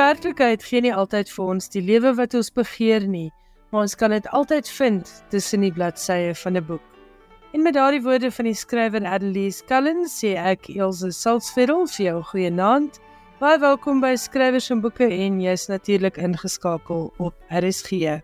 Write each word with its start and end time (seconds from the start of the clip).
Werklikheid 0.00 0.62
gee 0.64 0.80
nie 0.80 0.92
altyd 0.96 1.28
vir 1.28 1.48
ons 1.52 1.66
die 1.68 1.80
lewe 1.84 2.14
wat 2.16 2.32
ons 2.38 2.48
begeer 2.56 3.04
nie, 3.04 3.26
maar 3.68 3.82
ons 3.84 3.94
kan 4.00 4.14
dit 4.14 4.28
altyd 4.32 4.68
vind 4.72 5.08
tussen 5.32 5.66
die 5.66 5.72
bladsye 5.76 6.30
van 6.42 6.56
'n 6.56 6.64
boek. 6.64 6.86
En 7.52 7.62
met 7.66 7.74
daardie 7.76 8.00
woorde 8.00 8.30
van 8.30 8.46
die 8.48 8.54
skrywer 8.54 9.04
Adelise 9.04 9.64
Cullen 9.68 10.06
sê 10.08 10.30
ek 10.40 10.70
Elsje 10.72 11.10
Salzveld 11.12 11.92
vir 11.96 12.04
jou 12.06 12.22
goeienaand. 12.22 13.00
Baie 13.40 13.58
welkom 13.58 14.00
by 14.00 14.14
Skrywers 14.16 14.70
en 14.70 14.80
Boeke 14.80 15.04
en 15.04 15.40
jy's 15.40 15.68
natuurlik 15.68 16.16
ingeskakel 16.16 17.12
op 17.18 17.34
RSG. 17.50 18.22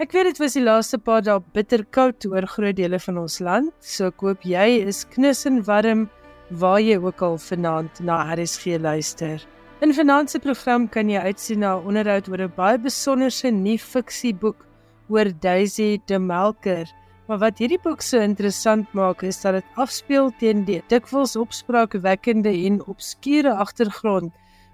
Ek 0.00 0.12
weet 0.12 0.24
dit 0.24 0.38
was 0.38 0.54
die 0.54 0.64
laaste 0.64 0.98
paar 0.98 1.22
dae 1.22 1.38
bitter 1.52 1.84
koud 1.84 2.26
oor 2.26 2.46
groot 2.46 2.76
dele 2.76 2.98
van 2.98 3.18
ons 3.18 3.38
land, 3.38 3.72
so 3.78 4.06
ek 4.06 4.20
hoop 4.20 4.42
jy 4.42 4.82
is 4.86 5.04
knus 5.04 5.46
en 5.46 5.62
warm 5.62 6.10
waar 6.50 6.80
jy 6.80 6.98
ook 6.98 7.22
al 7.22 7.38
vanaand 7.38 8.00
na 8.00 8.34
RSG 8.34 8.80
luister. 8.80 9.57
In 9.80 9.94
se 9.94 10.38
program 10.42 10.88
kan 10.88 11.08
jy 11.08 11.20
uitsien 11.22 11.60
na 11.60 11.76
'n 11.76 11.86
onderhoud 11.86 12.28
oor 12.28 12.40
'n 12.42 12.52
baie 12.56 12.78
besonderse 12.78 13.50
nuwe 13.50 13.78
fiksieboek 13.78 14.66
oor 15.08 15.30
Daisy 15.40 16.00
de 16.06 16.18
Melker. 16.18 16.86
Maar 17.28 17.38
wat 17.38 17.58
hierdie 17.58 17.78
boek 17.84 18.02
so 18.02 18.18
interessant 18.18 18.92
maak 18.92 19.22
is 19.22 19.40
dat 19.40 19.54
dit 19.54 19.64
afspeel 19.76 20.32
teen 20.40 20.64
die 20.64 20.82
dikwels 20.88 21.36
opspraakwekkende 21.36 22.50
en 22.66 22.86
obskure 22.86 23.54
agtergrond 23.54 24.32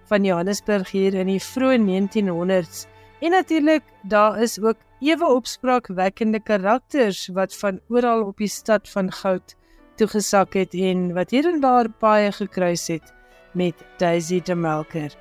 van 0.08 0.24
Johannesburg 0.24 0.90
hier 0.90 1.14
in 1.14 1.26
die 1.26 1.42
vroeë 1.52 1.78
1900s. 1.84 2.86
En 3.20 3.30
natuurlik, 3.30 3.82
daar 4.02 4.40
is 4.40 4.58
ook 4.58 4.78
ewe 5.00 5.26
opspraakwekkende 5.26 6.40
karakters 6.40 7.28
wat 7.28 7.56
van 7.56 7.80
oral 7.88 8.24
op 8.24 8.38
die 8.38 8.48
stad 8.48 8.88
van 8.88 9.12
goud 9.12 9.54
toegesak 9.96 10.54
het 10.54 10.74
en 10.74 11.12
wat 11.12 11.30
hier 11.30 11.44
en 11.52 11.60
daar 11.60 11.92
baie 12.00 12.32
gekruis 12.32 12.88
het 12.88 13.13
met 13.54 13.74
Daisy 13.98 14.40
de 14.42 14.54
Melker. 14.54 15.14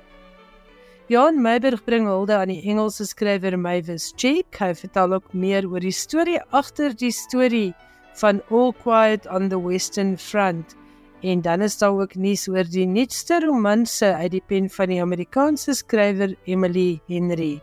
Jan 1.06 1.42
Meiberg 1.42 1.84
bring 1.84 2.06
hulde 2.08 2.36
aan 2.36 2.48
die 2.48 2.62
Engelse 2.64 3.04
skrywer 3.04 3.58
Mavis 3.60 4.12
Cheek. 4.16 4.56
Hy 4.56 4.72
vertel 4.78 5.12
ook 5.18 5.34
meer 5.36 5.66
oor 5.68 5.84
die 5.84 5.92
storie 5.92 6.40
agter 6.50 6.94
die 6.96 7.12
storie 7.12 7.74
van 8.20 8.40
All 8.48 8.72
Quiet 8.80 9.28
on 9.28 9.50
the 9.52 9.60
Western 9.60 10.16
Front. 10.18 10.76
En 11.20 11.40
dan 11.44 11.60
is 11.60 11.78
daar 11.78 11.92
ook 11.92 12.14
nuus 12.14 12.48
oor 12.48 12.64
die 12.68 12.86
nuutste 12.86 13.40
romanse 13.44 14.14
uit 14.14 14.32
die 14.32 14.42
pen 14.46 14.70
van 14.70 14.92
die 14.92 15.00
Amerikaanse 15.02 15.74
skrywer 15.76 16.34
Emily 16.44 17.00
Henry. 17.08 17.60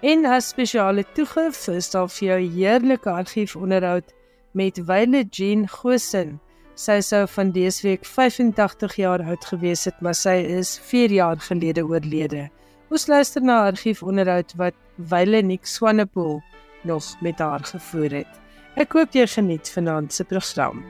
En 0.00 0.24
as 0.24 0.52
spesiale 0.52 1.04
toegif 1.16 1.66
is 1.68 1.90
daar 1.90 2.08
vir 2.08 2.28
jou 2.28 2.40
heerlike 2.56 3.10
argiefonderhoud 3.10 4.12
met 4.52 4.78
Wyle 4.86 5.24
Jean 5.30 5.66
Gosen. 5.68 6.38
Sy 6.78 7.00
sou 7.02 7.24
van 7.26 7.48
dese 7.50 7.82
week 7.82 8.04
85 8.06 8.92
jaar 9.00 9.22
oud 9.26 9.44
gewees 9.50 9.80
het, 9.88 9.96
maar 9.98 10.14
sy 10.14 10.36
is 10.46 10.76
4 10.86 11.10
jaar 11.10 11.40
gelede 11.42 11.82
oorlede. 11.82 12.44
Ons 12.94 13.08
luister 13.10 13.42
na 13.42 13.56
'n 13.64 13.72
argiefonderhoud 13.72 14.54
wat 14.56 14.76
Wyle 14.94 15.42
Nick 15.42 15.66
Swanepoel 15.66 16.40
nog 16.84 17.04
met 17.20 17.38
haar 17.38 17.64
gevoer 17.64 18.10
het. 18.22 18.32
Ek 18.76 18.92
hoop 18.92 19.10
jy 19.12 19.26
geniet 19.26 19.70
vanaand 19.70 20.12
se 20.12 20.24
program. 20.24 20.84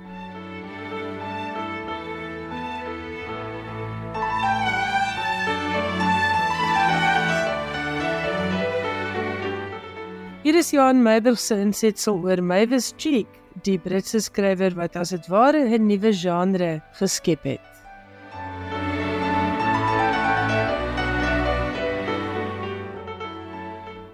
Hier 10.42 10.54
is 10.54 10.70
Johan 10.70 11.02
Meiberg 11.02 11.38
se 11.38 11.54
insetsel 11.56 12.20
oor 12.24 12.42
Mavis 12.42 12.92
Cheek 12.96 13.28
die 13.64 13.78
Britse 13.78 14.20
skrywer 14.20 14.74
wat 14.76 14.96
as 14.96 15.10
dit 15.10 15.26
ware 15.28 15.64
'n 15.64 15.86
nuwe 15.86 16.12
genre 16.12 16.82
geskep 16.98 17.42
het. 17.44 17.68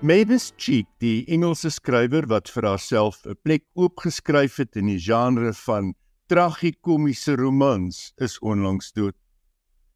Mavis 0.05 0.53
Cheek, 0.57 0.87
die 1.01 1.25
Engelse 1.29 1.71
skrywer 1.71 2.27
wat 2.29 2.51
vir 2.53 2.67
haarself 2.69 3.25
'n 3.27 3.37
plek 3.43 3.65
oopgeskryf 3.75 4.57
het 4.57 4.77
in 4.77 4.87
die 4.87 5.01
genre 5.01 5.53
van 5.53 5.95
tragikomiese 6.29 7.37
romans, 7.37 8.13
is 8.19 8.39
onlangs 8.39 8.93
dood. 8.93 9.17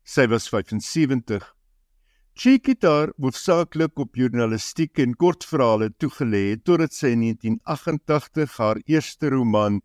Sy 0.04 0.26
was 0.26 0.48
75 0.48 1.57
Cheek 2.38 2.68
het 2.70 2.84
haar 2.86 3.10
hoofsaaklik 3.18 3.98
op 3.98 4.14
journalistiek 4.14 5.00
en 5.02 5.16
kortverhale 5.18 5.88
toegelê 5.98 6.52
totdat 6.62 6.94
sy 6.94 7.08
in 7.16 7.24
1988 7.24 8.52
haar 8.62 8.78
eerste 8.86 9.32
roman 9.34 9.80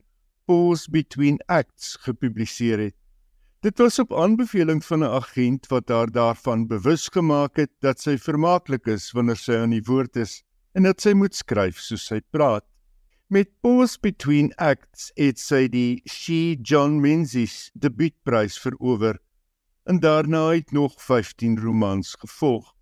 Pause 0.45 0.91
Between 0.93 1.39
Acts 1.49 1.95
gepubliseer 2.03 2.83
het. 2.83 2.95
Dit 3.65 3.81
was 3.81 3.97
op 4.03 4.13
aanbeveling 4.13 4.83
van 4.85 5.01
'n 5.01 5.15
agent 5.17 5.65
wat 5.73 5.89
haar 5.89 6.13
daarvan 6.13 6.67
bewus 6.67 7.07
gemaak 7.09 7.57
het 7.57 7.73
dat 7.81 7.99
sy 7.99 8.17
vermaaklik 8.21 8.85
is 8.85 9.09
wanneer 9.17 9.41
sy 9.41 9.57
aan 9.57 9.73
die 9.73 9.87
woord 9.89 10.15
is 10.15 10.43
en 10.75 10.83
dat 10.83 11.01
sy 11.01 11.13
moet 11.17 11.33
skryf 11.33 11.81
soos 11.81 12.05
sy 12.05 12.21
praat. 12.29 12.65
Met 13.29 13.49
Pause 13.61 13.97
Between 14.01 14.53
Acts 14.61 15.11
het 15.17 15.39
sy 15.39 15.67
die 15.67 16.01
She 16.05 16.55
John 16.61 17.01
Menzies 17.01 17.71
debuutprys 17.73 18.61
verower 18.61 19.22
en 19.83 19.99
daarna 19.99 20.49
het 20.49 20.71
nog 20.71 21.01
15 21.01 21.59
romans 21.59 22.15
gevolg. 22.19 22.73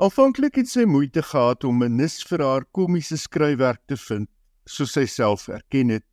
Aanvanklik 0.00 0.54
het 0.56 0.68
sy 0.68 0.84
moeite 0.88 1.22
gehad 1.22 1.64
om 1.64 1.82
'n 1.84 1.96
nis 1.96 2.22
vir 2.24 2.40
haar 2.40 2.64
komiese 2.64 3.16
skryfwerk 3.16 3.82
te 3.86 3.96
vind, 3.96 4.28
soos 4.64 4.92
sy 4.92 5.04
self 5.06 5.48
erken 5.48 5.88
het. 5.88 6.04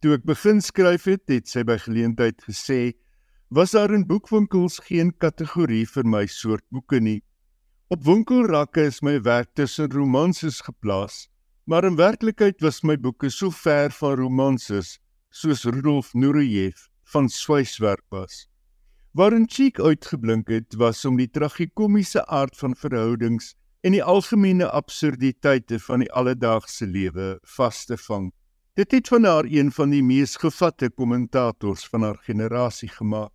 Toe 0.00 0.14
ek 0.14 0.24
begin 0.24 0.60
skryf 0.60 1.04
het, 1.04 1.22
het 1.28 1.48
sy 1.48 1.62
by 1.62 1.78
geleentheid 1.78 2.42
gesê, 2.42 2.92
was 3.48 3.70
daar 3.70 3.92
in 3.94 4.06
boekwinkels 4.06 4.78
geen 4.78 5.12
kategorie 5.12 5.86
vir 5.86 6.04
my 6.04 6.26
soort 6.26 6.64
boeke 6.70 7.00
nie. 7.00 7.22
Op 7.88 8.04
winkelrakke 8.04 8.86
is 8.88 9.02
my 9.02 9.20
werk 9.20 9.54
tussen 9.54 9.90
romanses 9.90 10.60
geplaas, 10.60 11.28
maar 11.64 11.84
in 11.84 11.96
werklikheid 11.96 12.60
was 12.60 12.82
my 12.82 12.96
boeke 12.96 13.30
so 13.30 13.50
ver 13.50 13.90
van 13.90 14.16
romanses 14.16 14.98
soos 15.30 15.64
Rudolf 15.64 16.14
Nureyev 16.14 16.88
van 17.04 17.28
Swyswerk 17.28 18.04
was. 18.10 18.51
Waarin 19.12 19.44
Cheek 19.44 19.76
uitgeblink 19.76 20.48
het, 20.48 20.72
was 20.80 21.04
om 21.04 21.18
die 21.20 21.28
tragikomiese 21.28 22.22
aard 22.32 22.56
van 22.56 22.72
verhoudings 22.72 23.50
en 23.84 23.92
die 23.92 24.00
algemene 24.00 24.70
absurditeite 24.72 25.76
van 25.84 26.00
die 26.00 26.08
alledaagse 26.16 26.88
lewe 26.88 27.34
vas 27.56 27.82
te 27.84 27.98
vang. 28.06 28.30
Dit 28.72 28.94
het 28.96 29.10
van 29.12 29.28
haar 29.28 29.44
een 29.44 29.68
van 29.76 29.92
die 29.92 30.00
mees 30.00 30.38
gevatte 30.40 30.88
kommentators 30.88 31.84
van 31.92 32.06
haar 32.08 32.16
generasie 32.24 32.88
gemaak. 32.88 33.34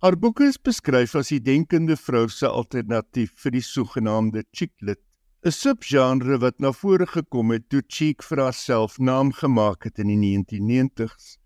Haar 0.00 0.16
boeke 0.16 0.48
is 0.48 0.56
beskryf 0.56 1.12
as 1.20 1.28
die 1.28 1.42
denkende 1.44 1.98
vrou 2.00 2.24
se 2.32 2.48
alternatief 2.48 3.36
vir 3.44 3.52
die 3.58 3.66
sogenaamde 3.68 4.46
chicklit, 4.50 5.02
'n 5.44 5.52
subgenre 5.52 6.40
wat 6.40 6.58
na 6.58 6.72
vore 6.72 7.06
gekom 7.06 7.52
het 7.52 7.68
toe 7.68 7.82
Cheek 7.86 8.22
vir 8.22 8.46
haarself 8.46 8.98
naam 8.98 9.32
gemaak 9.32 9.84
het 9.84 9.98
in 9.98 10.08
die 10.08 10.20
1990s. 10.24 11.36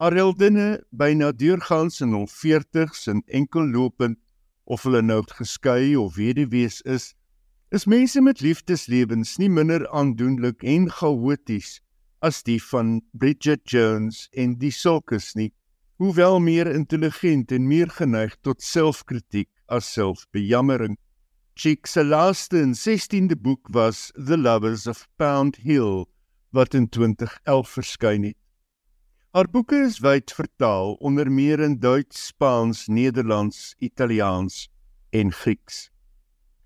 Haar 0.00 0.14
heldinne 0.16 0.80
byna 0.96 1.26
deurgangs 1.36 1.98
in 2.00 2.14
hul 2.16 2.22
40's 2.32 3.02
en 3.12 3.18
enkellopend 3.38 4.16
of 4.64 4.86
hulle 4.88 5.02
nou 5.04 5.18
geskei 5.28 5.90
of 6.00 6.16
weduwees 6.16 6.78
is, 6.88 7.10
is 7.68 7.84
mense 7.84 8.22
met 8.24 8.40
liefdeslewens 8.40 9.34
nie 9.42 9.50
minder 9.52 9.84
aandoenlik 9.92 10.64
en 10.64 10.88
chaoties 10.88 11.82
as 12.24 12.40
die 12.48 12.56
van 12.70 12.96
Bridget 13.12 13.60
Jones 13.68 14.22
en 14.32 14.56
die 14.64 14.72
Sulkes 14.72 15.34
nie, 15.36 15.50
hoewel 16.00 16.40
meer 16.40 16.72
intelligent 16.72 17.52
en 17.52 17.68
meer 17.68 17.92
geneig 18.00 18.40
tot 18.40 18.64
selfkritiek 18.64 19.52
as 19.68 19.92
selfbejammering. 20.00 20.96
Chick 21.52 21.84
se 21.84 22.08
laaste 22.08 22.56
en 22.64 22.72
16de 22.72 23.36
boek 23.36 23.68
was 23.76 24.08
The 24.16 24.40
Lovers 24.40 24.88
of 24.88 25.04
Pound 25.20 25.60
Hill 25.60 26.06
wat 26.56 26.72
in 26.72 26.88
2011 26.88 27.76
verskyn 27.76 28.30
het. 28.32 28.39
Haar 29.30 29.46
boeke 29.46 29.76
is 29.86 30.00
wyd 30.02 30.32
vertaal 30.34 30.96
onder 30.98 31.28
meer 31.30 31.60
in 31.62 31.76
Duits, 31.78 32.26
Spaans, 32.26 32.88
Nederlands, 32.90 33.76
Italiaans 33.78 34.64
en 35.14 35.30
Grieks. 35.30 35.84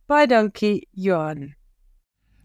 Baie 0.09 0.25
dankie, 0.27 0.87
Johan. 0.97 1.51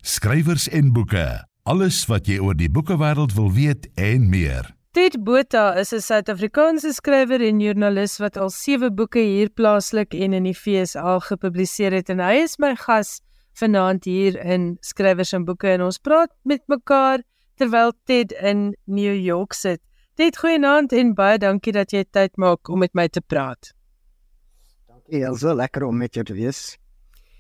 Skrywers 0.04 0.68
en 0.76 0.92
boeke. 0.92 1.24
Alles 1.64 2.02
wat 2.12 2.28
jy 2.28 2.36
oor 2.44 2.60
die 2.60 2.68
boekewêreld 2.68 3.32
wil 3.38 3.48
weet 3.56 3.88
en 3.96 4.28
meer. 4.28 4.68
Ted 4.92 5.16
Botha 5.24 5.80
is 5.80 5.94
'n 5.96 6.04
Suid-Afrikaanse 6.04 6.92
skrywer 6.94 7.40
en 7.40 7.64
joernalis 7.64 8.20
wat 8.20 8.36
al 8.38 8.50
7 8.50 8.96
boeke 8.96 9.24
hier 9.24 9.50
plaaslik 9.50 10.14
en 10.14 10.34
in 10.34 10.44
die 10.44 10.56
FSA 10.56 11.20
gepubliseer 11.20 11.96
het 11.96 12.10
en 12.10 12.20
hy 12.20 12.44
is 12.44 12.60
my 12.60 12.76
gas 12.76 13.22
vanaand 13.54 14.04
hier 14.04 14.36
in 14.36 14.78
Skrywers 14.82 15.32
en 15.34 15.46
Boeke 15.46 15.70
en 15.70 15.82
ons 15.82 15.98
praat 15.98 16.32
met 16.44 16.62
mekaar 16.68 17.24
terwyl 17.56 17.94
Ted 18.04 18.32
in 18.32 18.76
New 18.86 19.16
York 19.16 19.54
sit. 19.54 19.80
Net 20.20 20.36
goeienaand 20.36 20.92
en 20.92 21.14
baie 21.16 21.38
dankie 21.40 21.72
dat 21.72 21.94
jy 21.96 22.02
tyd 22.12 22.34
maak 22.44 22.68
om 22.68 22.82
met 22.84 22.92
my 22.98 23.06
te 23.08 23.22
praat. 23.24 23.70
Dankie 24.90 25.22
Elsa, 25.24 25.54
lekker 25.56 25.86
om 25.88 25.96
met 25.96 26.18
jou 26.18 26.26
te 26.28 26.36
wees. 26.36 26.76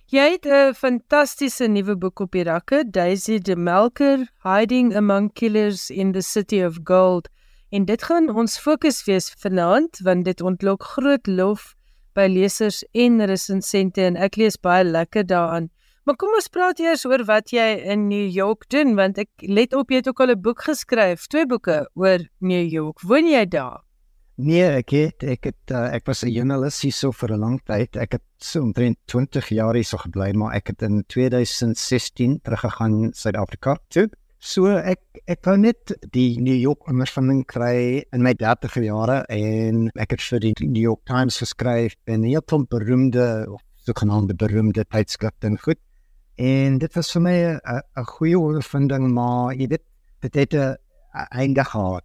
Jy 0.07 0.27
het 0.37 0.45
'n 0.47 0.73
fantastiese 0.73 1.67
nuwe 1.67 1.97
boek 1.97 2.19
op 2.19 2.31
die 2.31 2.43
rakke, 2.43 2.85
Daisy 2.89 3.39
de 3.39 3.55
Melker, 3.55 4.31
Hiding 4.43 4.95
Among 4.95 5.33
Killers 5.33 5.89
in 5.89 6.13
the 6.13 6.21
City 6.21 6.63
of 6.63 6.79
Gold. 6.83 7.27
En 7.69 7.85
dit 7.85 8.03
gaan 8.03 8.29
ons 8.29 8.59
fokus 8.59 9.03
wees 9.03 9.29
vanaand 9.37 9.99
want 9.99 10.25
dit 10.25 10.41
ontlok 10.41 10.83
groot 10.83 11.27
lof 11.27 11.75
by 12.13 12.27
lesers 12.27 12.83
en 12.91 13.25
resensente 13.25 14.01
en 14.01 14.15
ek 14.15 14.35
lees 14.35 14.57
baie 14.57 14.83
lekker 14.83 15.25
daaraan. 15.25 15.69
Maar 16.09 16.17
kom 16.17 16.31
ons 16.33 16.49
praat 16.49 16.79
eers 16.81 17.03
oor 17.05 17.21
wat 17.27 17.51
jy 17.53 17.63
in 17.93 18.07
New 18.09 18.31
York 18.33 18.63
doen 18.73 18.95
want 18.97 19.19
ek 19.21 19.43
let 19.45 19.75
op 19.77 19.91
jy 19.93 19.99
het 19.99 20.07
ook 20.09 20.23
al 20.25 20.31
'n 20.33 20.41
boek 20.41 20.63
geskryf, 20.65 21.27
twee 21.29 21.45
boeke 21.45 21.85
oor 21.93 22.23
New 22.41 22.65
York. 22.65 23.03
Woon 23.05 23.27
jy 23.29 23.45
daar? 23.45 23.83
Nee, 24.41 24.65
ek 24.81 24.89
het 24.89 25.23
ek 25.23 25.43
het 25.43 25.71
uh, 25.71 25.93
ek 25.93 26.07
was 26.07 26.23
'n 26.25 26.33
joernalis 26.33 26.81
hier 26.81 26.97
so 26.97 27.11
vir 27.11 27.29
'n 27.33 27.39
lang 27.39 27.59
tyd. 27.61 27.95
Ek 27.95 28.13
het 28.13 28.25
so 28.39 28.61
omtrent 28.61 28.97
20 29.05 29.49
jaar 29.49 29.75
hier 29.75 29.85
so 29.85 29.97
gebly, 29.97 30.33
maar 30.33 30.55
ek 30.55 30.67
het 30.73 30.81
in 30.81 31.03
2016 31.05 32.39
teruggegaan 32.41 33.13
Suid-Afrika 33.13 33.77
toe. 33.89 34.09
So 34.39 34.65
ek 34.65 35.01
ek 35.27 35.45
wou 35.45 35.57
net 35.57 35.93
die 36.09 36.41
New 36.41 36.57
York 36.57 36.89
ondervinding 36.89 37.45
kry 37.45 38.03
in 38.11 38.23
my 38.23 38.33
30 38.33 38.81
jare 38.81 39.25
en 39.29 39.91
ek 39.93 40.09
het 40.09 40.21
vir 40.21 40.39
die 40.39 40.53
New 40.65 40.81
York 40.81 41.05
Times 41.05 41.37
geskryf 41.37 41.93
en 42.07 42.23
hier 42.23 42.41
kom 42.41 42.65
beroemde 42.65 43.45
so 43.75 43.93
genoemde 43.93 44.33
beroemde 44.33 44.85
tydskrifte 44.89 45.45
en 45.45 45.59
goed. 45.59 45.77
En 46.39 46.77
dit 46.79 46.93
was 46.95 47.11
vir 47.11 47.21
my 47.21 47.37
'n 47.59 48.05
goeie 48.15 48.39
ondervinding, 48.39 49.11
maar 49.11 49.53
jy 49.53 49.67
weet, 49.67 49.83
dit 50.21 50.35
het 50.35 50.53
'n 50.53 50.77
einde 51.29 51.63
gehad. 51.63 52.03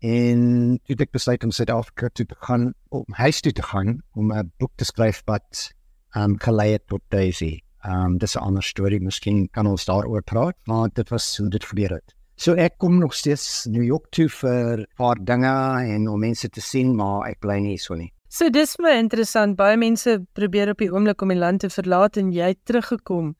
En 0.00 0.80
toe 0.84 0.96
ek 0.96 1.10
besluit 1.10 1.44
om 1.44 1.50
Suid-Afrika 1.50 2.08
toe 2.12 2.26
te 2.26 2.36
gaan, 2.38 2.74
om 2.88 3.04
huis 3.08 3.40
toe 3.40 3.52
te 3.52 3.62
gaan 3.62 4.02
om 4.14 4.32
'n 4.32 4.52
boek 4.58 4.72
te 4.76 4.84
skryf 4.84 5.22
wat 5.24 5.74
um, 6.16 6.38
gelei 6.38 6.72
het 6.72 6.86
tot 6.86 7.02
Daisy. 7.08 7.60
Um, 7.84 8.18
dis 8.18 8.34
'n 8.34 8.38
ander 8.38 8.62
storie, 8.62 9.00
miskien 9.00 9.48
kan 9.50 9.66
ons 9.66 9.84
daaroor 9.84 10.22
praat, 10.22 10.56
maar 10.64 10.88
dit 10.92 11.08
was 11.08 11.36
hoe 11.36 11.48
dit 11.48 11.64
gebeur 11.64 11.90
het. 11.90 12.14
So 12.36 12.54
ek 12.54 12.78
kom 12.78 12.98
nog 12.98 13.14
steeds 13.14 13.66
New 13.66 13.84
York 13.84 14.06
toe 14.10 14.28
vir 14.28 14.78
'n 14.78 14.86
paar 14.96 15.16
dinge 15.24 15.84
en 15.94 16.08
om 16.08 16.20
mense 16.20 16.48
te 16.48 16.60
sien, 16.60 16.96
maar 16.96 17.28
ek 17.28 17.40
bly 17.40 17.58
nie 17.58 17.78
so 17.78 17.94
nie. 17.94 18.12
So 18.28 18.50
dis 18.50 18.78
my 18.78 18.90
interessant. 18.98 19.56
Baie 19.56 19.76
mense 19.76 20.26
probeer 20.32 20.70
op 20.70 20.78
die 20.78 20.92
oomblik 20.92 21.22
om 21.22 21.28
die 21.28 21.38
land 21.38 21.60
te 21.60 21.70
verlaat 21.70 22.16
en 22.16 22.32
jy 22.32 22.46
het 22.46 22.64
teruggekom. 22.64 23.36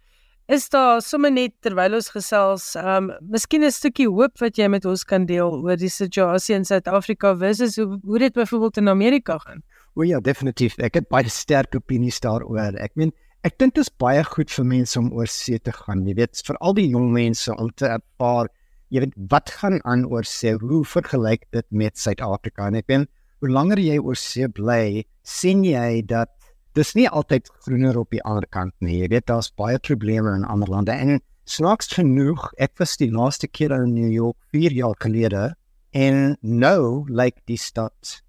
Is 0.46 0.68
daar 0.70 1.00
sommer 1.02 1.32
net 1.34 1.56
terwyl 1.66 1.96
ons 1.98 2.06
gesels, 2.14 2.64
um 2.78 3.08
miskien 3.34 3.64
'n 3.66 3.72
stukkie 3.74 4.06
hoop 4.06 4.38
wat 4.38 4.54
jy 4.54 4.68
met 4.70 4.84
ons 4.86 5.02
kan 5.02 5.26
deel 5.26 5.50
oor 5.50 5.74
die 5.76 5.90
situasie 5.90 6.54
in 6.54 6.64
Suid-Afrika 6.64 7.34
versus 7.34 7.74
hoe, 7.76 7.98
hoe 8.04 8.18
dit 8.18 8.32
byvoorbeeld 8.32 8.76
in 8.76 8.88
Amerika 8.88 9.38
gaan? 9.38 9.64
O 9.96 10.04
ja, 10.04 10.20
definitief. 10.20 10.78
Ek 10.78 10.94
het 10.94 11.08
baie 11.08 11.28
sterk 11.28 11.74
opinies 11.74 12.20
daaroor. 12.20 12.78
Ek 12.78 12.94
meen, 12.94 13.10
ek 13.42 13.58
dink 13.58 13.74
dit 13.74 13.82
is 13.82 13.90
baie 13.90 14.22
goed 14.22 14.48
vir 14.50 14.64
mense 14.64 14.98
om 14.98 15.10
oor 15.12 15.26
see 15.26 15.58
te 15.58 15.72
gaan. 15.72 16.06
Jy 16.06 16.14
weet, 16.14 16.42
vir 16.46 16.56
al 16.60 16.74
die 16.74 16.88
jong 16.94 17.10
mense 17.10 17.50
om 17.50 17.70
te 17.74 17.86
ervaar, 17.86 18.46
jy 18.90 19.00
weet, 19.00 19.18
wat 19.28 19.50
gaan 19.50 19.80
aan 19.82 20.06
oor 20.06 20.22
see? 20.22 20.54
Hoe 20.54 20.84
vergelyk 20.84 21.50
dit 21.50 21.66
met 21.72 21.98
Suid-Afrika? 21.98 22.68
En 22.68 22.78
ek 22.78 22.86
meen, 22.86 23.08
hoe 23.42 23.50
langer 23.50 23.82
jy 23.82 23.98
oor 23.98 24.14
see 24.14 24.46
bly, 24.46 25.02
sien 25.24 25.64
jy 25.64 26.06
dat 26.06 26.30
dis 26.76 26.92
nie 26.94 27.08
altyd 27.08 27.48
groener 27.64 27.96
op 27.98 28.12
die 28.12 28.22
ander 28.22 28.46
kant 28.52 28.74
nie. 28.84 29.00
Jy 29.00 29.08
weet 29.14 29.26
daar's 29.30 29.48
baie 29.56 29.80
probleme 29.80 30.34
in 30.36 30.44
ander 30.44 30.68
lande 30.70 30.92
en 30.92 31.20
snaaks 31.46 31.92
genoeg, 31.94 32.50
ek 32.58 32.76
was 32.82 32.96
die 33.00 33.10
laaste 33.12 33.48
keer 33.48 33.72
in 33.76 33.94
New 33.94 34.10
York 34.12 34.36
4 34.52 34.74
jaar 34.76 34.96
gelede 35.00 35.48
en 35.96 36.36
nou 36.42 37.06
lyk 37.08 37.36
like 37.36 37.44
die 37.48 37.60
stad 37.60 38.20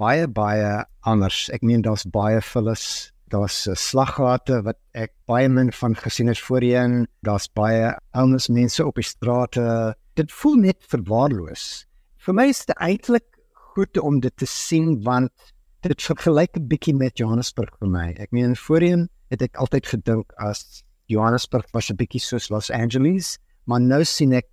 baie 0.00 0.26
baie 0.26 0.84
anders. 1.06 1.48
Ek 1.54 1.62
meen 1.62 1.84
daar's 1.84 2.04
baie 2.10 2.40
vullis, 2.42 3.12
daar's 3.30 3.64
slaggate 3.78 4.60
wat 4.66 4.78
ek 4.94 5.12
baie 5.30 5.48
min 5.48 5.70
van 5.74 5.94
gesien 5.98 6.30
het 6.30 6.40
voorheen. 6.40 7.04
Daar's 7.26 7.48
baie 7.54 7.94
ouens 8.12 8.48
mense 8.48 8.84
op 8.84 8.98
die 8.98 9.06
strate. 9.06 9.94
Dit 10.18 10.32
voel 10.32 10.60
net 10.68 10.82
verwaarloos. 10.90 11.86
Vir 12.24 12.36
my 12.36 12.48
is 12.50 12.64
dit 12.66 12.76
eintlik 12.78 13.26
goed 13.74 13.98
om 13.98 14.20
dit 14.22 14.34
te 14.38 14.46
sien 14.48 14.96
want 15.04 15.32
dit 15.92 16.02
vergelyk 16.02 16.56
'n 16.56 16.68
bietjie 16.68 16.94
met 16.94 17.18
Johannesburg 17.18 17.74
vir 17.80 17.88
my. 17.88 18.14
Ek 18.18 18.30
meen 18.32 18.56
voorheen 18.56 19.08
het 19.30 19.42
ek 19.42 19.56
altyd 19.56 19.86
gedink 19.86 20.32
as 20.38 20.82
Johannesburg 21.06 21.66
was 21.72 21.90
'n 21.90 21.96
bietjie 21.96 22.20
soos 22.20 22.48
Los 22.48 22.70
Angeles, 22.70 23.38
maar 23.66 23.80
nou 23.80 24.04
sien 24.04 24.32
ek 24.32 24.46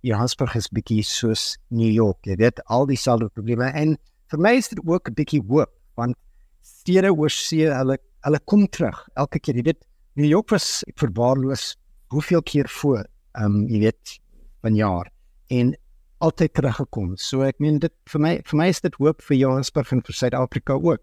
Johannesburg 0.00 0.54
is 0.56 0.68
bietjie 0.68 1.02
soos 1.02 1.58
New 1.68 1.90
York. 1.90 2.24
Jy 2.24 2.36
weet 2.36 2.64
al 2.66 2.86
dieselfde 2.86 3.28
probleme 3.28 3.70
en 3.74 3.98
vir 4.30 4.38
my 4.38 4.56
is 4.56 4.68
dit 4.68 4.80
ook 4.86 5.08
'n 5.08 5.14
bietjie 5.14 5.42
hoop 5.48 5.70
want 5.96 6.16
stede 6.62 7.12
oor 7.12 7.30
see 7.30 7.68
hulle 7.68 7.98
hulle 8.24 8.40
kom 8.44 8.66
terug 8.66 9.08
elke 9.16 9.38
keer. 9.38 9.56
Jy 9.56 9.62
weet 9.62 9.84
New 10.14 10.28
York 10.28 10.50
was 10.50 10.84
verwaarloos 10.96 11.76
hoeveel 12.08 12.42
keer 12.42 12.68
voor, 12.68 13.04
ehm 13.34 13.44
um, 13.44 13.68
jy 13.68 13.78
weet 13.80 14.20
van 14.62 14.74
jaar 14.74 15.10
en 15.48 15.76
altyd 16.22 16.54
teruggekom. 16.54 17.14
So 17.18 17.42
ek 17.46 17.58
meen 17.62 17.80
dit 17.82 17.94
vir 18.12 18.22
my 18.22 18.34
vir 18.48 18.60
my 18.60 18.68
is 18.70 18.80
dit 18.84 18.94
hoop 19.02 19.22
vir 19.26 19.38
Johannesburg 19.40 19.92
en 19.92 20.02
vir 20.06 20.18
Suid-Afrika 20.18 20.78
ook. 20.78 21.02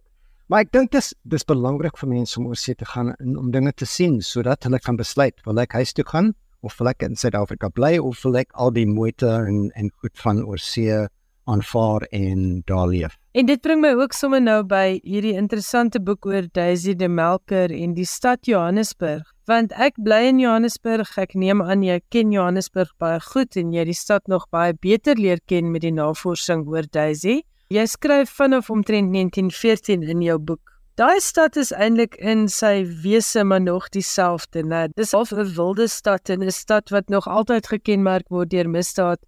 Maar 0.49 0.65
ek 0.65 0.71
dink 0.73 0.91
dis 0.95 1.11
dis 1.29 1.45
belangrik 1.45 1.99
vir 2.01 2.09
mense 2.09 2.39
om 2.39 2.47
oor 2.49 2.57
see 2.57 2.75
te 2.75 2.87
gaan 2.89 3.13
en 3.19 3.37
om 3.37 3.51
dinge 3.53 3.73
te 3.77 3.85
sien 3.85 4.19
sodat 4.25 4.65
hulle 4.65 4.79
kan 4.81 4.97
besluit 4.97 5.35
wil 5.45 5.61
ek 5.61 5.75
huis 5.77 5.93
toe 5.93 6.07
gaan 6.09 6.33
of 6.65 6.77
wil 6.79 6.89
ek 6.91 7.05
in 7.05 7.19
Suid-Afrika 7.19 7.69
bly 7.69 7.97
of 8.01 8.23
wil 8.25 8.39
ek 8.41 8.55
al 8.55 8.73
die 8.75 8.87
moeite 8.89 9.29
en 9.29 9.69
en 9.77 9.91
goed 10.01 10.15
van 10.23 10.41
oor 10.43 10.61
see 10.63 11.05
aanvaar 11.49 12.05
en 12.13 12.61
daar 12.65 12.87
leef. 12.87 13.17
En 13.33 13.45
dit 13.45 13.61
bring 13.61 13.81
my 13.81 13.93
ook 13.97 14.13
sommer 14.13 14.41
nou 14.41 14.63
by 14.65 14.99
hierdie 15.03 15.35
interessante 15.37 16.01
boek 16.01 16.25
oor 16.29 16.49
Daisy 16.53 16.95
de 16.97 17.09
Melker 17.09 17.73
en 17.73 17.93
die 17.97 18.07
stad 18.09 18.49
Johannesburg 18.49 19.29
want 19.49 19.73
ek 19.81 19.97
bly 20.05 20.27
in 20.29 20.39
Johannesburg. 20.41 21.09
Ek 21.17 21.33
neem 21.33 21.63
aan 21.65 21.81
jy 21.81 21.97
ken 22.13 22.33
Johannesburg 22.33 22.91
baie 23.01 23.17
goed 23.31 23.57
en 23.57 23.73
jy 23.73 23.87
die 23.89 23.97
stad 23.97 24.27
nog 24.29 24.45
baie 24.53 24.75
beter 24.77 25.17
leer 25.17 25.41
ken 25.49 25.71
met 25.73 25.81
die 25.81 25.93
navorsing 25.95 26.67
oor 26.69 26.85
Daisy. 26.85 27.39
Jy 27.73 27.85
skryf 27.89 28.31
vanaf 28.37 28.69
omtrent 28.69 29.11
1914 29.13 30.05
in 30.13 30.21
jou 30.25 30.37
boek. 30.37 30.75
Daai 30.99 31.19
stad 31.23 31.57
is 31.57 31.71
eintlik 31.71 32.17
in 32.19 32.47
sy 32.51 32.83
wese 33.03 33.45
maar 33.47 33.61
nog 33.63 33.89
dieselfde, 33.95 34.65
né? 34.67 34.87
Dis 34.95 35.13
half 35.15 35.31
'n 35.31 35.47
wilde 35.55 35.87
stad 35.87 36.29
en 36.29 36.43
'n 36.43 36.51
stad 36.51 36.89
wat 36.89 37.09
nog 37.09 37.27
altyd 37.27 37.67
gekenmerk 37.67 38.27
word 38.29 38.49
deur 38.49 38.69
misdaad. 38.69 39.19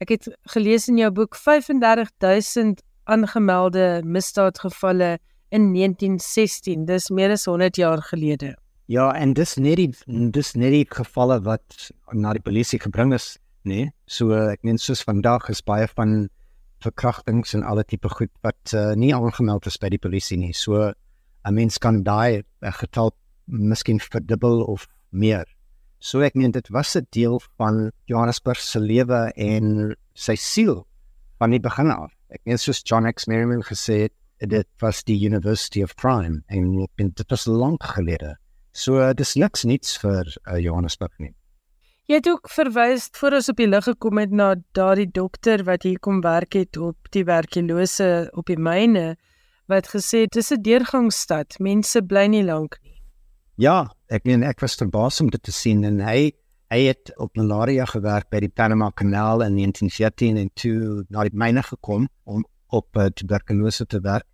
Ek 0.00 0.08
het 0.08 0.28
gelees 0.54 0.88
in 0.88 0.98
jou 0.98 1.10
boek 1.10 1.34
35000 1.36 2.82
aangemelde 3.04 4.02
misdaadgevalle 4.04 5.18
in 5.50 5.72
1916. 5.72 6.84
Dis 6.86 7.10
meer 7.10 7.30
as 7.30 7.44
100 7.44 7.76
jaar 7.76 8.02
gelede. 8.02 8.56
Ja, 8.86 9.10
en 9.18 9.32
dis 9.34 9.56
net 9.58 9.80
die 9.80 9.90
dis 10.30 10.52
net 10.54 10.70
die 10.70 10.86
gevalle 10.86 11.40
wat 11.42 11.88
na 12.14 12.30
die 12.36 12.42
polisie 12.42 12.78
gebring 12.78 13.10
is, 13.16 13.32
nê? 13.66 13.80
Nee? 13.80 13.92
So 14.06 14.36
ek 14.38 14.62
meen 14.62 14.78
soos 14.78 15.02
vandag 15.02 15.48
is 15.50 15.62
baie 15.66 15.88
van 15.90 16.28
verkrachtings 16.84 17.56
en 17.58 17.64
alle 17.66 17.82
tipe 17.82 18.12
goed 18.12 18.30
wat 18.46 18.74
uh, 18.78 18.92
nie 18.94 19.10
aangemeld 19.16 19.66
is 19.66 19.80
by 19.82 19.90
die 19.90 19.98
polisie 19.98 20.38
nie. 20.38 20.52
So 20.54 20.92
'n 21.46 21.54
mens 21.54 21.78
kan 21.82 22.04
daai 22.06 22.44
getal 22.62 23.10
miskien 23.46 23.98
verdubbel 23.98 24.62
of 24.62 24.86
meer. 25.10 25.46
So 25.98 26.22
ek 26.22 26.38
meen 26.38 26.54
dit 26.54 26.70
was 26.70 26.94
'n 26.96 27.06
deel 27.10 27.40
van 27.58 27.90
Johannesburg 28.06 28.60
se 28.60 28.78
lewe 28.78 29.32
en 29.34 29.96
sy 30.14 30.36
siel 30.36 30.86
van 31.38 31.50
die 31.50 31.60
begin 31.60 31.90
af. 31.90 32.12
Ek 32.30 32.40
meen 32.44 32.58
soos 32.58 32.82
John 32.84 33.10
X 33.10 33.26
Merriman 33.26 33.62
gesê 33.62 34.06
het, 34.06 34.12
dit 34.38 34.68
was 34.78 35.02
die 35.02 35.18
University 35.26 35.82
of 35.82 35.94
Crime 35.94 36.42
en 36.46 36.86
dit 36.96 37.30
was 37.30 37.46
lank 37.46 37.82
gelede. 37.82 38.36
So 38.76 39.00
dis 39.16 39.34
niks 39.40 39.64
niets 39.64 39.96
vir 40.02 40.28
uh, 40.28 40.58
Johannesburg 40.60 41.14
nie. 41.22 41.32
Jy 42.06 42.20
het 42.20 42.28
ook 42.30 42.50
verwys 42.52 43.08
voor 43.18 43.38
ons 43.38 43.48
op 43.50 43.58
die 43.58 43.66
lig 43.66 43.86
gekom 43.88 44.20
het 44.20 44.34
na 44.36 44.52
daardie 44.78 45.08
dokter 45.10 45.64
wat 45.66 45.82
hier 45.88 45.98
kom 45.98 46.20
werk 46.22 46.54
het 46.54 46.76
op 46.78 47.08
die 47.16 47.24
werklose 47.26 48.28
op 48.36 48.46
die 48.46 48.60
myne 48.60 49.16
wat 49.66 49.88
gesê 49.90 50.26
het 50.26 50.36
dis 50.36 50.52
'n 50.52 50.62
deurgangsstad, 50.62 51.58
mense 51.58 52.02
bly 52.02 52.26
nie 52.30 52.44
lank 52.44 52.78
nie. 52.84 53.00
Ja, 53.56 53.88
ek 54.08 54.24
meen 54.24 54.44
ek 54.44 54.60
was 54.60 54.76
verbaas 54.76 55.20
om 55.20 55.30
dit 55.30 55.42
te 55.42 55.52
sien 55.52 55.84
en 55.84 55.98
hy 56.00 56.32
hy 56.70 56.80
het 56.86 57.10
op 57.16 57.36
malaria 57.36 57.84
gewerk 57.86 58.30
by 58.30 58.40
die 58.40 58.52
Panama 58.52 58.90
Kanaal 58.90 59.42
in 59.42 59.56
1914 59.56 60.36
en 60.36 60.50
toe 60.54 61.04
na 61.08 61.22
die 61.22 61.34
myne 61.34 61.62
gekom 61.62 62.08
om 62.24 62.44
op 62.68 62.96
uh, 62.96 63.06
tuberkulose 63.06 63.86
te 63.86 64.00
werk 64.00 64.26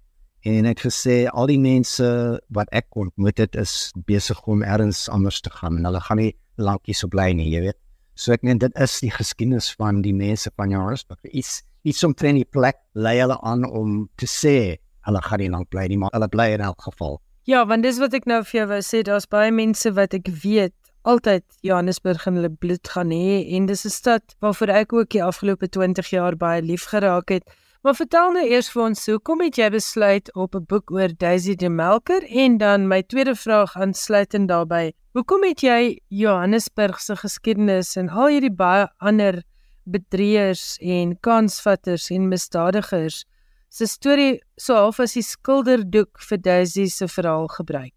en 0.49 0.67
ek 0.67 0.85
gesê 0.87 1.17
al 1.31 1.47
die 1.51 1.61
mense 1.63 2.07
wat 2.51 2.71
ek 2.75 2.87
ontmoet 2.99 3.39
het 3.39 3.57
is 3.59 3.93
besig 4.09 4.41
om 4.51 4.63
ergens 4.63 5.09
anders 5.09 5.41
te 5.41 5.51
gaan 5.51 5.79
en 5.79 5.87
hulle 5.87 6.01
gaan 6.03 6.19
nie 6.19 6.33
lankie 6.57 6.95
so 6.95 7.09
bly 7.09 7.31
nie, 7.33 7.49
jy 7.53 7.61
weet. 7.69 7.79
So 8.15 8.35
ek 8.35 8.43
meen 8.43 8.59
dit 8.61 8.73
is 8.77 8.99
die 9.01 9.11
geskiedenis 9.11 9.71
van 9.79 10.03
die 10.03 10.15
mense 10.15 10.51
van 10.57 10.75
Johannesburg. 10.75 11.23
Iets 11.31 11.63
iets 11.83 12.05
om 12.05 12.15
teen 12.15 12.39
die 12.39 12.47
plek 12.47 12.79
lei 12.95 13.17
hulle 13.19 13.39
aan 13.43 13.65
om 13.67 14.09
te 14.21 14.29
sê 14.31 14.79
hulle 15.07 15.23
gaan 15.23 15.41
nie 15.43 15.51
lank 15.51 15.71
bly 15.71 15.89
nie, 15.91 15.99
maar 15.99 16.13
hulle 16.15 16.29
bly 16.31 16.53
in 16.55 16.63
elk 16.63 16.83
geval. 16.87 17.19
Ja, 17.51 17.65
want 17.67 17.83
dis 17.83 17.99
wat 17.99 18.15
ek 18.15 18.29
nou 18.31 18.39
vir 18.47 18.61
jou 18.61 18.67
wou 18.71 18.79
sê, 18.87 19.03
daar's 19.03 19.27
baie 19.27 19.51
mense 19.51 19.91
wat 19.97 20.15
ek 20.15 20.31
weet 20.45 20.77
altyd 21.03 21.43
Johannesburg 21.67 22.27
in 22.31 22.39
hulle 22.39 22.53
bloed 22.55 22.87
gaan 22.95 23.11
hê 23.11 23.43
en 23.57 23.67
dis 23.67 23.85
'n 23.87 23.91
stad 23.91 24.23
waarvoor 24.39 24.71
ek 24.71 24.93
ook 24.93 25.11
die 25.11 25.25
afgelope 25.25 25.67
20 25.69 26.11
jaar 26.11 26.37
baie 26.37 26.63
lief 26.63 26.85
geraak 26.85 27.29
het. 27.29 27.43
Maar 27.83 27.97
vertel 27.99 28.29
nou 28.31 28.43
eers 28.47 28.69
vir 28.71 28.81
ons, 28.85 29.01
hoekom 29.11 29.41
het 29.43 29.57
jy 29.59 29.67
besluit 29.75 30.29
op 30.39 30.55
'n 30.55 30.67
boek 30.71 30.91
oor 30.95 31.11
Daisy 31.19 31.57
de 31.59 31.69
Melker 31.69 32.23
en 32.31 32.59
dan 32.59 32.87
my 32.87 33.03
tweede 33.03 33.35
vraag 33.35 33.75
aansluitend 33.77 34.49
daarbey, 34.49 34.93
hoekom 35.19 35.43
het 35.43 35.61
jy 35.61 35.99
Johannesburg 36.09 37.01
se 37.01 37.17
geskiedenis 37.17 37.97
en 37.97 38.09
al 38.09 38.29
hierdie 38.29 38.55
baie 38.55 38.87
ander 38.99 39.43
bedrieërs 39.85 40.79
en 40.79 41.19
kansvatters 41.21 42.11
en 42.11 42.29
misdadigers 42.29 43.25
se 43.69 43.87
storie 43.87 44.41
so 44.57 44.75
half 44.75 45.01
as 45.01 45.15
die 45.15 45.23
skilderdoek 45.23 46.21
vir 46.21 46.39
Daisy 46.39 46.87
se 46.87 47.09
verhaal 47.09 47.49
gebruik. 47.49 47.95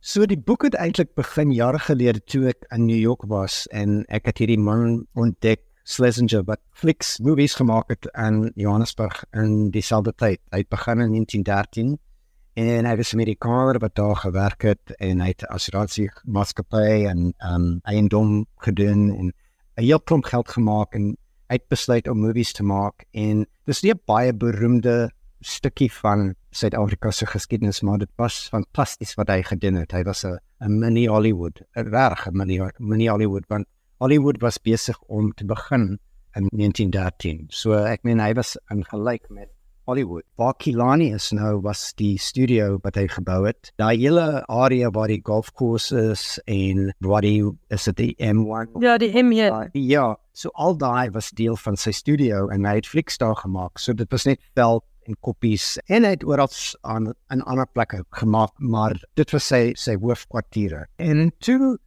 So 0.00 0.26
die 0.26 0.36
boek 0.36 0.62
het 0.62 0.74
eintlik 0.74 1.14
begin 1.14 1.50
jare 1.50 1.78
gelede 1.78 2.20
toe 2.20 2.48
ek 2.48 2.66
in 2.70 2.84
New 2.86 3.00
York 3.00 3.24
was 3.24 3.66
en 3.72 4.04
ek 4.08 4.26
het 4.26 4.38
hierdie 4.38 4.60
man 4.60 5.06
ontdek 5.14 5.67
Schlesinger 5.88 6.42
wat 6.44 6.60
flicks 6.76 7.16
movies 7.24 7.54
gemaak 7.56 7.88
het 7.88 8.10
in 8.12 8.50
Johannesburg 8.60 9.22
in 9.32 9.70
dieselfde 9.72 10.12
tyd. 10.12 10.40
Hy 10.52 10.60
het 10.60 10.68
begin 10.68 11.00
in 11.00 11.14
1913 11.14 11.94
en 12.60 12.88
hy 12.88 12.96
was 12.96 13.12
'n 13.12 13.16
Amerikaner 13.16 13.78
wat 13.80 13.94
daar 13.94 14.16
gewerk 14.16 14.62
het 14.62 14.92
en 14.98 15.20
hy 15.20 15.28
het 15.32 15.46
assuransie 15.48 16.10
maatskappy 16.24 17.06
en 17.08 17.32
um 17.52 17.80
eiendom 17.82 18.46
gedoen 18.56 19.08
en 19.16 19.32
'n 19.76 19.82
heel 19.82 20.00
klomp 20.00 20.24
geld 20.24 20.48
gemaak 20.48 20.94
en 20.94 21.16
hy 21.48 21.56
het 21.56 21.68
besluit 21.68 22.08
om 22.08 22.20
movies 22.20 22.52
te 22.52 22.62
maak 22.62 23.06
en 23.12 23.46
dis 23.64 23.82
nie 23.82 23.92
'n 23.92 24.00
baie 24.04 24.32
beroemde 24.34 25.10
stukkie 25.40 25.92
van 25.92 26.34
Suid-Afrika 26.50 27.10
se 27.10 27.26
geskiedenis 27.26 27.80
maar 27.80 27.98
dit 27.98 28.12
was 28.16 28.48
fantasties 28.48 29.14
wat 29.14 29.28
hy 29.28 29.42
gedoen 29.42 29.74
het. 29.74 29.92
Hy 29.92 30.02
was 30.02 30.24
'n 30.24 30.38
'n 30.60 30.78
mini 30.78 31.06
Hollywood, 31.06 31.62
'n 31.76 31.88
regte 31.88 32.30
mini 32.32 32.60
mini 32.78 33.08
Hollywood 33.08 33.44
want 33.48 33.66
Hollywood 33.98 34.40
was 34.40 34.58
besig 34.62 34.98
om 35.06 35.32
te 35.34 35.44
begin 35.44 35.98
in 36.38 36.46
1913. 36.54 37.46
So 37.50 37.74
ek 37.74 38.04
meen 38.06 38.20
hy 38.22 38.30
was 38.38 38.54
in 38.70 38.84
gelyk 38.86 39.24
met 39.34 39.50
Hollywood. 39.90 40.22
Waar 40.38 40.54
Kilani 40.60 41.08
is 41.16 41.32
nou 41.34 41.56
was 41.64 41.88
die 41.98 42.14
studio 42.22 42.76
wat 42.84 42.94
hy 43.00 43.08
gebou 43.10 43.40
het. 43.48 43.72
Daai 43.80 43.96
hele 43.96 44.44
area 44.46 44.92
waar 44.94 45.10
die 45.10 45.18
golf 45.26 45.48
courses 45.58 46.36
en 46.46 46.92
waar 47.02 47.26
die 47.26 47.42
is 47.74 47.88
dit 47.90 47.98
die 47.98 48.14
M1. 48.22 48.70
Ja, 48.84 48.94
die 49.02 49.10
M1. 49.10 49.74
Ja, 49.74 50.12
so 50.30 50.54
al 50.54 50.78
daai 50.78 51.10
was 51.16 51.32
deel 51.34 51.58
van 51.58 51.80
sy 51.80 51.90
studio 51.96 52.46
en 52.54 52.68
hy 52.68 52.76
het 52.78 52.86
flieks 52.86 53.18
daar 53.18 53.34
gemaak. 53.40 53.82
So 53.82 53.98
dit 53.98 54.14
was 54.14 54.28
net 54.30 54.38
veld 54.54 54.86
en 55.08 55.18
koppies 55.24 55.74
en 55.88 56.06
hy 56.06 56.14
het 56.14 56.24
oral 56.28 56.52
aan 56.86 57.10
'n 57.34 57.42
ander 57.50 57.66
plekke 57.66 58.04
gemaak, 58.14 58.54
maar 58.60 58.94
dit 59.16 59.30
was 59.32 59.48
sy 59.48 59.72
sy 59.74 59.96
hoofkwartiere. 59.96 60.86
En 61.02 61.32
toe 61.40 61.78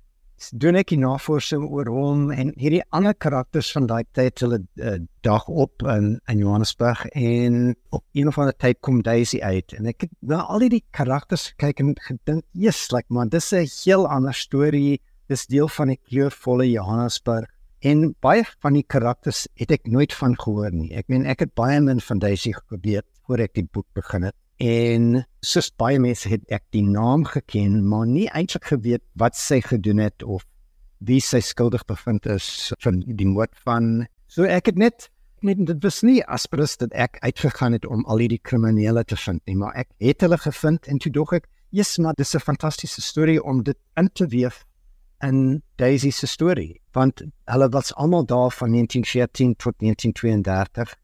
doen 0.50 0.80
ek 0.80 0.90
die 0.90 1.00
navorsing 1.02 1.68
oor 1.68 1.90
hom 1.92 2.32
en 2.34 2.52
hierdie 2.58 2.82
ander 2.90 3.14
karakters 3.14 3.70
van 3.76 3.86
daai 3.90 4.04
tyd 4.18 4.42
hulle 4.42 4.62
uh, 4.82 4.98
dag 5.28 5.46
op 5.48 5.86
in 5.94 6.16
in 6.32 6.42
Johannesburg 6.42 7.06
en 7.14 7.76
op 7.94 8.04
een 8.18 8.32
of 8.32 8.40
ander 8.42 8.58
tyd 8.58 8.80
kom 8.82 9.04
Daisy 9.06 9.42
uit 9.42 9.76
en 9.78 9.92
ek 9.92 10.08
het 10.08 10.14
na 10.34 10.42
al 10.50 10.66
die 10.72 10.84
karakters 10.98 11.52
kyk 11.62 11.80
en 11.84 11.94
gedink, 12.08 12.44
"Yes, 12.54 12.92
like 12.92 13.08
man, 13.10 13.30
dis 13.30 13.52
'n 13.54 13.68
heel 13.86 14.08
ander 14.08 14.34
storie. 14.34 15.02
Dis 15.28 15.46
deel 15.46 15.68
van 15.68 15.88
die 15.88 16.00
kleurvolle 16.10 16.70
Johannesburg." 16.70 17.48
En 17.82 18.16
baie 18.22 18.44
van 18.62 18.74
die 18.74 18.86
karakters 18.86 19.48
het 19.58 19.72
ek 19.72 19.88
nooit 19.88 20.14
van 20.14 20.36
gehoor 20.38 20.72
nie. 20.72 20.94
Ek 20.94 21.08
meen 21.08 21.26
ek 21.26 21.40
het 21.40 21.54
baie 21.54 21.80
min 21.82 22.00
van 22.00 22.20
Daisy 22.20 22.54
geprobeer 22.54 23.02
voor 23.26 23.40
ek 23.40 23.54
die 23.54 23.68
boek 23.72 23.88
begin 23.94 24.24
het. 24.24 24.36
En 24.62 25.24
soos 25.42 25.72
baie 25.82 25.98
mense 25.98 26.30
het 26.30 26.44
ek 26.54 26.68
die 26.76 26.84
naam 26.86 27.24
geken, 27.26 27.80
maar 27.90 28.06
nie 28.06 28.28
eintlik 28.30 28.68
geweet 28.70 29.02
wat 29.18 29.34
sy 29.40 29.58
gedoen 29.66 29.98
het 30.04 30.22
of 30.22 30.46
wie 31.02 31.18
sy 31.24 31.40
skuldig 31.42 31.82
bevind 31.90 32.28
is 32.30 32.70
van 32.86 33.00
die 33.02 33.26
moord 33.26 33.56
van. 33.66 34.06
So 34.30 34.46
ek 34.46 34.70
het 34.70 34.78
net 34.78 35.10
net 35.42 35.58
dit 35.66 35.80
was 35.82 36.04
nie 36.06 36.20
aspres 36.30 36.76
dat 36.78 36.92
ek 36.94 37.18
uitgegaan 37.26 37.74
het 37.74 37.88
om 37.90 38.04
al 38.06 38.22
hierdie 38.22 38.42
kriminele 38.46 39.02
te 39.10 39.18
vind 39.18 39.42
nie, 39.50 39.56
maar 39.58 39.74
ek 39.74 39.90
het 39.98 40.22
hulle 40.22 40.38
gevind 40.38 40.86
en 40.86 41.02
toe 41.02 41.12
dog 41.12 41.34
ek, 41.34 41.48
"Jesus, 41.72 41.98
maar 41.98 42.14
dis 42.14 42.36
'n 42.36 42.40
fantastiese 42.40 43.02
storie 43.02 43.42
om 43.44 43.64
dit 43.64 43.78
in 43.98 44.10
te 44.14 44.28
weef 44.28 44.66
in 45.24 45.64
Daisy 45.78 46.12
se 46.12 46.28
storie." 46.28 46.82
Want 46.94 47.24
hulle 47.46 47.70
was 47.70 47.96
almal 47.96 48.26
daar 48.26 48.52
van 48.52 48.70
1914 48.70 49.56
tot 49.56 49.74
1932 49.80 50.96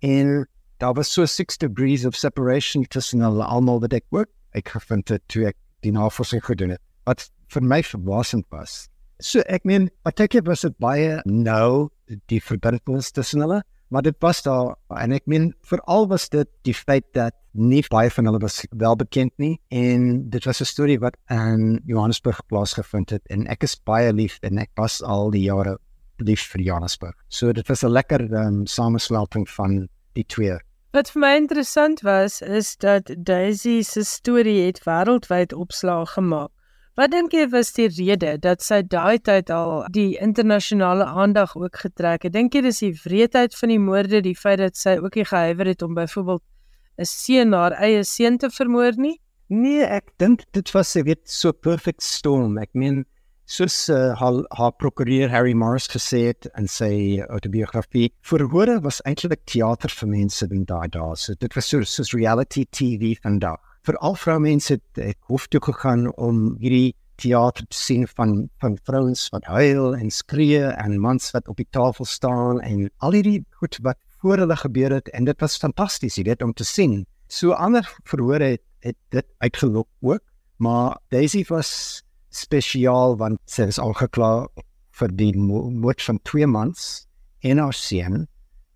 en 0.00 0.46
daar 0.78 0.94
was 0.94 1.12
so 1.12 1.24
6 1.24 1.58
degrees 1.58 2.04
of 2.04 2.16
separation 2.16 2.84
tussen 2.84 3.20
hulle 3.20 3.44
almal 3.44 3.80
wat 3.80 3.92
ek 3.92 4.04
ook 4.10 4.28
ek 4.52 4.68
gevind 4.68 5.08
het 5.08 5.22
toe 5.28 5.46
ek 5.52 5.56
die 5.84 5.92
navorsing 5.92 6.44
gedoen 6.44 6.76
het 6.76 6.82
wat 7.06 7.28
vir 7.54 7.62
my 7.62 7.82
verbaasend 7.82 8.46
was. 8.50 8.88
So 9.22 9.40
ek 9.46 9.64
meen 9.64 9.90
partykeer 10.04 10.44
was 10.44 10.66
dit 10.66 10.76
baie 10.82 11.20
nou 11.24 11.88
die 12.28 12.40
verbintenis 12.42 13.12
tussen 13.12 13.44
hulle 13.44 13.62
maar 13.88 14.02
dit 14.02 14.16
was 14.18 14.42
daar 14.42 14.74
en 14.98 15.14
ek 15.14 15.26
meen 15.30 15.52
veral 15.70 16.08
was 16.10 16.28
dit 16.28 16.48
die 16.66 16.74
feit 16.74 17.06
dat 17.14 17.34
nie 17.56 17.82
baie 17.88 18.10
van 18.10 18.28
hulle 18.28 18.40
was 18.42 18.60
wel 18.70 18.96
bekend 18.98 19.32
nie 19.42 19.54
en 19.70 20.28
dit 20.30 20.44
was 20.44 20.60
'n 20.60 20.64
storie 20.64 20.98
wat 21.00 21.16
in 21.30 21.80
Johannesburg 21.86 22.40
plaasgevind 22.46 23.10
het 23.10 23.22
en 23.30 23.46
ek 23.46 23.62
is 23.62 23.76
baie 23.76 24.12
lief 24.12 24.38
en 24.42 24.58
ek 24.58 24.70
was 24.76 25.02
al 25.02 25.30
die 25.30 25.46
jare 25.46 25.78
lief 26.18 26.42
vir 26.52 26.60
Johannesburg. 26.60 27.14
So 27.28 27.52
dit 27.52 27.68
was 27.68 27.84
'n 27.84 27.92
lekker 27.92 28.20
um, 28.32 28.66
samesmelting 28.66 29.48
van 29.48 29.88
die 30.14 30.24
twee 30.24 30.58
Wat 30.96 31.10
vir 31.12 31.20
my 31.20 31.30
interessant 31.36 31.98
was 32.06 32.38
is 32.40 32.70
dat 32.80 33.10
Daisy 33.28 33.82
se 33.84 34.00
storie 34.08 34.62
het 34.64 34.78
wêreldwyd 34.86 35.50
opslag 35.52 36.14
gemaak. 36.16 36.48
Wat 36.96 37.10
dink 37.12 37.34
jy 37.36 37.42
was 37.52 37.74
die 37.76 37.90
rede 37.92 38.30
dat 38.40 38.64
sy 38.64 38.78
daai 38.80 39.18
tyd 39.20 39.52
al 39.52 39.82
die 39.92 40.16
internasionale 40.24 41.04
aandag 41.04 41.52
ook 41.60 41.76
getrek 41.82 42.24
het? 42.24 42.32
Dink 42.32 42.56
jy 42.56 42.62
dis 42.64 42.80
die 42.80 42.94
wreedheid 43.02 43.52
van 43.58 43.74
die 43.74 43.82
moorde, 43.90 44.22
die 44.24 44.32
feit 44.40 44.62
dat 44.62 44.80
sy 44.80 44.94
ook 44.96 45.20
nie 45.20 45.26
gehuiwer 45.28 45.68
het 45.68 45.84
om 45.84 46.00
byvoorbeeld 46.00 46.44
'n 46.96 47.10
seun 47.12 47.52
haar 47.52 47.76
eie 47.76 48.00
seun 48.04 48.38
te 48.38 48.48
vermoor 48.48 48.96
nie? 48.96 49.20
Nee, 49.52 49.84
ek 49.84 50.16
dink 50.16 50.48
dit 50.52 50.72
was 50.72 50.96
'n 50.96 51.04
weet 51.04 51.28
so 51.28 51.52
perfect 51.52 52.02
storm. 52.02 52.56
Ek 52.56 52.72
meen 52.72 53.04
soos 53.46 53.88
uh, 53.88 54.12
haar, 54.18 54.42
haar 54.58 54.72
prokureur 54.74 55.30
Harry 55.30 55.54
Morris 55.54 55.86
gesê 55.90 56.26
het 56.32 56.48
in 56.58 56.66
sy 56.70 57.22
autobiografie, 57.28 58.10
verhore 58.26 58.80
was 58.82 58.98
eintlik 59.06 59.44
teater 59.46 59.92
vir 60.00 60.10
mense 60.10 60.46
in 60.50 60.64
daai 60.66 60.88
dae. 60.90 61.14
So 61.14 61.38
dit 61.38 61.54
was 61.54 61.70
so 61.70 61.86
soos 61.86 62.12
reality 62.14 62.66
TV 62.70 63.14
vandag. 63.22 63.62
Vir 63.86 63.98
al 64.02 64.16
vroumense 64.18 64.74
het 64.74 65.02
ek 65.12 65.18
hoef 65.30 65.46
toe 65.46 65.62
gegaan 65.62 66.08
om 66.18 66.56
hierdie 66.58 66.96
teater 67.22 67.64
te 67.70 67.78
sien 67.78 68.04
van 68.18 68.48
van 68.60 68.74
vrouens 68.84 69.28
wat 69.32 69.46
huil 69.48 69.94
en 69.96 70.10
skree 70.10 70.64
en 70.74 70.98
mans 71.00 71.30
wat 71.32 71.46
op 71.48 71.56
die 71.62 71.68
tafel 71.70 72.04
staan 72.04 72.60
en 72.60 72.90
al 72.98 73.16
hierdie 73.16 73.44
goed 73.60 73.78
wat 73.86 73.98
voor 74.20 74.42
hulle 74.42 74.56
gebeur 74.58 74.98
het 74.98 75.08
en 75.14 75.24
dit 75.24 75.40
was 75.40 75.56
fantasties, 75.56 76.18
weet, 76.18 76.42
om 76.42 76.52
te 76.52 76.64
sien. 76.64 77.04
So 77.28 77.54
ander 77.54 77.86
verhore 78.04 78.56
het, 78.56 78.64
het 78.82 78.96
dit 79.14 79.26
uitgelok 79.38 79.88
ook, 80.02 80.22
maar 80.58 80.98
Daisy 81.14 81.44
was 81.48 82.02
spesiaal 82.36 83.16
want 83.20 83.40
sy 83.50 83.68
is 83.72 83.80
aangekla 83.82 84.46
vir 85.00 85.12
die 85.18 85.32
moord 85.36 86.02
van 86.02 86.20
2 86.28 86.46
maande 86.46 86.80
en 87.44 87.60
haar 87.62 87.76
seun. 87.76 88.24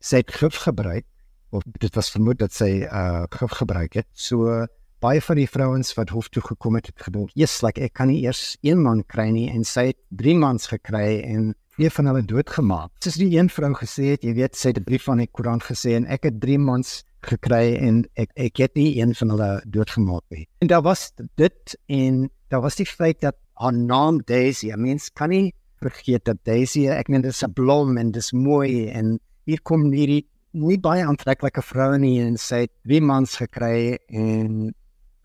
Sy 0.01 0.23
het 0.23 0.33
gif 0.33 0.61
gebruik 0.65 1.07
of 1.51 1.65
dit 1.83 1.95
was 1.99 2.11
vermoed 2.15 2.39
dat 2.41 2.55
sy 2.55 2.85
uh 2.87 3.25
gif 3.33 3.57
gebruik 3.61 3.99
het. 4.01 4.09
So 4.15 4.67
baie 5.01 5.21
van 5.25 5.41
die 5.41 5.49
vrouens 5.49 5.95
wat 5.97 6.13
hof 6.13 6.29
toe 6.29 6.43
gekom 6.45 6.77
het 6.77 6.91
het 6.91 7.01
gedink 7.07 7.33
yes 7.39 7.63
like 7.65 7.81
ek 7.81 7.95
kan 7.97 8.11
nie 8.13 8.21
eers 8.25 8.59
een 8.61 8.83
man 8.85 9.03
kry 9.09 9.31
nie. 9.33 9.49
En 9.53 9.65
sy 9.65 9.91
het 9.93 10.01
3 10.23 10.37
maande 10.41 10.69
gekry 10.77 11.21
en 11.25 11.55
een 11.81 11.91
van 11.91 12.11
hulle 12.11 12.25
doodgemaak. 12.29 12.91
Soos 13.01 13.17
die 13.17 13.31
een 13.37 13.49
vrou 13.49 13.73
gesê 13.79 14.13
het 14.15 14.27
jy 14.27 14.35
weet 14.37 14.57
sy 14.57 14.75
het 14.75 14.79
'n 14.79 14.85
brief 14.85 15.05
van 15.09 15.19
die 15.19 15.31
koerant 15.31 15.65
gesê 15.65 15.97
en 15.97 16.07
ek 16.07 16.29
het 16.29 16.41
3 16.41 16.59
maande 16.59 16.89
gekry 17.23 17.77
en 17.77 18.05
ek 18.17 18.31
ek 18.37 18.57
het 18.57 18.75
nie 18.75 19.01
een 19.01 19.15
van 19.15 19.31
hulle 19.35 19.63
doodgemaak 19.67 20.25
nie. 20.31 20.49
En 20.61 20.69
daar 20.69 20.83
was 20.83 21.13
dit 21.37 21.79
en 21.89 22.31
daar 22.49 22.61
was 22.61 22.77
die 22.77 22.87
feit 22.87 23.21
dat 23.21 23.37
haar 23.61 23.77
naam 23.77 24.21
Daisy. 24.27 24.71
I 24.73 24.77
mean, 24.77 24.99
kan 25.15 25.31
nie 25.31 25.53
vergeet 25.81 26.25
dat 26.29 26.41
Daisy, 26.49 26.87
ek 26.93 27.09
meen 27.09 27.23
dit 27.23 27.33
is 27.33 27.45
'n 27.45 27.53
blom 27.53 27.99
en 27.99 28.13
dit 28.13 28.23
is 28.23 28.33
mooi 28.33 28.89
en 28.89 29.19
hier 29.47 29.61
kom 29.63 29.93
hierdie 29.93 30.27
nie 30.53 30.79
baie 30.79 31.05
aantreklike 31.07 31.63
vrou 31.63 31.97
nie 31.99 32.19
en 32.21 32.37
sy 32.37 32.67
het 32.67 32.73
drie 32.85 33.01
mans 33.01 33.37
gekry 33.37 33.99
en 34.09 34.73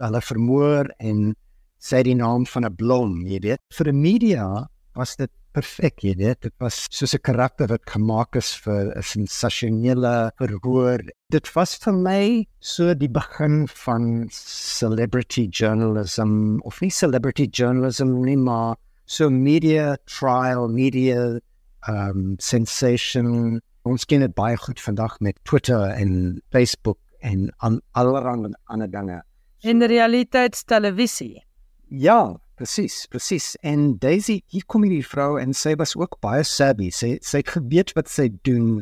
hulle 0.04 0.22
vermoor 0.22 0.92
en 1.00 1.34
sê 1.80 2.04
die 2.04 2.16
naam 2.16 2.46
van 2.46 2.66
'n 2.66 2.76
blom, 2.76 3.26
jy 3.26 3.40
weet. 3.40 3.62
Vir 3.74 3.86
die 3.86 4.00
media 4.00 4.68
was 4.96 5.16
dit 5.16 5.32
perfek, 5.56 6.04
jy 6.04 6.14
weet. 6.20 6.42
Dit 6.44 6.54
was 6.60 6.86
soos 6.92 7.16
'n 7.16 7.24
karakter 7.24 7.68
wat 7.72 7.84
gemaak 7.88 8.36
is 8.36 8.52
vir 8.64 8.92
'n 8.96 9.02
sensasionele 9.02 10.32
verhoor. 10.38 11.00
Dit 11.32 11.48
was 11.56 11.76
vir 11.78 11.94
my 11.94 12.46
so 12.60 12.94
die 12.94 13.10
begin 13.10 13.68
van 13.68 14.28
celebrity 14.32 15.48
journalism 15.50 16.60
of 16.64 16.82
nie 16.82 16.92
celebrity 16.92 17.48
journalism 17.48 18.22
nie, 18.26 18.38
maar 18.38 18.76
so 19.06 19.30
media 19.30 19.98
trial, 20.06 20.68
media 20.68 21.40
um 21.88 22.36
sensation. 22.40 23.62
Ons 23.86 24.06
ken 24.06 24.20
dit 24.20 24.34
baie 24.34 24.58
goed 24.58 24.80
vandag 24.82 25.20
met 25.20 25.38
Twitter 25.44 25.94
en 25.94 26.42
Facebook 26.52 26.98
en 27.22 27.52
allerlei 27.94 28.54
ander 28.66 28.92
dinge. 28.92 29.24
In 29.62 29.82
realiteitstelevisie. 29.82 31.44
Ja, 31.88 32.36
Presies, 32.56 33.06
presies. 33.12 33.54
En 33.64 33.98
Daisy, 34.00 34.40
hier 34.48 34.66
kom 34.72 34.86
hierdie 34.88 35.04
vrou 35.04 35.36
en 35.42 35.54
sy 35.54 35.76
was 35.80 35.96
ook 36.00 36.18
baie 36.24 36.44
savvy. 36.48 36.88
Sy 36.96 37.18
sy 37.22 37.42
het 37.44 37.52
geweet 37.58 37.92
wat 37.98 38.12
sy 38.12 38.30
doen 38.48 38.80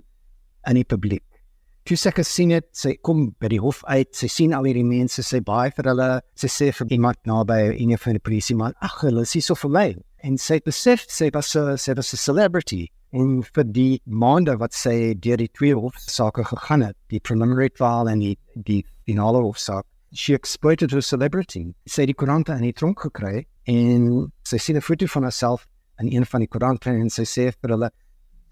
in 0.69 0.79
die 0.79 0.85
publiek. 0.85 1.25
Toe 1.83 1.97
sy 1.99 2.13
gesien 2.15 2.53
het, 2.55 2.69
sy 2.77 2.93
kom 3.03 3.31
by 3.43 3.49
die 3.51 3.59
hof 3.59 3.81
uit, 3.89 4.13
sy 4.15 4.29
sien 4.31 4.53
al 4.55 4.69
hierdie 4.69 4.85
mense, 4.87 5.25
sy 5.25 5.41
baie 5.43 5.73
vir 5.75 5.89
hulle, 5.91 6.09
sy 6.39 6.47
sê 6.47 6.69
vir 6.71 6.93
iemand 6.95 7.19
naby 7.27 7.59
een 7.73 7.97
van 7.99 8.15
die 8.15 8.23
polisie 8.23 8.55
man, 8.55 8.77
ag, 8.79 9.01
hulle 9.03 9.25
is 9.27 9.35
so 9.43 9.57
vir 9.65 9.73
my. 9.73 9.87
En 10.23 10.37
sy 10.39 10.61
het 10.61 10.69
besef 10.69 11.03
sy 11.11 11.27
was 11.33 11.55
'n 11.57 11.77
sy 11.77 11.93
was 11.97 12.13
'n 12.13 12.17
celebrity 12.17 12.87
En 13.13 13.43
vir 13.55 13.65
die 13.69 14.01
maande 14.09 14.55
wat 14.57 14.73
sy 14.73 15.13
deur 15.21 15.37
die 15.37 15.51
twee 15.53 15.75
hofsaake 15.77 16.43
gegaan 16.49 16.81
het, 16.81 16.95
die 17.13 17.19
preliminary 17.21 17.69
trial 17.69 18.09
en 18.09 18.23
die 18.23 18.37
die 18.55 18.79
finale 19.05 19.37
hofsaak, 19.43 19.85
she 20.13 20.33
exploited 20.33 20.89
her 20.91 21.01
celebrity. 21.01 21.75
Sy 21.85 22.01
het 22.07 22.09
die 22.09 22.17
koerante 22.17 22.55
in 22.57 22.65
die 22.65 22.73
tronk 22.73 23.05
gekry 23.05 23.43
en 23.65 24.31
sy 24.43 24.57
sien 24.57 24.77
'n 24.77 24.81
foto 24.81 25.05
van 25.05 25.23
haarself 25.23 25.67
in 25.99 26.11
een 26.11 26.25
van 26.25 26.39
die 26.39 26.47
koerante 26.47 26.89
en 26.89 27.09
sy 27.09 27.23
sê 27.23 27.51
vir 27.61 27.69
hulle 27.69 27.89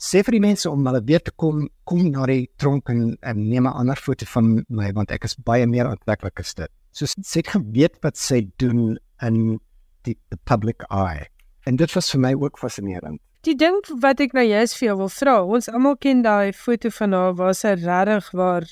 sê 0.02 0.24
vir 0.26 0.32
die 0.32 0.42
mense 0.42 0.70
om 0.70 0.86
hulle 0.86 1.02
weer 1.06 1.22
te 1.22 1.32
kom 1.32 1.68
kom 1.86 2.10
na 2.12 2.26
die 2.26 2.50
tronk 2.58 2.90
en, 2.90 3.18
en 3.22 3.50
neem 3.50 3.68
'n 3.68 3.78
ander 3.82 3.96
foto 3.96 4.26
van 4.26 4.66
my 4.70 4.92
want 4.94 5.12
ek 5.12 5.26
is 5.26 5.36
baie 5.36 5.68
meer 5.68 5.86
aantreklik 5.86 6.40
as 6.40 6.54
dit. 6.54 6.72
So 6.92 7.06
sy 7.06 7.40
het 7.40 7.48
geweet 7.48 8.02
wat 8.02 8.18
sy 8.18 8.50
doen 8.58 8.98
in 9.22 9.60
die 10.04 10.18
the 10.30 10.38
public 10.46 10.84
eye. 10.90 11.28
En 11.66 11.76
dit 11.76 11.94
was 11.94 12.12
vir 12.12 12.20
my 12.20 12.34
ook 12.34 12.58
fascinerend. 12.58 13.22
Die 13.46 13.56
ding 13.56 13.78
wat 14.02 14.20
ek 14.20 14.34
nou 14.34 14.44
juist 14.46 14.78
vir 14.78 14.88
jou 14.88 14.98
wil 14.98 15.10
vra, 15.10 15.44
ons 15.44 15.70
almal 15.70 15.96
ken 15.98 16.22
daai 16.22 16.54
foto 16.54 16.90
van 16.90 17.14
haar 17.14 17.34
waar 17.34 17.56
sy 17.58 17.74
regtig 17.74 18.32
waar 18.38 18.68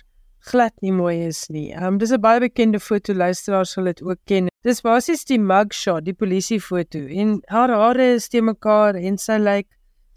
glad 0.52 0.74
nie 0.82 0.94
mooi 0.94 1.28
is 1.28 1.48
nie. 1.50 1.72
Ehm 1.74 1.94
um, 1.94 1.98
dis 1.98 2.12
'n 2.12 2.22
baie 2.22 2.40
bekende 2.40 2.80
foto, 2.80 3.14
luisteraars 3.14 3.72
sal 3.72 3.84
dit 3.84 4.02
ook 4.02 4.20
ken. 4.26 4.49
Dis 4.68 4.82
basies 4.84 5.22
die 5.24 5.38
mugshot, 5.40 6.04
die 6.04 6.14
polisiefoto 6.20 7.00
en 7.22 7.38
haar 7.48 7.72
hare 7.72 8.10
is 8.18 8.26
te 8.28 8.42
mekaar 8.44 8.98
en 9.00 9.16
sy 9.16 9.38
lyk 9.40 9.46
like 9.46 9.70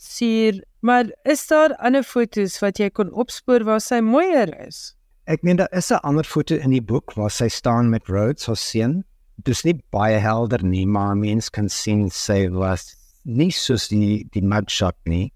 suur. 0.03 0.59
Maar 0.83 1.13
is 1.31 1.45
daar 1.47 1.77
ander 1.79 2.03
fotos 2.03 2.57
wat 2.59 2.81
jy 2.83 2.89
kon 2.91 3.13
opspoor 3.15 3.63
waar 3.69 3.79
sy 3.79 4.01
mooier 4.03 4.51
is? 4.67 4.97
Ek 5.31 5.47
meen 5.47 5.61
daar 5.63 5.71
is 5.71 5.93
'n 5.93 6.03
ander 6.03 6.27
foto 6.27 6.59
in 6.59 6.75
die 6.75 6.83
boek 6.83 7.15
waar 7.15 7.31
sy 7.31 7.47
staan 7.47 7.91
met 7.91 8.09
Rhodes, 8.09 8.47
haar 8.47 8.57
seun. 8.57 9.05
Dis 9.39 9.63
nie 9.65 9.79
baie 9.93 10.19
helder 10.19 10.65
nie, 10.65 10.87
maar 10.87 11.15
mens 11.15 11.49
kan 11.49 11.69
sien 11.69 12.11
sy 12.11 12.49
was 12.51 12.97
nie 13.25 13.53
soos 13.53 13.89
die 13.89 14.27
die 14.33 14.43
mugshot 14.43 14.99
nie. 15.07 15.33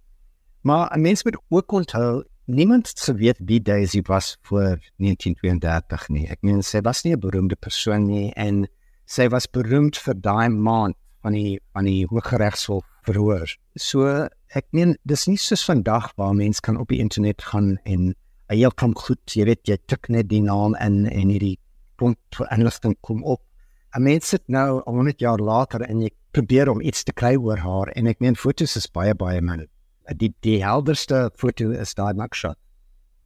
Maar 0.65 0.91
'n 0.91 1.03
mens 1.03 1.25
moet 1.25 1.39
ook 1.51 1.73
onthou 1.73 2.25
niemand 2.47 2.89
sou 2.89 3.17
weet 3.17 3.39
wie 3.39 3.61
Daisy 3.61 4.03
was 4.03 4.37
voor 4.43 4.81
1932 4.99 6.09
nie. 6.09 6.27
Ek 6.27 6.43
meen 6.43 6.63
sy 6.63 6.81
was 6.81 7.05
nie 7.05 7.13
'n 7.15 7.21
beroemde 7.21 7.57
persoon 7.57 8.07
nie 8.07 8.33
en 8.35 8.67
sy 9.07 9.29
was 9.33 9.47
beroemd 9.47 9.99
vir 10.03 10.19
daai 10.23 10.49
maand 10.51 10.97
van 11.23 11.35
die 11.35 11.59
van 11.75 11.87
die 11.89 12.07
Hooggeregshof 12.11 12.85
verhoor. 13.07 13.51
So 13.79 14.29
ek 14.55 14.67
meen 14.77 14.97
dis 15.05 15.27
nie 15.31 15.39
soos 15.41 15.65
vandag 15.67 16.13
waar 16.19 16.35
mense 16.35 16.63
kan 16.63 16.79
op 16.79 16.91
die 16.93 17.01
internet 17.03 17.43
gaan 17.43 17.77
en 17.85 18.15
heel 18.51 18.75
klomp 18.79 18.99
goed, 19.03 19.23
jy 19.35 19.47
weet 19.49 19.67
jy 19.67 19.79
tik 19.91 20.11
net 20.11 20.29
die 20.31 20.43
naam 20.43 20.77
in 20.83 21.05
en 21.11 21.33
hierdie 21.35 21.57
punt 21.99 22.19
vir 22.39 22.51
inligting 22.55 22.95
kom 23.03 23.25
op. 23.25 23.43
'n 23.97 24.03
Mens 24.03 24.29
sit 24.29 24.45
nou 24.49 24.83
100 24.85 25.21
jaar 25.21 25.39
later 25.39 25.83
en 25.83 26.03
jy 26.03 26.11
probeer 26.33 26.69
om 26.69 26.81
iets 26.81 27.05
te 27.05 27.13
kry 27.13 27.37
oor 27.37 27.59
haar 27.59 27.89
en 27.97 28.07
ek 28.07 28.21
meen 28.21 28.37
foto's 28.37 28.77
is 28.77 28.87
baie 28.87 29.15
baie 29.15 29.41
min 29.41 29.67
die 30.15 30.35
die 30.43 30.61
helderste 30.63 31.31
foto 31.35 31.73
is 31.73 31.95
daai 31.95 32.15
mugshot. 32.15 32.59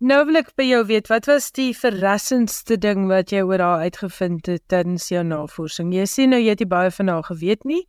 Nou 0.00 0.22
wil 0.24 0.38
ek 0.40 0.54
by 0.56 0.64
jou 0.64 0.78
weet, 0.88 1.10
wat 1.12 1.26
was 1.28 1.50
die 1.52 1.74
verrassendste 1.76 2.78
ding 2.80 3.02
wat 3.10 3.34
jy 3.34 3.42
oor 3.44 3.60
haar 3.60 3.82
uitgevind 3.84 4.46
het 4.48 4.62
tydens 4.72 5.10
jou 5.12 5.20
navorsing? 5.28 5.90
Jy 5.92 6.06
sê 6.08 6.24
nou 6.24 6.38
jy 6.40 6.54
het 6.54 6.62
baie 6.70 6.88
van 6.96 7.10
haar 7.12 7.26
geweet 7.26 7.66
nie, 7.68 7.82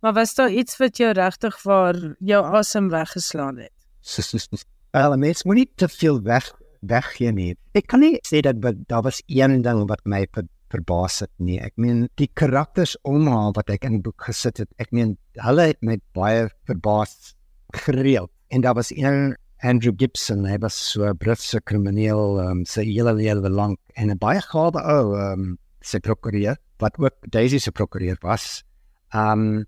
maar 0.00 0.14
was 0.16 0.32
daar 0.38 0.48
iets 0.48 0.78
wat 0.80 0.96
jou 0.96 1.10
regtig 1.12 1.58
waar 1.68 1.98
jou 2.24 2.40
asem 2.56 2.88
weggeslaan 2.88 3.60
het? 3.60 3.74
Wel, 4.96 5.16
mens 5.20 5.44
moet 5.44 5.60
nie 5.60 5.66
te 5.76 5.90
veel 5.92 6.22
weg 6.24 6.46
weg 6.88 7.10
hier 7.18 7.34
nie. 7.36 7.50
Ek 7.76 7.90
kan 7.92 8.00
nie 8.00 8.14
sê 8.24 8.40
dat 8.40 8.62
daar 8.88 9.04
was 9.04 9.20
een 9.26 9.60
ding 9.60 9.82
wat 9.90 10.00
my 10.08 10.22
ver, 10.32 10.46
verbaas 10.72 11.18
het 11.26 11.32
nie. 11.36 11.58
Ek 11.60 11.74
meen 11.76 12.06
die 12.16 12.30
karakters 12.32 12.94
om 13.04 13.28
haar 13.28 13.52
wat 13.58 13.68
ek 13.74 13.84
in 13.84 13.98
die 13.98 14.04
boek 14.06 14.24
gesit 14.30 14.62
het, 14.64 14.70
ek 14.80 14.88
meen 14.96 15.18
hulle 15.44 15.68
het 15.74 15.82
my 15.84 15.98
baie 16.16 16.48
verbaas 16.70 17.34
gereeld 17.84 18.32
en 18.48 18.64
daar 18.64 18.78
was 18.80 18.94
een 18.96 19.34
Andrew 19.62 19.92
Gibson, 19.92 20.44
hy 20.44 20.56
was 20.62 20.74
so 20.74 21.04
'n 21.04 21.16
Britse 21.16 21.60
krimineel, 21.60 22.38
um, 22.38 22.64
sy 22.64 22.84
hele 22.84 23.12
lewe 23.12 23.48
lank 23.50 23.78
en 23.96 24.10
'n 24.10 24.18
baie 24.18 24.40
gawe 24.40 24.78
ou, 24.78 25.16
um, 25.16 25.58
sy 25.82 25.98
prokureur 25.98 26.56
wat 26.78 26.98
ook 26.98 27.14
Daisy 27.30 27.58
se 27.58 27.72
prokureur 27.72 28.16
was. 28.22 28.62
Um 29.14 29.66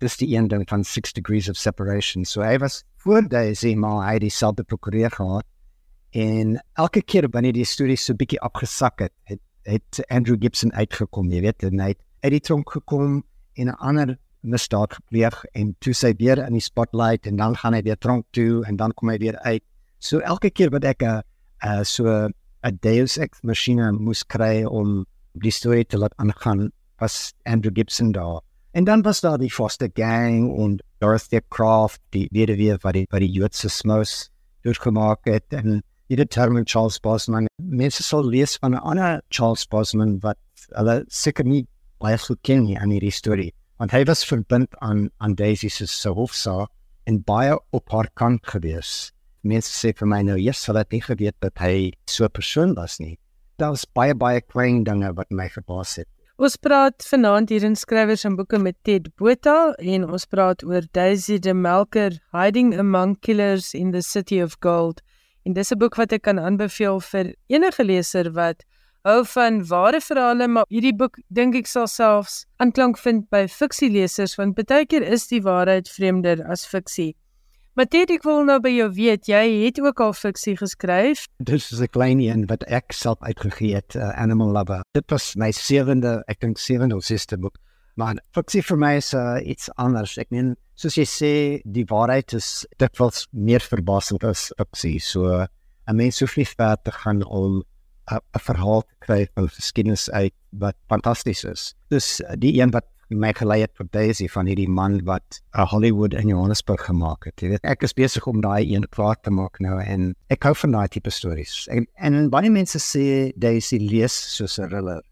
dis 0.00 0.16
die 0.16 0.34
een 0.34 0.48
ding 0.48 0.64
van 0.68 0.84
6 0.84 1.12
degrees 1.12 1.48
of 1.48 1.56
separation. 1.56 2.24
So 2.24 2.42
hy 2.42 2.58
was 2.58 2.84
voor 2.96 3.28
Daisy 3.28 3.74
maar 3.74 4.06
hy 4.06 4.14
het 4.14 4.22
dieselfde 4.22 4.64
prokureur 4.64 5.10
gehad 5.10 5.44
en 6.10 6.58
elke 6.76 7.02
keer 7.02 7.28
wanneer 7.30 7.52
die 7.52 7.64
storie 7.64 7.96
so 7.96 8.14
bietjie 8.14 8.40
afgesak 8.40 9.00
het, 9.00 9.12
het, 9.24 9.40
het 9.62 10.00
Andrew 10.10 10.36
Gibson 10.40 10.72
uitgekom, 10.72 11.30
jy 11.30 11.40
weet, 11.40 11.62
hy 11.62 11.92
het 11.92 12.00
uit 12.24 12.32
die 12.32 12.40
tronk 12.40 12.72
gekom 12.72 13.22
en 13.54 13.68
'n 13.68 13.78
ander 13.78 14.18
misdaad 14.42 14.94
gepleeg 14.96 15.36
en 15.54 15.74
toe 15.84 15.94
sy 15.96 16.12
weer 16.18 16.40
in 16.42 16.56
die 16.56 16.64
spotlight 16.64 17.26
en 17.28 17.36
dan 17.40 17.56
gaan 17.56 17.76
hy 17.76 17.82
weer 17.86 17.98
tronk 17.98 18.26
toe 18.36 18.64
en 18.68 18.76
dan 18.80 18.94
kom 18.96 19.12
hy 19.12 19.18
weer 19.20 19.38
uit. 19.44 19.64
So 20.00 20.20
elke 20.24 20.50
keer 20.50 20.70
wat 20.72 20.84
ek 20.84 21.02
'n 21.02 21.22
uh, 21.64 21.82
so 21.84 22.28
'n 22.64 22.78
Deus 22.80 23.18
ex 23.18 23.40
machina 23.42 23.90
moes 23.92 24.24
kry 24.24 24.64
om 24.64 25.06
die 25.34 25.52
storie 25.52 25.84
te 25.84 25.98
laat 25.98 26.14
aangaan, 26.18 26.70
was 27.00 27.32
Andrew 27.44 27.72
Gibson 27.74 28.12
daar. 28.12 28.40
En 28.72 28.84
dan 28.84 29.02
was 29.02 29.20
daar 29.20 29.38
die 29.38 29.50
Foster 29.50 29.88
Gang 29.94 30.58
en 30.58 30.78
Dorothy 30.98 31.40
Croft, 31.48 32.00
die 32.10 32.28
weduwee 32.30 32.76
wat 32.82 32.94
die 32.94 33.06
wat 33.10 33.20
die 33.20 33.32
Joodse 33.32 33.68
smous 33.68 34.30
deurgemaak 34.62 35.24
het 35.24 35.46
en 35.52 35.82
die 36.08 36.16
determined 36.16 36.68
Charles 36.68 37.00
Bosman. 37.00 37.46
Mense 37.62 38.02
sal 38.02 38.24
lees 38.24 38.56
van 38.56 38.74
'n 38.74 38.82
ander 38.82 39.22
Charles 39.28 39.66
Bosman 39.66 40.18
wat 40.20 40.38
hulle 40.76 41.04
seker 41.08 41.44
nie 41.44 41.66
baie 41.98 42.18
goed 42.18 42.38
ken 42.42 42.64
nie 42.64 42.78
aan 42.78 42.90
hierdie 42.90 43.12
storie 43.12 43.52
want 43.80 43.94
hy 43.96 44.02
was 44.04 44.26
verbind 44.28 44.74
aan 44.84 45.08
aan 45.24 45.34
Daisy 45.34 45.70
se 45.72 45.86
se 45.88 46.10
hofsaak 46.12 46.68
en 47.08 47.22
baie 47.24 47.56
op 47.72 47.88
haar 47.88 48.10
kant 48.14 48.44
gewees. 48.52 49.10
Mense 49.40 49.72
sê 49.72 49.94
vir 49.96 50.06
my 50.06 50.20
nou, 50.22 50.36
"Jesus, 50.36 50.66
hulle 50.66 50.84
het 50.84 50.92
nie 50.92 51.00
geweet 51.00 51.36
dat 51.40 51.56
hy 51.58 51.92
so 52.06 52.24
'n 52.24 52.30
persoon 52.30 52.74
was 52.74 53.00
nie." 53.00 53.18
Daar 53.56 53.70
was 53.70 53.86
baie 53.86 54.14
baie 54.14 54.40
klein 54.40 54.84
dinge 54.84 55.14
wat 55.14 55.30
my 55.30 55.48
verbaas 55.48 55.96
het. 55.96 56.08
Ons 56.36 56.56
praat 56.56 56.94
vanaand 57.04 57.48
hier 57.48 57.64
in 57.64 57.76
skrywers 57.76 58.24
en 58.24 58.36
boeke 58.36 58.58
met 58.58 58.76
Ted 58.82 59.08
Botha 59.16 59.74
en 59.78 60.10
ons 60.10 60.26
praat 60.26 60.62
oor 60.64 60.82
Daisy 60.92 61.38
de 61.38 61.54
Melker 61.54 62.18
Hiding 62.32 62.78
Among 62.78 63.18
Killers 63.20 63.74
in 63.74 63.92
the 63.92 64.02
City 64.02 64.42
of 64.42 64.56
Gold. 64.60 65.02
En 65.44 65.52
dis 65.52 65.72
'n 65.72 65.78
boek 65.78 65.94
wat 65.96 66.12
ek 66.12 66.22
kan 66.22 66.38
aanbeveel 66.38 67.00
vir 67.00 67.34
enige 67.48 67.84
leser 67.84 68.32
wat 68.32 68.64
hou 69.08 69.24
van 69.24 69.62
ware 69.68 70.00
verhale, 70.00 70.48
maar 70.48 70.68
hierdie 70.68 70.94
boek 70.96 71.16
dink 71.28 71.56
ek 71.56 71.70
sal 71.70 71.88
selfs 71.88 72.44
aanklank 72.60 72.98
vind 73.00 73.28
by 73.32 73.46
fiksielesers 73.48 74.36
want 74.40 74.58
baie 74.58 74.86
keer 74.86 75.06
is 75.06 75.28
die 75.30 75.42
waarheid 75.44 75.88
vreemder 75.88 76.44
as 76.50 76.66
fiksie. 76.68 77.14
Maar 77.78 77.86
dit 77.86 78.10
ek 78.10 78.24
wil 78.26 78.42
nou 78.44 78.58
by 78.60 78.72
jou 78.74 78.88
weet, 78.92 79.28
jy 79.30 79.42
het 79.62 79.78
ook 79.80 80.00
al 80.04 80.12
fiksie 80.12 80.56
geskryf. 80.58 81.24
Dis 81.38 81.70
is 81.72 81.80
'n 81.80 81.88
klein 81.94 82.20
een 82.20 82.46
wat 82.46 82.64
ek 82.68 82.92
self 82.92 83.22
uitgegee 83.22 83.74
het, 83.74 83.94
uh, 83.94 84.10
Animal 84.20 84.50
Lover. 84.52 84.82
Dit 84.92 85.10
was 85.10 85.34
my 85.36 85.50
sewende, 85.50 86.22
ek 86.28 86.40
dink 86.40 86.58
sewende 86.58 86.96
of 86.96 87.04
sesde 87.04 87.38
boek. 87.38 87.56
Maar 87.94 88.18
fiksie 88.34 88.62
vir 88.62 88.76
my 88.76 88.96
is 88.96 89.14
uh, 89.14 89.38
iets 89.44 89.70
anders. 89.76 90.18
Ek 90.18 90.30
meen, 90.30 90.56
soos 90.74 90.96
jy 90.96 91.04
sê, 91.04 91.32
die 91.64 91.84
waarheid 91.84 92.32
is 92.32 92.66
dikwels 92.78 93.28
meer 93.32 93.60
verbasend 93.60 94.24
as 94.24 94.52
fiksie. 94.58 95.00
So 95.00 95.46
'n 95.88 95.96
mens 95.96 96.20
hoef 96.20 96.36
nie 96.36 96.46
ver 96.46 96.76
te 96.82 96.92
gaan 96.92 97.24
om 97.24 97.62
'n 98.10 98.40
verhaal 98.40 98.82
te 98.82 98.94
kry 98.98 99.26
van 99.34 99.48
geskiedenis 99.48 100.10
uit 100.10 100.34
wat 100.50 100.76
fantasties 100.88 101.44
is. 101.44 101.74
Dus 101.88 102.20
die 102.38 102.60
een 102.60 102.70
wat 102.70 102.86
my 103.10 103.32
gelei 103.34 103.60
het 103.64 103.72
vir 103.74 103.88
Daisy 103.90 104.28
van 104.30 104.46
hierdie 104.46 104.68
man 104.70 105.00
wat 105.04 105.40
'n 105.54 105.66
Hollywood 105.66 106.14
in 106.14 106.28
Johannesburg 106.28 106.84
gemaak 106.84 107.24
het. 107.24 107.40
Jy 107.40 107.48
weet, 107.48 107.64
ek 107.64 107.82
is 107.82 107.92
besig 107.92 108.26
om 108.26 108.40
daai 108.40 108.74
een 108.74 108.88
klaar 108.88 109.16
te 109.20 109.30
maak 109.30 109.58
nou 109.58 109.80
en 109.82 110.14
ek 110.28 110.42
hou 110.42 110.54
van 110.54 110.70
daai 110.70 110.88
tipe 110.88 111.10
stories. 111.10 111.66
En, 111.68 111.86
en 111.94 112.30
baie 112.30 112.50
mense 112.50 112.78
sê 112.78 113.32
Daisy 113.36 113.78
lees 113.78 114.36
soos 114.36 114.58
'n 114.58 114.68
thriller. 114.68 115.02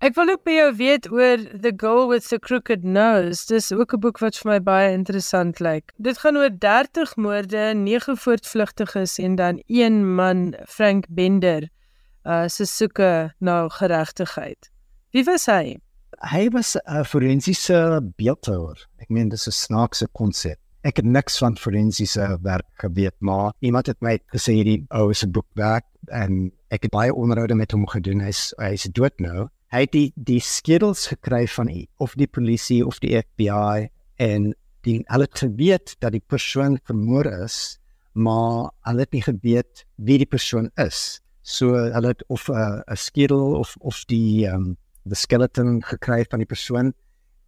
Ek 0.00 0.14
wil 0.14 0.28
ook 0.28 0.44
by 0.44 0.50
jou 0.50 0.76
weet 0.76 1.10
oor 1.10 1.38
The 1.60 1.72
Girl 1.76 2.08
with 2.08 2.28
the 2.28 2.38
Crooked 2.38 2.84
Nose. 2.84 3.46
Dis 3.46 3.72
ook 3.72 3.94
'n 3.94 4.00
boek 4.00 4.18
wat 4.18 4.36
vir 4.36 4.52
my 4.52 4.60
baie 4.60 4.92
interessant 4.92 5.60
lyk. 5.60 5.92
Dit 5.96 6.18
gaan 6.18 6.36
oor 6.36 6.50
30 6.50 7.16
moorde, 7.16 7.74
9 7.74 8.16
voortvlugtiges 8.16 9.18
en 9.18 9.34
dan 9.34 9.62
een 9.66 10.14
man, 10.14 10.54
Frank 10.66 11.06
Bender 11.08 11.70
uh 12.26 12.48
se 12.48 12.66
soeke 12.66 13.32
na 13.40 13.68
geregtigheid. 13.68 14.70
Wie 15.14 15.24
was 15.24 15.46
hy? 15.46 15.78
Hy 16.22 16.48
was 16.50 16.76
'n 16.76 17.04
forensiese 17.04 18.00
beeldhouer. 18.16 18.78
Ek 18.98 19.08
meen 19.10 19.28
dis 19.28 19.46
'n 19.46 19.52
snaakse 19.52 20.06
konsep. 20.12 20.58
Ek 20.82 20.96
het 20.96 21.04
niks 21.04 21.38
van 21.38 21.56
forensiese 21.56 22.38
werk 22.42 22.66
geweet, 22.78 23.14
maar 23.20 23.52
iemand 23.60 23.86
het 23.86 24.00
my 24.00 24.18
gesê 24.34 24.52
hierdie 24.52 24.84
ou 24.90 25.12
se 25.14 25.26
boek 25.26 25.46
werk 25.54 25.84
en 26.08 26.52
ek 26.70 26.82
het 26.82 26.90
baie 26.90 27.14
onderhoude 27.14 27.54
met 27.54 27.72
hom 27.72 27.86
gedoen. 27.86 28.20
Hy's 28.20 28.54
hy's 28.58 28.88
dood 28.92 29.18
nou. 29.20 29.48
Hy 29.72 29.80
het 29.80 29.92
die 29.92 30.12
die 30.16 30.40
skedels 30.40 31.06
gekry 31.06 31.46
van 31.46 31.68
of 31.98 32.14
die 32.14 32.26
polisie 32.26 32.86
of 32.86 32.98
die 32.98 33.18
FBI 33.18 33.88
en 34.16 34.54
die 34.86 35.02
hulle 35.06 35.26
het 35.26 35.38
geweet 35.38 35.96
dat 36.00 36.12
die 36.12 36.22
persoon 36.26 36.78
vermoor 36.84 37.26
is, 37.44 37.78
maar 38.14 38.70
hulle 38.86 39.00
het 39.00 39.12
nie 39.12 39.22
geweet 39.22 39.84
wie 39.96 40.18
die 40.18 40.26
persoon 40.26 40.70
is. 40.76 41.20
So 41.46 41.76
hulle 41.78 42.10
het 42.10 42.24
of 42.26 42.48
'n 42.48 42.82
uh, 42.86 42.96
skedel 42.98 43.54
of 43.54 43.76
of 43.78 44.04
die 44.10 44.46
um 44.50 44.76
the 45.06 45.14
skeleton 45.14 45.82
gekry 45.82 46.24
van 46.30 46.42
die 46.42 46.46
persoon 46.46 46.94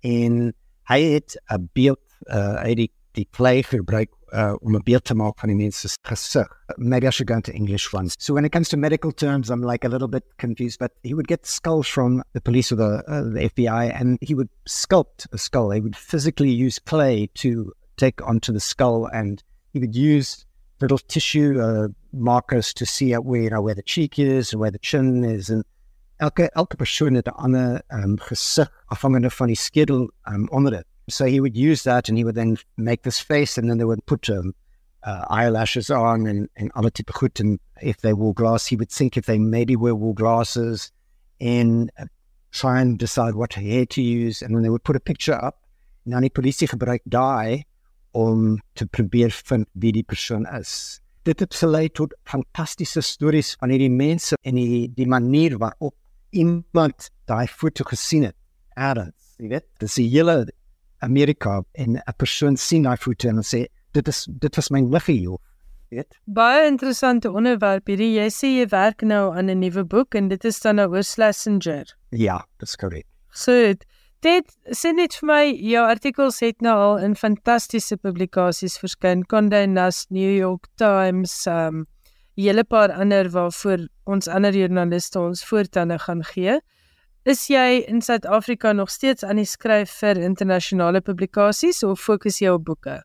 en 0.00 0.54
hy 0.86 1.00
het 1.02 1.34
'n 1.50 1.68
beeld 1.72 2.04
uh 2.30 2.62
die 2.62 2.92
die 3.12 3.26
klei 3.30 3.62
gebruik 3.62 4.10
uh, 4.32 4.54
om 4.60 4.76
'n 4.76 4.82
beeld 4.84 5.04
te 5.04 5.14
maak 5.14 5.38
van 5.38 5.48
die 5.48 5.56
mens 5.56 5.80
se 5.80 5.88
gesig. 6.02 6.48
Maybe 6.76 7.06
I 7.06 7.10
should 7.10 7.28
go 7.28 7.34
into 7.34 7.52
English 7.52 7.92
once. 7.92 8.14
So 8.18 8.34
when 8.34 8.44
it 8.44 8.52
comes 8.52 8.68
to 8.68 8.76
medical 8.76 9.12
terms, 9.12 9.50
I'm 9.50 9.64
like 9.64 9.84
a 9.86 9.88
little 9.88 10.08
bit 10.08 10.24
confused. 10.36 10.78
But 10.78 10.92
he 11.02 11.14
would 11.14 11.28
get 11.28 11.46
skulls 11.46 11.88
from 11.88 12.22
the 12.32 12.40
police 12.40 12.72
or 12.72 12.76
the, 12.76 13.02
uh, 13.08 13.22
the 13.32 13.50
FBI, 13.50 14.00
and 14.00 14.18
he 14.20 14.34
would 14.34 14.50
sculpt 14.66 15.26
a 15.32 15.38
skull. 15.38 15.70
He 15.70 15.80
would 15.80 15.96
physically 15.96 16.50
use 16.50 16.78
clay 16.78 17.30
to 17.34 17.72
take 17.96 18.22
onto 18.22 18.52
the 18.52 18.60
skull, 18.60 19.06
and 19.06 19.42
he 19.72 19.80
would 19.80 19.96
use 19.96 20.46
little 20.80 20.98
tissue 20.98 21.60
uh, 21.60 21.88
markers 22.12 22.72
to 22.74 22.86
see 22.86 23.12
where 23.14 23.42
you 23.42 23.50
know 23.50 23.62
where 23.62 23.74
the 23.74 23.82
cheek 23.82 24.18
is 24.18 24.52
and 24.52 24.60
where 24.60 24.70
the 24.70 24.78
chin 24.78 25.24
is, 25.24 25.50
and 25.50 25.64
elke 26.20 26.48
elke 26.54 26.76
persoon 26.78 27.14
het 27.14 27.26
'n 27.26 27.36
ander 27.36 27.82
um, 27.90 28.16
gesig 28.18 28.68
afhangende 28.86 29.30
van 29.30 29.46
die 29.46 29.56
skedel 29.56 30.10
um, 30.26 30.48
onder 30.50 30.70
dit. 30.70 30.86
So 31.08 31.24
he 31.24 31.40
would 31.40 31.56
use 31.56 31.82
that 31.84 32.08
and 32.08 32.18
he 32.18 32.24
would 32.24 32.34
then 32.34 32.58
make 32.76 33.02
this 33.02 33.18
face 33.18 33.56
and 33.58 33.68
then 33.68 33.78
they 33.78 33.84
would 33.84 34.04
put 34.06 34.28
um, 34.28 34.54
uh, 35.04 35.24
eyelashes 35.30 35.90
on 35.90 36.26
and, 36.26 36.48
and 36.56 36.70
other 36.74 36.90
type 36.90 37.08
of 37.08 37.16
goed. 37.16 37.40
And 37.40 37.58
if 37.80 37.98
they 37.98 38.12
wore 38.12 38.34
glass, 38.34 38.66
he 38.66 38.76
would 38.76 38.90
think 38.90 39.16
if 39.16 39.26
they 39.26 39.38
maybe 39.38 39.76
wear 39.76 39.94
wool 39.94 40.12
glasses 40.12 40.92
and 41.40 41.90
uh, 41.98 42.06
try 42.52 42.80
and 42.80 42.98
decide 42.98 43.34
what 43.34 43.54
hair 43.54 43.86
to 43.86 44.02
use. 44.02 44.42
And 44.42 44.54
then 44.54 44.62
they 44.62 44.68
would 44.68 44.84
put 44.84 44.96
a 44.96 45.00
picture 45.00 45.34
up. 45.34 45.62
Nou 46.04 46.20
die 46.20 46.30
polisie 46.32 46.68
gebruik 46.68 47.02
daai 47.08 47.64
om 48.18 48.56
te 48.78 48.86
probeer 48.86 49.34
vind 49.50 49.68
wie 49.72 49.92
die 49.94 50.04
persoon 50.06 50.46
is. 50.58 51.00
Dit 51.28 51.40
het 51.44 51.54
gelei 51.54 51.88
tot 51.88 52.14
fantastiese 52.28 53.02
stories 53.04 53.54
van 53.60 53.70
hierdie 53.74 53.92
mense 53.92 54.38
en 54.42 54.58
die 54.58 54.86
die 54.96 55.06
manier 55.06 55.58
waarop 55.60 55.94
iemand 56.30 57.10
daai 57.30 57.46
foto 57.46 57.84
gesien 57.88 58.28
het. 58.28 58.36
Adams, 58.74 59.34
jy 59.38 59.50
weet, 59.54 59.66
dis 59.82 59.98
die 59.98 60.08
hele 60.12 60.46
Amerika 61.04 61.62
en 61.74 61.98
'n 61.98 62.16
persoon 62.16 62.56
sien 62.56 62.82
daai 62.82 62.96
foto 62.96 63.28
en 63.28 63.42
sê 63.42 63.66
dit 63.92 64.08
is 64.08 64.26
dit 64.28 64.56
was 64.56 64.70
my 64.70 64.80
liggie 64.80 65.30
of 65.30 65.40
weet. 65.90 66.18
Baie 66.24 66.66
interessante 66.66 67.30
onderwerp 67.32 67.88
hierdie. 67.88 68.14
Jy 68.18 68.28
sê 68.32 68.50
jy 68.58 68.66
werk 68.72 69.02
nou 69.02 69.34
aan 69.36 69.50
'n 69.50 69.60
nuwe 69.60 69.84
boek 69.84 70.14
en 70.14 70.28
dit 70.28 70.44
is 70.44 70.60
dan 70.60 70.76
nou 70.76 70.88
oor 70.90 71.02
Schlesinger. 71.02 71.96
Ja, 72.10 72.44
dis 72.58 72.76
korrek. 72.76 73.06
So, 73.30 73.74
dit 74.22 74.74
sê 74.74 74.92
net 74.94 75.14
vir 75.20 75.26
my 75.26 75.42
jou 75.72 75.84
artikels 75.84 76.40
het 76.44 76.62
nou 76.64 76.74
al 76.74 76.98
in 77.06 77.14
fantastiese 77.14 77.96
publikasies 77.96 78.78
verskyn. 78.82 79.24
Condé 79.30 79.66
Nast, 79.66 80.10
New 80.10 80.32
York 80.36 80.66
Times, 80.76 81.46
um 81.46 81.86
'n 82.38 82.42
hele 82.42 82.64
paar 82.64 82.92
ander 82.92 83.28
waarvoor 83.30 83.88
ons 84.06 84.28
ander 84.28 84.54
joernaliste 84.54 85.18
ons 85.18 85.44
voortande 85.44 85.98
gaan 85.98 86.22
gee. 86.24 86.60
Is 87.24 87.48
jy 87.48 87.84
in 87.88 88.00
Suid-Afrika 88.00 88.72
nog 88.72 88.90
steeds 88.90 89.24
aan 89.24 89.36
die 89.36 89.44
skryf 89.44 89.90
vir 90.00 90.16
internasionale 90.16 91.00
publikasies 91.00 91.82
of 91.82 92.00
fokus 92.00 92.38
jy 92.40 92.48
op 92.48 92.64
boeke? 92.64 93.02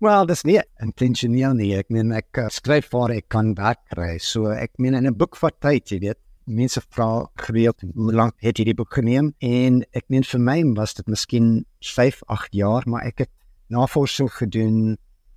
Wel, 0.00 0.26
dis 0.26 0.42
nie 0.48 0.56
intentioneel 0.80 1.52
nie. 1.54 1.74
Ek 1.76 1.90
meen 1.92 2.12
ek 2.16 2.38
uh, 2.40 2.48
skryf 2.48 2.88
waar 2.94 3.12
ek 3.12 3.28
kan 3.28 3.52
werk 3.58 3.82
kry. 3.92 4.16
So 4.18 4.48
ek 4.48 4.72
meen 4.78 4.94
in 4.94 5.06
'n 5.06 5.14
boek 5.14 5.36
vat 5.36 5.60
tyd, 5.60 5.92
jy 5.92 5.98
weet. 6.00 6.18
Mense 6.50 6.80
vra 6.90 7.28
gereeld 7.38 7.82
hoe 7.94 8.12
lank 8.12 8.34
het 8.42 8.58
jy 8.58 8.64
die 8.70 8.74
boek 8.74 8.96
geneem? 8.98 9.30
En 9.38 9.84
ek 9.94 10.08
meen 10.10 10.26
vir 10.26 10.40
my 10.42 10.58
was 10.74 10.96
dit 10.98 11.06
miskien 11.06 11.64
5, 11.86 12.22
8 12.26 12.56
jaar, 12.58 12.86
maar 12.90 13.06
ek 13.06 13.24
het 13.24 13.30
navorsing 13.70 14.30
gedoen 14.34 14.96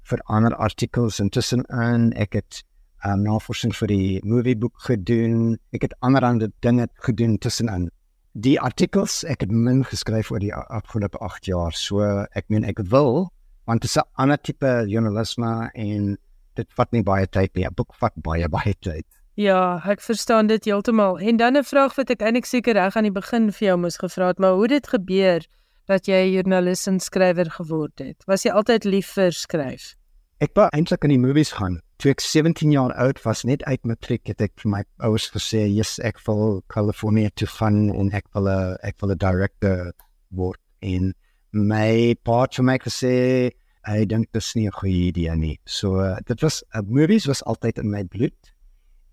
vir 0.09 0.23
ander 0.25 0.55
artikels 0.55 1.19
intussen 1.21 1.61
in 1.69 2.09
ek 2.17 2.39
het 2.39 2.63
um, 3.05 3.21
navorsing 3.27 3.75
vir 3.77 3.93
die 3.93 4.21
movieboek 4.25 4.87
gedoen. 4.87 5.59
Ek 5.71 5.85
het 5.85 5.93
ander 6.01 6.49
dinge 6.65 6.89
gedoen 7.05 7.37
tussenin 7.37 7.91
die 8.33 8.55
artikels 8.57 9.21
ek 9.29 9.45
het 9.45 9.51
min 9.53 9.83
geskryf 9.85 10.31
oor 10.33 10.41
die 10.41 10.53
afgelope 10.53 11.19
8 11.21 11.45
jaar. 11.45 11.73
So 11.77 12.01
ek 12.33 12.49
meen 12.49 12.65
ek 12.65 12.81
wil 12.89 13.29
want 13.69 13.81
dit 13.81 13.89
is 13.89 13.97
'n 13.97 14.09
ander 14.17 14.37
tipe 14.37 14.85
journalisme 14.89 15.69
en 15.73 16.17
dit 16.55 16.67
vat 16.73 16.91
nie 16.91 17.03
baie 17.03 17.27
tyd 17.27 17.55
nie. 17.55 17.65
'n 17.65 17.73
boek 17.75 17.93
vat 17.93 18.13
baie 18.15 18.49
baie 18.49 18.73
tyd 18.81 19.05
ja 19.35 19.81
ek 19.89 20.01
verstaan 20.01 20.47
dit 20.47 20.65
heeltemal 20.65 21.19
en 21.19 21.37
dan 21.37 21.57
'n 21.57 21.63
vraag 21.63 21.95
wat 21.95 22.09
ek 22.09 22.21
eintlik 22.21 22.45
seker 22.45 22.73
reg 22.73 22.95
aan 22.95 23.09
die 23.09 23.17
begin 23.21 23.51
vir 23.51 23.67
jou 23.67 23.77
moes 23.77 23.97
gevra 23.97 24.27
het 24.27 24.39
maar 24.39 24.53
hoe 24.53 24.67
dit 24.67 24.87
gebeur 24.87 25.41
dat 25.87 26.07
jy 26.07 26.33
joernalis 26.33 26.87
en 26.87 26.99
skrywer 26.99 27.49
geword 27.49 27.99
het 27.99 28.23
was 28.27 28.43
jy 28.43 28.51
altyd 28.51 28.85
lief 28.85 29.13
vir 29.13 29.31
skryf 29.31 29.95
Ek 30.43 30.51
wou 30.57 30.65
eintlik 30.75 31.05
in 31.07 31.13
die 31.13 31.21
movies 31.21 31.53
gaan. 31.55 31.77
Toe 32.01 32.09
ek 32.11 32.19
17 32.19 32.71
jaar 32.73 32.91
oud 32.99 33.19
was, 33.23 33.45
net 33.47 33.61
uit 33.63 33.85
matriek, 33.87 34.25
het 34.27 34.41
ek 34.43 34.51
vir 34.59 34.71
my 34.73 34.81
ouers 35.07 35.29
gesê, 35.31 35.61
"Yes, 35.71 35.99
ek 36.03 36.19
wil 36.27 36.63
California 36.67 37.29
toe 37.35 37.47
gaan 37.47 37.89
en 37.93 38.11
ek 38.11 38.25
wil 38.33 38.49
'n 38.49 38.77
ek 38.83 38.99
wil 38.99 39.11
'n 39.11 39.17
director 39.17 39.93
word." 40.31 40.59
En 40.81 41.13
my 41.53 42.15
pa 42.25 42.41
het 42.41 42.55
vir 42.55 42.65
my 42.65 42.77
gesê, 42.77 43.51
"Ek 43.87 44.09
dink 44.09 44.31
dit 44.33 44.41
is 44.43 44.55
nie 44.55 44.67
'n 44.67 44.71
goeie 44.71 45.07
idee 45.13 45.35
nie." 45.35 45.59
So 45.65 46.01
uh, 46.01 46.17
dit 46.25 46.41
was 46.41 46.63
uh, 46.75 46.81
movies 46.81 47.25
was 47.25 47.43
altyd 47.43 47.77
in 47.77 47.89
my 47.89 48.03
bloed. 48.03 48.42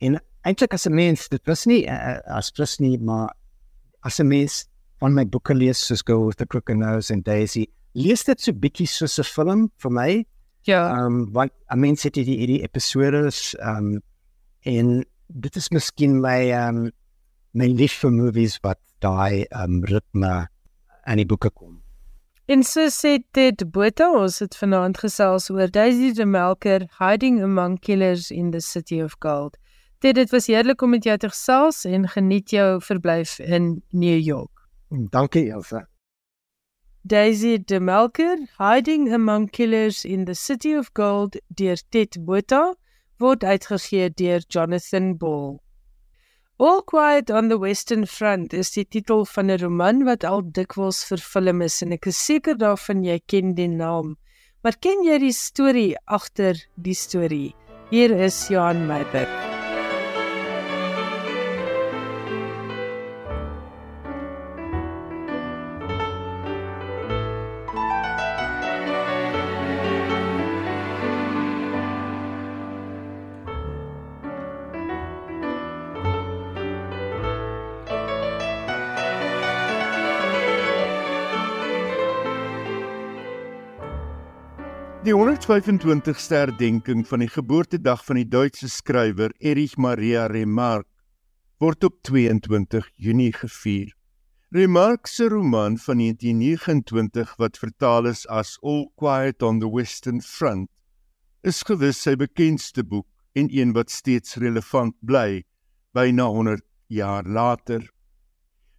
En 0.01 0.17
eintlik 0.49 0.73
as 0.73 0.87
'n 0.89 0.95
mens, 0.95 1.29
dit 1.29 1.47
was 1.47 1.67
nie 1.67 1.85
uh, 1.85 2.19
as 2.25 2.51
plus 2.51 2.79
nie, 2.79 2.99
maar 2.99 3.35
as 4.01 4.19
'n 4.21 4.27
mens 4.27 4.67
van 4.99 5.15
my 5.15 5.27
boeke 5.27 5.55
lees 5.55 5.87
soos 5.87 6.03
Go 6.03 6.27
with 6.27 6.37
the 6.37 6.47
Crooked 6.47 6.77
Nose 6.77 7.13
and 7.13 7.25
Daisy, 7.25 7.67
lees 7.93 8.25
dit 8.25 8.41
so 8.41 8.53
bietjie 8.53 8.87
soos 8.87 9.19
'n 9.19 9.25
film 9.25 9.71
vir 9.77 9.91
my. 9.91 10.25
Ja. 10.63 10.89
Ehm 10.91 11.07
um, 11.07 11.33
want 11.33 11.53
I 11.73 11.77
mean 11.77 11.97
sit 11.97 12.15
die 12.15 12.25
hierdie 12.25 12.63
episodes 12.63 13.55
ehm 13.55 13.77
um, 13.77 14.03
en 14.65 15.05
dit 15.29 15.57
is 15.57 15.69
miskien 15.71 16.21
my 16.21 16.51
ehm 16.51 16.77
um, 16.77 16.91
my 17.53 17.67
lief 17.67 18.01
vir 18.01 18.11
movies 18.11 18.59
wat 18.63 18.81
daai 19.01 19.45
ehm 19.51 19.81
um, 19.81 19.85
ritme 19.85 20.49
aan 21.05 21.17
die 21.17 21.27
boeke 21.27 21.51
kom. 21.51 21.81
En 22.51 22.63
so 22.63 22.89
sê 22.91 23.19
dit 23.33 23.71
Botha 23.71 24.11
ons 24.11 24.39
het 24.43 24.57
vanaand 24.57 24.99
gesels 24.99 25.51
oor 25.51 25.71
Daisy 25.71 26.13
the 26.13 26.27
Melker 26.27 26.89
hiding 26.99 27.43
among 27.43 27.79
killers 27.79 28.31
in 28.31 28.51
the 28.51 28.61
city 28.61 29.01
of 29.01 29.15
gold. 29.21 29.57
Dit 30.01 30.15
dit 30.17 30.31
was 30.33 30.47
heerlik 30.49 30.81
om 30.83 30.95
met 30.95 31.05
jou 31.05 31.17
te 31.21 31.29
gesels 31.29 31.85
en 31.85 32.09
geniet 32.09 32.51
jou 32.51 32.81
verblyf 32.81 33.39
in 33.39 33.83
New 33.93 34.19
York. 34.19 34.63
Dankie 34.89 35.51
Elsa. 35.53 35.85
Daisy 37.03 37.59
de 37.65 37.81
Melker, 37.81 38.39
Hiding 38.59 39.13
Among 39.13 39.51
Killers 39.51 40.05
in 40.05 40.25
the 40.25 40.35
City 40.35 40.73
of 40.77 40.91
Gold 40.93 41.37
deur 41.49 41.77
Ted 41.91 42.17
Botha 42.25 42.75
word 43.21 43.45
uitgegee 43.45 44.09
deur 44.17 44.41
Jonathan 44.49 45.19
Ball. 45.19 45.61
All 46.57 46.81
Quiet 46.83 47.31
on 47.31 47.49
the 47.49 47.59
Western 47.59 48.07
Front 48.07 48.53
is 48.53 48.73
die 48.73 48.85
titel 48.85 49.27
van 49.27 49.51
'n 49.51 49.61
roman 49.61 50.05
wat 50.05 50.25
al 50.25 50.43
dikwels 50.43 51.05
vervilm 51.05 51.61
is 51.61 51.83
en 51.83 51.93
ek 51.93 52.07
is 52.07 52.25
seker 52.25 52.57
daarvan 52.57 53.05
jy 53.05 53.21
ken 53.27 53.55
die 53.55 53.69
naam. 53.69 54.17
Maar 54.63 54.77
ken 54.81 55.05
jy 55.05 55.19
die 55.19 55.33
storie 55.33 55.97
agter 56.07 56.57
die 56.77 56.97
storie? 56.97 57.55
Hier 57.91 58.11
is 58.11 58.49
Johan 58.49 58.87
Meiberg. 58.87 59.50
Die 85.11 85.17
125ste 85.19 86.37
herdenking 86.39 87.01
van 87.09 87.19
die 87.19 87.27
geboortedag 87.29 88.05
van 88.07 88.21
die 88.21 88.29
Duitse 88.31 88.69
skrywer 88.71 89.33
Erich 89.43 89.73
Maria 89.75 90.29
Remarque 90.31 90.87
word 91.59 91.83
op 91.89 91.97
22 92.07 92.87
Junie 92.95 93.33
gevier. 93.35 93.91
Remarque 94.55 95.11
se 95.11 95.27
roman 95.33 95.81
van 95.83 95.99
1929 95.99 97.35
wat 97.43 97.59
vertaal 97.59 98.07
is 98.13 98.23
as 98.29 98.55
All 98.63 98.87
Quiet 99.03 99.43
on 99.43 99.59
the 99.59 99.73
Western 99.75 100.23
Front 100.23 100.71
is 101.43 101.65
gewis 101.67 101.99
sy 102.07 102.15
bekendste 102.15 102.87
boek 102.87 103.09
en 103.35 103.51
een 103.51 103.75
wat 103.75 103.91
steeds 103.91 104.39
relevant 104.39 104.95
bly 105.03 105.43
byna 105.91 106.31
100 106.31 106.63
jaar 106.87 107.27
later. 107.27 107.83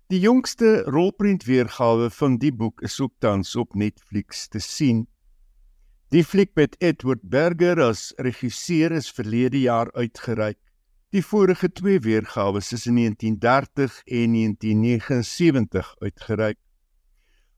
Die 0.08 0.24
jongste 0.24 0.78
rolprentweergawe 0.88 2.08
van 2.24 2.39
die 2.39 2.56
boek 2.56 2.88
is 2.88 3.02
ook 3.04 3.20
tans 3.20 3.58
op 3.60 3.76
Netflix 3.76 4.48
te 4.48 4.63
sien. 4.63 5.10
Die 6.12 6.26
fliek 6.28 6.50
met 6.60 6.74
Edward 6.84 7.21
Berger 7.24 7.80
as 7.80 8.10
regisseur 8.19 8.91
is 8.91 9.06
verlede 9.15 9.62
jaar 9.62 9.88
uitgereik. 9.95 10.58
Die 11.15 11.21
vorige 11.24 11.69
twee 11.71 12.02
weergawe 12.04 12.60
is 12.60 12.84
in 12.89 12.97
1930 13.00 13.95
en 14.17 14.34
1979 14.36 15.93
uitgereik. 16.02 16.58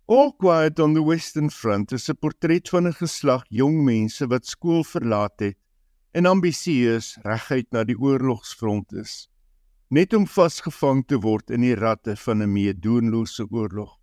All 0.06 0.30
Quiet 0.38 0.80
on 0.80 0.94
the 0.94 1.02
Western 1.02 1.50
Front 1.50 1.96
is 1.98 2.06
'n 2.10 2.20
portret 2.22 2.70
van 2.70 2.86
'n 2.88 2.94
geslag 2.94 3.44
jong 3.50 3.82
mense 3.84 4.28
wat 4.28 4.46
skool 4.46 4.84
verlaat 4.84 5.40
het 5.40 5.58
en 6.12 6.26
ambisieus 6.26 7.18
reguit 7.24 7.72
na 7.72 7.84
die 7.84 7.98
oorlogsfront 7.98 8.94
is, 8.94 9.30
net 9.90 10.14
om 10.14 10.28
vasgevang 10.28 11.08
te 11.08 11.18
word 11.18 11.50
in 11.50 11.62
die 11.62 11.76
ratte 11.76 12.16
van 12.16 12.44
'n 12.44 12.54
meedoenlose 12.54 13.50
oorlog. 13.50 14.03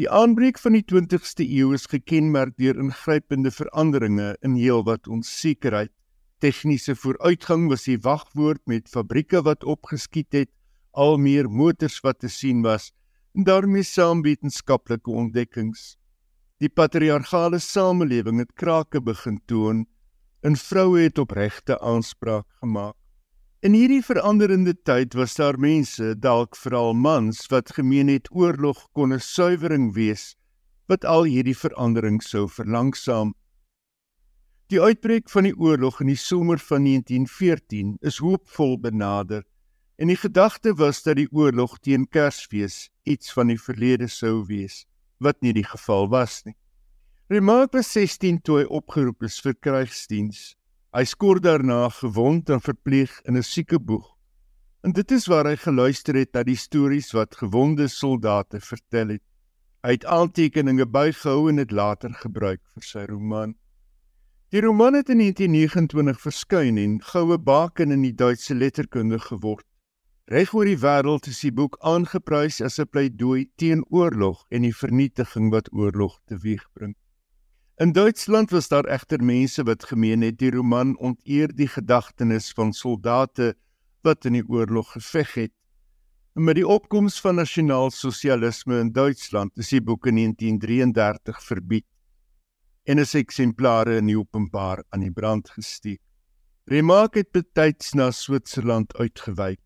Die 0.00 0.08
aanbreek 0.08 0.56
van 0.56 0.72
die 0.72 0.84
20ste 0.88 1.44
eeu 1.44 1.74
is 1.76 1.82
gekenmerk 1.92 2.54
deur 2.56 2.78
ingrypende 2.80 3.50
veranderinge 3.52 4.30
in 4.46 4.54
heelwat 4.56 5.10
onsekerheid. 5.12 5.90
Tegniese 6.40 6.94
vooruitgang 6.96 7.66
was 7.68 7.84
die 7.84 7.98
wagwoord 8.00 8.62
met 8.70 8.88
fabrieke 8.88 9.42
wat 9.44 9.66
opgeskiet 9.68 10.32
het, 10.32 10.48
al 10.96 11.18
meer 11.20 11.50
motors 11.52 11.98
wat 12.06 12.22
te 12.24 12.30
sien 12.32 12.62
was 12.64 12.94
en 13.36 13.44
daarmee 13.44 13.84
saam 13.84 14.22
wetenskaplike 14.24 15.12
ontdekkings. 15.12 15.98
Die 16.64 16.72
patriargale 16.72 17.60
samelewing 17.60 18.40
het 18.40 18.56
krake 18.56 19.04
begin 19.04 19.36
toon 19.44 19.84
en 20.40 20.56
vroue 20.56 21.10
het 21.10 21.20
opregte 21.20 21.76
aanspraak 21.76 22.48
gemaak. 22.64 22.99
In 23.60 23.74
hierdie 23.76 24.00
veranderende 24.00 24.72
tyd 24.72 25.12
was 25.12 25.34
daar 25.36 25.58
mense, 25.60 26.14
dalk 26.16 26.56
veral 26.56 26.94
mans, 26.96 27.42
wat 27.52 27.74
gemeen 27.76 28.08
het 28.08 28.30
oorlog 28.32 28.86
kon 28.96 29.12
'n 29.12 29.20
suiwering 29.20 29.92
wees 29.92 30.34
wat 30.88 31.04
al 31.04 31.28
hierdie 31.28 31.56
verandering 31.56 32.22
sou 32.22 32.48
verlangsaam. 32.48 33.34
Die 34.72 34.80
uitbreek 34.80 35.28
van 35.28 35.44
die 35.44 35.52
oorlog 35.52 36.00
in 36.00 36.06
die 36.06 36.16
somer 36.16 36.58
van 36.58 36.84
1914 36.84 37.98
is 38.00 38.18
hoopvol 38.24 38.78
benader 38.80 39.44
en 39.98 40.08
die 40.08 40.16
gedagte 40.16 40.72
was 40.74 41.02
dat 41.02 41.16
die 41.16 41.28
oorlog 41.30 41.78
teen 41.78 42.08
Kersfees 42.08 42.88
iets 43.04 43.32
van 43.32 43.52
die 43.52 43.60
verlede 43.60 44.08
sou 44.08 44.46
wees, 44.46 44.86
wat 45.18 45.42
nie 45.42 45.52
die 45.52 45.68
geval 45.68 46.08
was 46.08 46.44
nie. 46.44 46.56
Remarque 47.28 47.76
was 47.76 47.92
16 47.92 48.40
toe 48.40 48.62
hy 48.62 48.64
opgeroep 48.64 49.22
is 49.22 49.36
vir 49.40 49.54
krygsdiens 49.54 50.56
Hy 50.90 51.04
skoor 51.06 51.38
daarna 51.38 51.84
gewond 51.94 52.48
en 52.50 52.60
verpleeg 52.60 53.12
in 53.22 53.36
'n 53.36 53.46
siekeboeg. 53.46 54.06
En 54.82 54.92
dit 54.92 55.10
is 55.10 55.26
waar 55.26 55.46
hy 55.46 55.56
geluister 55.56 56.14
het 56.14 56.32
na 56.32 56.42
die 56.42 56.56
stories 56.56 57.12
wat 57.12 57.36
gewonde 57.36 57.86
soldate 57.88 58.60
vertel 58.60 59.08
het. 59.08 59.22
Hy 59.82 59.90
het 59.90 60.04
aantekeninge 60.04 60.86
bygehou 60.86 61.48
en 61.48 61.56
dit 61.56 61.70
later 61.70 62.10
gebruik 62.12 62.60
vir 62.74 62.82
sy 62.82 63.04
roman. 63.06 63.54
Die 64.50 64.60
roman 64.60 64.94
het 64.94 65.08
in 65.08 65.18
1929 65.18 66.20
verskyn 66.20 66.78
en 66.78 67.00
goue 67.02 67.38
baken 67.38 67.90
in 67.90 68.02
die 68.02 68.14
Duitse 68.14 68.54
letterkunde 68.54 69.18
geword. 69.18 69.66
Reg 70.26 70.54
oor 70.54 70.66
die 70.66 70.78
wêreld 70.78 71.26
is 71.26 71.40
die 71.40 71.52
boek 71.54 71.76
aangeprys 71.86 72.60
as 72.60 72.80
'n 72.80 72.90
pleidooi 72.90 73.46
teen 73.56 73.84
oorlog 73.90 74.42
en 74.50 74.62
die 74.62 74.74
vernietiging 74.74 75.52
wat 75.54 75.72
oorlog 75.72 76.18
teweegbring. 76.26 76.96
In 77.80 77.92
Duitsland 77.92 78.50
was 78.50 78.68
daar 78.68 78.84
egter 78.84 79.22
mense 79.24 79.62
wat 79.64 79.84
gemeen 79.88 80.20
het 80.20 80.36
die 80.38 80.50
roman 80.52 80.98
onteer 80.98 81.48
die 81.56 81.68
gedagtenis 81.68 82.50
van 82.52 82.74
soldate 82.76 83.54
wat 84.04 84.26
in 84.28 84.36
die 84.36 84.44
oorlog 84.44 84.90
geveg 84.92 85.32
het. 85.34 85.52
En 86.36 86.44
met 86.44 86.58
die 86.58 86.66
opkoms 86.66 87.16
van 87.24 87.40
nasionaal-sosialisme 87.40 88.82
in 88.84 88.90
Duitsland 88.92 89.56
is 89.56 89.72
die 89.72 89.80
boek 89.80 90.10
in 90.12 90.20
1933 90.20 91.40
verbied 91.46 91.86
en 92.84 93.00
is 93.00 93.16
eksemplare 93.16 93.96
in 93.96 94.12
die 94.12 94.18
openbaar 94.18 94.84
aan 94.92 95.00
die 95.00 95.12
brand 95.12 95.48
gesteek. 95.48 96.02
Remarque 96.68 97.24
het 97.24 97.32
betyds 97.32 97.96
na 97.96 98.10
Switserland 98.10 98.92
uitgewyk 99.00 99.62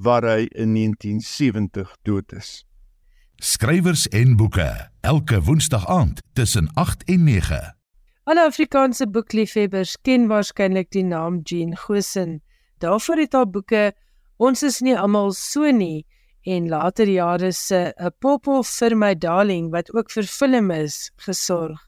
waar 0.00 0.24
hy 0.24 0.48
in 0.48 0.72
1970 0.72 1.92
dood 2.08 2.32
is. 2.40 2.64
Skrywers 3.36 4.08
en 4.08 4.32
boeke 4.40 4.93
elke 5.04 5.42
woensdag 5.42 5.86
aand 5.86 6.22
tussen 6.32 6.70
8 6.74 7.04
en 7.04 7.24
9. 7.24 7.76
Alle 8.24 8.44
Afrikaanse 8.46 9.04
boekliefhebbers 9.10 9.98
ken 10.00 10.26
waarskynlik 10.30 10.88
die 10.96 11.04
naam 11.04 11.40
Jean 11.42 11.76
Gosen. 11.76 12.40
Daarvoor 12.78 13.20
het 13.20 13.32
haar 13.32 13.50
boeke 13.50 13.92
Ons 14.36 14.64
is 14.66 14.80
nie 14.80 14.96
almal 14.98 15.34
so 15.36 15.68
nie 15.70 16.06
en 16.44 16.68
later 16.72 17.08
jare 17.08 17.52
se 17.52 17.92
'n 17.96 18.10
poppel 18.18 18.64
vir 18.64 18.96
my 18.96 19.14
darling 19.14 19.70
wat 19.70 19.92
ook 19.94 20.10
vir 20.10 20.24
film 20.24 20.70
is 20.70 21.10
gesorg. 21.16 21.80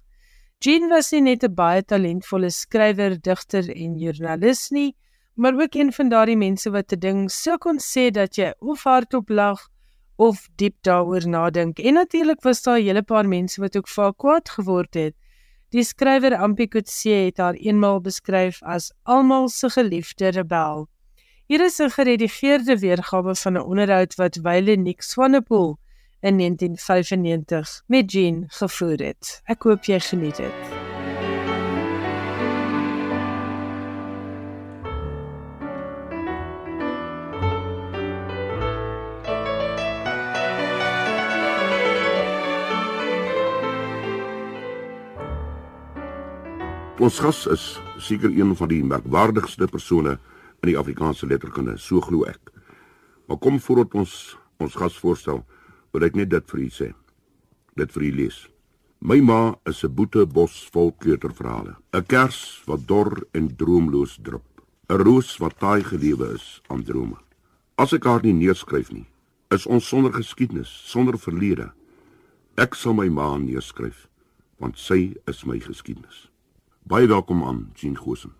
Jean 0.60 0.88
was 0.88 1.12
nie 1.12 1.20
net 1.20 1.44
'n 1.44 1.54
baie 1.54 1.82
talentvolle 1.82 2.50
skrywer, 2.50 3.16
digter 3.20 3.64
en 3.70 3.98
joernalis 3.98 4.70
nie, 4.70 4.94
maar 5.34 5.54
ook 5.54 5.74
een 5.74 5.92
van 5.92 6.08
daardie 6.08 6.36
mense 6.36 6.70
wat 6.70 6.92
'n 6.92 6.98
ding 6.98 7.30
so 7.30 7.56
kon 7.56 7.78
sê 7.78 8.10
dat 8.10 8.36
jy 8.36 8.52
of 8.60 8.84
hardop 8.84 9.28
lag 9.28 9.68
of 10.16 10.48
diep 10.56 10.74
daaroor 10.80 11.28
nadink. 11.28 11.78
En 11.78 11.94
natuurlik 11.94 12.42
was 12.42 12.62
daar 12.62 12.78
'n 12.78 12.84
hele 12.84 13.02
paar 13.02 13.28
mense 13.28 13.60
wat 13.60 13.76
ook 13.76 13.88
vaak 13.88 14.16
kwaad 14.16 14.48
geword 14.48 14.94
het. 14.94 15.14
Die 15.68 15.84
skrywer 15.84 16.36
Ampie 16.36 16.68
Kutse 16.68 17.10
het 17.10 17.36
haar 17.36 17.54
eenmaal 17.54 18.00
beskryf 18.00 18.62
as 18.62 18.92
almal 19.02 19.48
se 19.48 19.70
geliefde 19.70 20.28
rebel. 20.28 20.88
Hier 21.46 21.64
is 21.64 21.78
'n 21.78 21.90
geredigeerde 21.90 22.78
weergawe 22.78 23.34
van 23.34 23.52
'n 23.52 23.66
onderhoud 23.66 24.14
wat 24.14 24.36
Wyle 24.42 24.76
Nick 24.76 25.02
Swanepoel 25.02 25.78
in 26.20 26.36
1995 26.36 27.82
met 27.86 28.12
Jean 28.12 28.44
gevoer 28.46 28.98
het. 28.98 29.40
Ek 29.44 29.62
hoop 29.62 29.84
jy 29.84 30.00
geniet 30.00 30.36
dit. 30.36 30.85
Ons 46.96 47.18
gas 47.20 47.42
is 47.52 47.62
seker 48.00 48.32
een 48.32 48.54
van 48.56 48.70
die 48.70 48.80
merkwaardigste 48.80 49.66
persone 49.68 50.14
in 50.62 50.68
die 50.70 50.78
Afrikaanse 50.80 51.26
letterkunde, 51.28 51.74
so 51.76 52.00
glo 52.00 52.24
ek. 52.24 52.48
Maar 53.28 53.36
kom 53.36 53.58
voordat 53.60 53.92
ons 54.00 54.12
ons 54.64 54.76
gas 54.80 54.94
voorstel, 54.96 55.42
wil 55.92 56.06
ek 56.06 56.14
net 56.16 56.30
dit 56.32 56.46
vir 56.48 56.62
u 56.62 56.68
sê. 56.72 56.86
Dit 57.76 57.92
vir 57.92 58.06
u 58.06 58.12
lees. 58.16 58.38
My 59.04 59.20
ma 59.20 59.58
is 59.68 59.84
'n 59.84 59.92
boete 59.92 60.24
bos 60.24 60.54
vol 60.72 60.92
kleuterverhale. 60.92 61.76
'n 61.92 62.06
Kers 62.08 62.62
wat 62.66 62.88
dor 62.88 63.26
en 63.34 63.54
droomloos 63.56 64.16
drup. 64.22 64.46
'n 64.88 64.96
Roos 64.96 65.36
wat 65.36 65.58
taai 65.58 65.84
gelewe 65.84 66.32
is 66.32 66.62
aan 66.68 66.82
drome. 66.82 67.18
As 67.76 67.92
ek 67.92 68.04
haar 68.04 68.22
nie 68.22 68.32
neerskryf 68.32 68.90
nie, 68.90 69.06
is 69.50 69.66
ons 69.66 69.88
sonder 69.88 70.12
geskiedenis, 70.12 70.68
sonder 70.88 71.18
verlede. 71.18 71.72
Ek 72.56 72.74
sal 72.74 72.94
my 72.94 73.08
ma 73.08 73.36
neerskryf, 73.36 74.08
want 74.58 74.78
sy 74.78 75.14
is 75.26 75.44
my 75.44 75.58
geskiedenis. 75.58 76.30
Baie 76.86 77.06
welkom 77.06 77.44
aan 77.44 77.70
Jean 77.74 77.96
Gosen. 77.96 78.30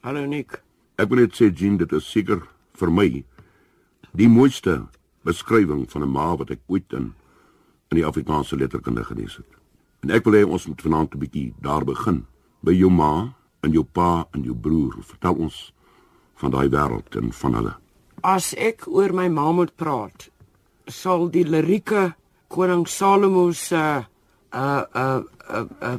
Hallo 0.00 0.26
Nick. 0.26 0.58
Ek 1.00 1.08
wil 1.08 1.22
net 1.22 1.38
sê 1.38 1.46
Jean, 1.48 1.78
dit 1.80 1.92
is 1.96 2.04
seker 2.04 2.42
vir 2.76 2.90
my 2.92 3.06
die 4.12 4.26
mooiste 4.28 4.74
beskrywing 5.24 5.86
van 5.88 6.04
'n 6.04 6.12
ma 6.12 6.26
wat 6.36 6.50
ek 6.50 6.60
ooit 6.68 6.92
in 6.92 7.14
in 7.88 7.96
die 7.96 8.04
Afrikaanse 8.04 8.56
letterkunde 8.60 9.04
gelees 9.04 9.36
het. 9.36 9.48
En 10.02 10.10
ek 10.10 10.24
wil 10.24 10.36
hê 10.36 10.44
ons 10.44 10.66
moet 10.66 10.82
vanaand 10.82 11.14
'n 11.14 11.18
bietjie 11.18 11.54
daar 11.62 11.84
begin 11.84 12.26
by 12.60 12.72
jou 12.72 12.90
ma 12.90 13.32
en 13.62 13.72
jou 13.72 13.84
pa 13.84 14.28
en 14.34 14.42
jou 14.42 14.54
broer. 14.54 15.00
Vertel 15.00 15.34
ons 15.34 15.72
van 16.34 16.50
daai 16.50 16.68
wêreld 16.68 17.16
en 17.16 17.32
van 17.32 17.54
hulle. 17.54 17.74
As 18.20 18.54
ek 18.54 18.86
oor 18.86 19.14
my 19.14 19.28
ma 19.28 19.52
moet 19.52 19.76
praat, 19.76 20.28
sal 20.86 21.30
die 21.30 21.44
lirieke 21.44 22.14
koning 22.48 22.86
Salomo 22.86 23.52
se 23.52 23.76
uh 23.76 24.04
uh 24.52 24.84
uh 24.94 25.22
uh, 25.48 25.66
uh 25.80 25.98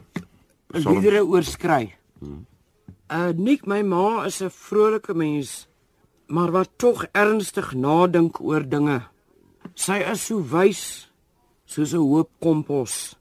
liedere 0.84 1.24
oorskry. 1.26 1.96
Hmm. 2.20 2.46
Uh 3.08 3.32
Nick, 3.36 3.66
my 3.66 3.82
ma 3.84 4.26
is 4.26 4.42
'n 4.42 4.50
vrolike 4.50 5.14
mens, 5.14 5.68
maar 6.28 6.52
wat 6.52 6.70
tog 6.76 7.06
ernstig 7.12 7.74
nadink 7.74 8.40
oor 8.40 8.64
dinge. 8.70 9.02
Sy 9.76 10.02
is 10.12 10.26
so 10.26 10.42
wys 10.42 11.12
soos 11.66 11.94
'n 11.94 11.98
hoop 11.98 12.30
kompos. 12.40 13.16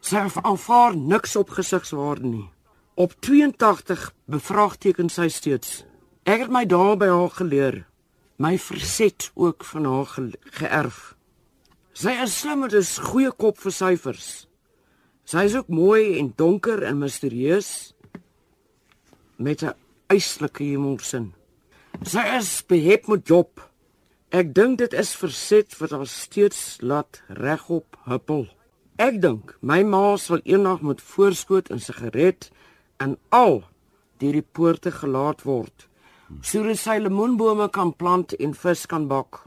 Sy 0.00 0.16
aanvaar 0.16 0.96
niks 0.96 1.36
op 1.36 1.50
gesigswaarde 1.50 2.26
nie. 2.26 2.50
Op 2.94 3.12
82 3.20 4.14
bevraagteken 4.24 5.08
sy 5.08 5.28
steeds. 5.28 5.84
Ek 6.24 6.40
het 6.40 6.50
my 6.50 6.66
daar 6.66 6.96
by 6.96 7.06
haar 7.06 7.30
geleer. 7.30 7.86
My 8.36 8.58
verset 8.58 9.30
ook 9.34 9.64
van 9.64 9.84
haar 9.84 10.06
ge 10.06 10.30
geërf. 10.58 11.14
Sy 11.92 12.10
is 12.22 12.38
slim 12.38 12.60
met 12.60 12.74
'n 12.74 13.04
goeie 13.04 13.32
kop 13.32 13.58
vir 13.58 13.72
syfers. 13.72 14.46
Sy 15.24 15.44
is 15.46 15.54
ook 15.56 15.68
mooi 15.68 16.18
en 16.18 16.32
donker 16.36 16.82
en 16.82 16.98
misterieus 16.98 17.94
met 19.36 19.62
'n 19.62 19.74
eislike 20.06 20.62
humorsin. 20.62 21.32
Sy 22.02 22.24
is 22.38 22.62
behep 22.66 23.06
met 23.06 23.26
job. 23.28 23.70
Ek 24.30 24.54
dink 24.54 24.78
dit 24.78 24.92
is 24.92 25.14
verset 25.16 25.78
wat 25.78 25.90
haar 25.90 26.06
steeds 26.06 26.80
laat 26.80 27.22
regop 27.28 27.96
huppel. 28.04 28.48
Ek 28.96 29.20
dink 29.20 29.56
my 29.60 29.82
ma 29.82 30.16
sal 30.16 30.40
eendag 30.44 30.80
met 30.80 31.00
voorskoot 31.00 31.70
en 31.70 31.80
sigaret 31.80 32.50
en 32.96 33.18
al 33.28 33.62
deur 34.18 34.32
die 34.32 34.48
poorte 34.52 34.90
gelaat 34.90 35.42
word. 35.42 35.88
Sodat 36.40 36.78
sy 36.78 36.98
lemoenbome 36.98 37.68
kan 37.70 37.92
plant 37.92 38.32
en 38.32 38.54
vis 38.54 38.86
kan 38.86 39.08
bak. 39.08 39.46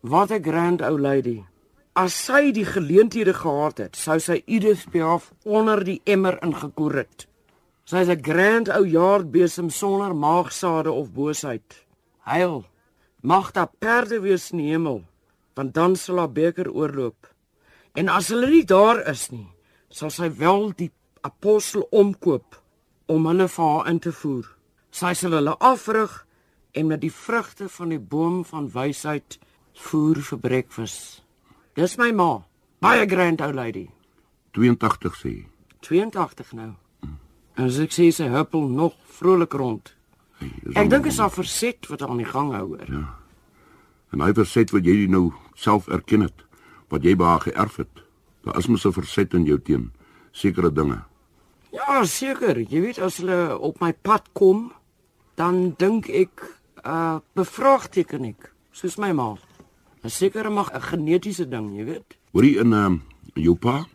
Wat 0.00 0.30
'n 0.30 0.42
grand 0.42 0.82
ou 0.82 0.98
lady. 0.98 1.49
As 1.98 2.14
sy 2.14 2.52
die 2.54 2.64
geleenthede 2.64 3.32
gehad 3.34 3.80
het, 3.82 3.96
sou 3.98 4.20
sy 4.22 4.36
Edith 4.46 4.84
Piaf 4.92 5.32
onder 5.42 5.82
die 5.82 5.98
emmer 6.06 6.36
ingekoer 6.46 7.00
het. 7.02 7.26
Sy 7.84 8.04
is 8.06 8.08
'n 8.08 8.22
grand 8.22 8.68
ou 8.68 8.86
jaardbesem 8.86 9.70
sonder 9.70 10.14
maagsade 10.14 10.92
of 10.92 11.12
boosheid. 11.12 11.86
Heil. 12.22 12.64
Mag 13.22 13.50
daar 13.52 13.70
perde 13.78 14.20
wees 14.20 14.52
in 14.52 14.58
die 14.58 14.70
hemel, 14.70 15.02
want 15.54 15.74
dan 15.74 15.96
sal 15.96 16.18
haar 16.18 16.32
beker 16.32 16.70
oorloop. 16.70 17.26
En 17.94 18.08
as 18.08 18.28
hulle 18.28 18.50
nie 18.50 18.64
daar 18.64 19.08
is 19.08 19.30
nie, 19.30 19.48
sal 19.88 20.10
sy 20.10 20.30
wel 20.36 20.72
die 20.76 20.92
apostel 21.20 21.88
omkoop 21.90 22.62
om 23.06 23.26
hulle 23.26 23.48
vir 23.48 23.64
haar 23.64 23.88
in 23.88 23.98
te 23.98 24.12
voer. 24.12 24.46
Sy 24.90 25.12
sal 25.14 25.32
hulle 25.32 25.58
afrig 25.58 26.26
en 26.72 26.86
met 26.86 27.00
die 27.00 27.12
vrugte 27.12 27.68
van 27.68 27.88
die 27.88 27.98
boom 27.98 28.44
van 28.44 28.70
wysheid 28.70 29.38
voer 29.74 30.22
vir 30.22 30.38
breakfast. 30.38 31.29
Dis 31.80 31.94
my 31.96 32.10
ma, 32.12 32.42
baie 32.84 33.06
grand 33.08 33.40
ou 33.40 33.52
lady. 33.56 33.86
82 34.52 35.14
sê 35.16 35.30
jy. 35.32 35.44
82 35.86 36.50
nou. 36.58 36.74
En 37.56 37.70
as 37.70 37.78
ek 37.80 37.94
sê 37.96 38.10
sy 38.12 38.26
huppel 38.28 38.66
nog 38.68 38.98
vrolik 39.16 39.56
rond. 39.56 39.88
Hey, 40.42 40.50
Ek 40.74 40.90
dink 40.92 41.06
dit 41.08 41.14
is 41.14 41.20
haar 41.22 41.32
verset 41.32 41.88
wat 41.88 42.04
aan 42.04 42.20
die 42.20 42.28
gang 42.28 42.52
hou 42.52 42.66
hoor. 42.74 42.84
Ja. 42.84 43.06
En 44.12 44.20
hy 44.26 44.28
verset 44.36 44.74
wat 44.76 44.84
jy 44.84 45.06
nou 45.08 45.30
self 45.56 45.88
erken 45.88 46.26
het, 46.26 46.44
wat 46.92 47.06
jy 47.06 47.16
by 47.16 47.32
haar 47.32 47.46
geërf 47.48 47.80
het. 47.86 48.04
Daar 48.44 48.60
is 48.60 48.68
mos 48.68 48.84
'n 48.84 48.92
verset 48.92 49.32
in 49.34 49.48
jou 49.48 49.58
teen 49.58 49.90
sekere 50.32 50.72
dinge. 50.72 51.00
Ja, 51.72 52.04
seker. 52.04 52.60
Jy 52.60 52.80
weet 52.80 52.98
as 52.98 53.16
hulle 53.18 53.58
op 53.58 53.80
my 53.80 53.92
pad 53.92 54.28
kom, 54.32 54.72
dan 55.36 55.74
dink 55.78 56.08
ek 56.08 56.44
uh 56.84 57.20
bevraagteken 57.34 58.24
ek, 58.24 58.52
soos 58.72 58.98
my 58.98 59.12
ma. 59.12 59.36
'n 60.02 60.08
Sekere 60.08 60.50
mag 60.50 60.72
'n 60.72 60.80
genetiese 60.80 61.48
ding, 61.48 61.76
jy 61.76 61.84
weet. 61.84 62.16
Hoorie 62.32 62.58
in 62.58 62.72
ehm 62.72 62.84
um, 62.84 63.02
jou 63.34 63.54
pa, 63.54 63.86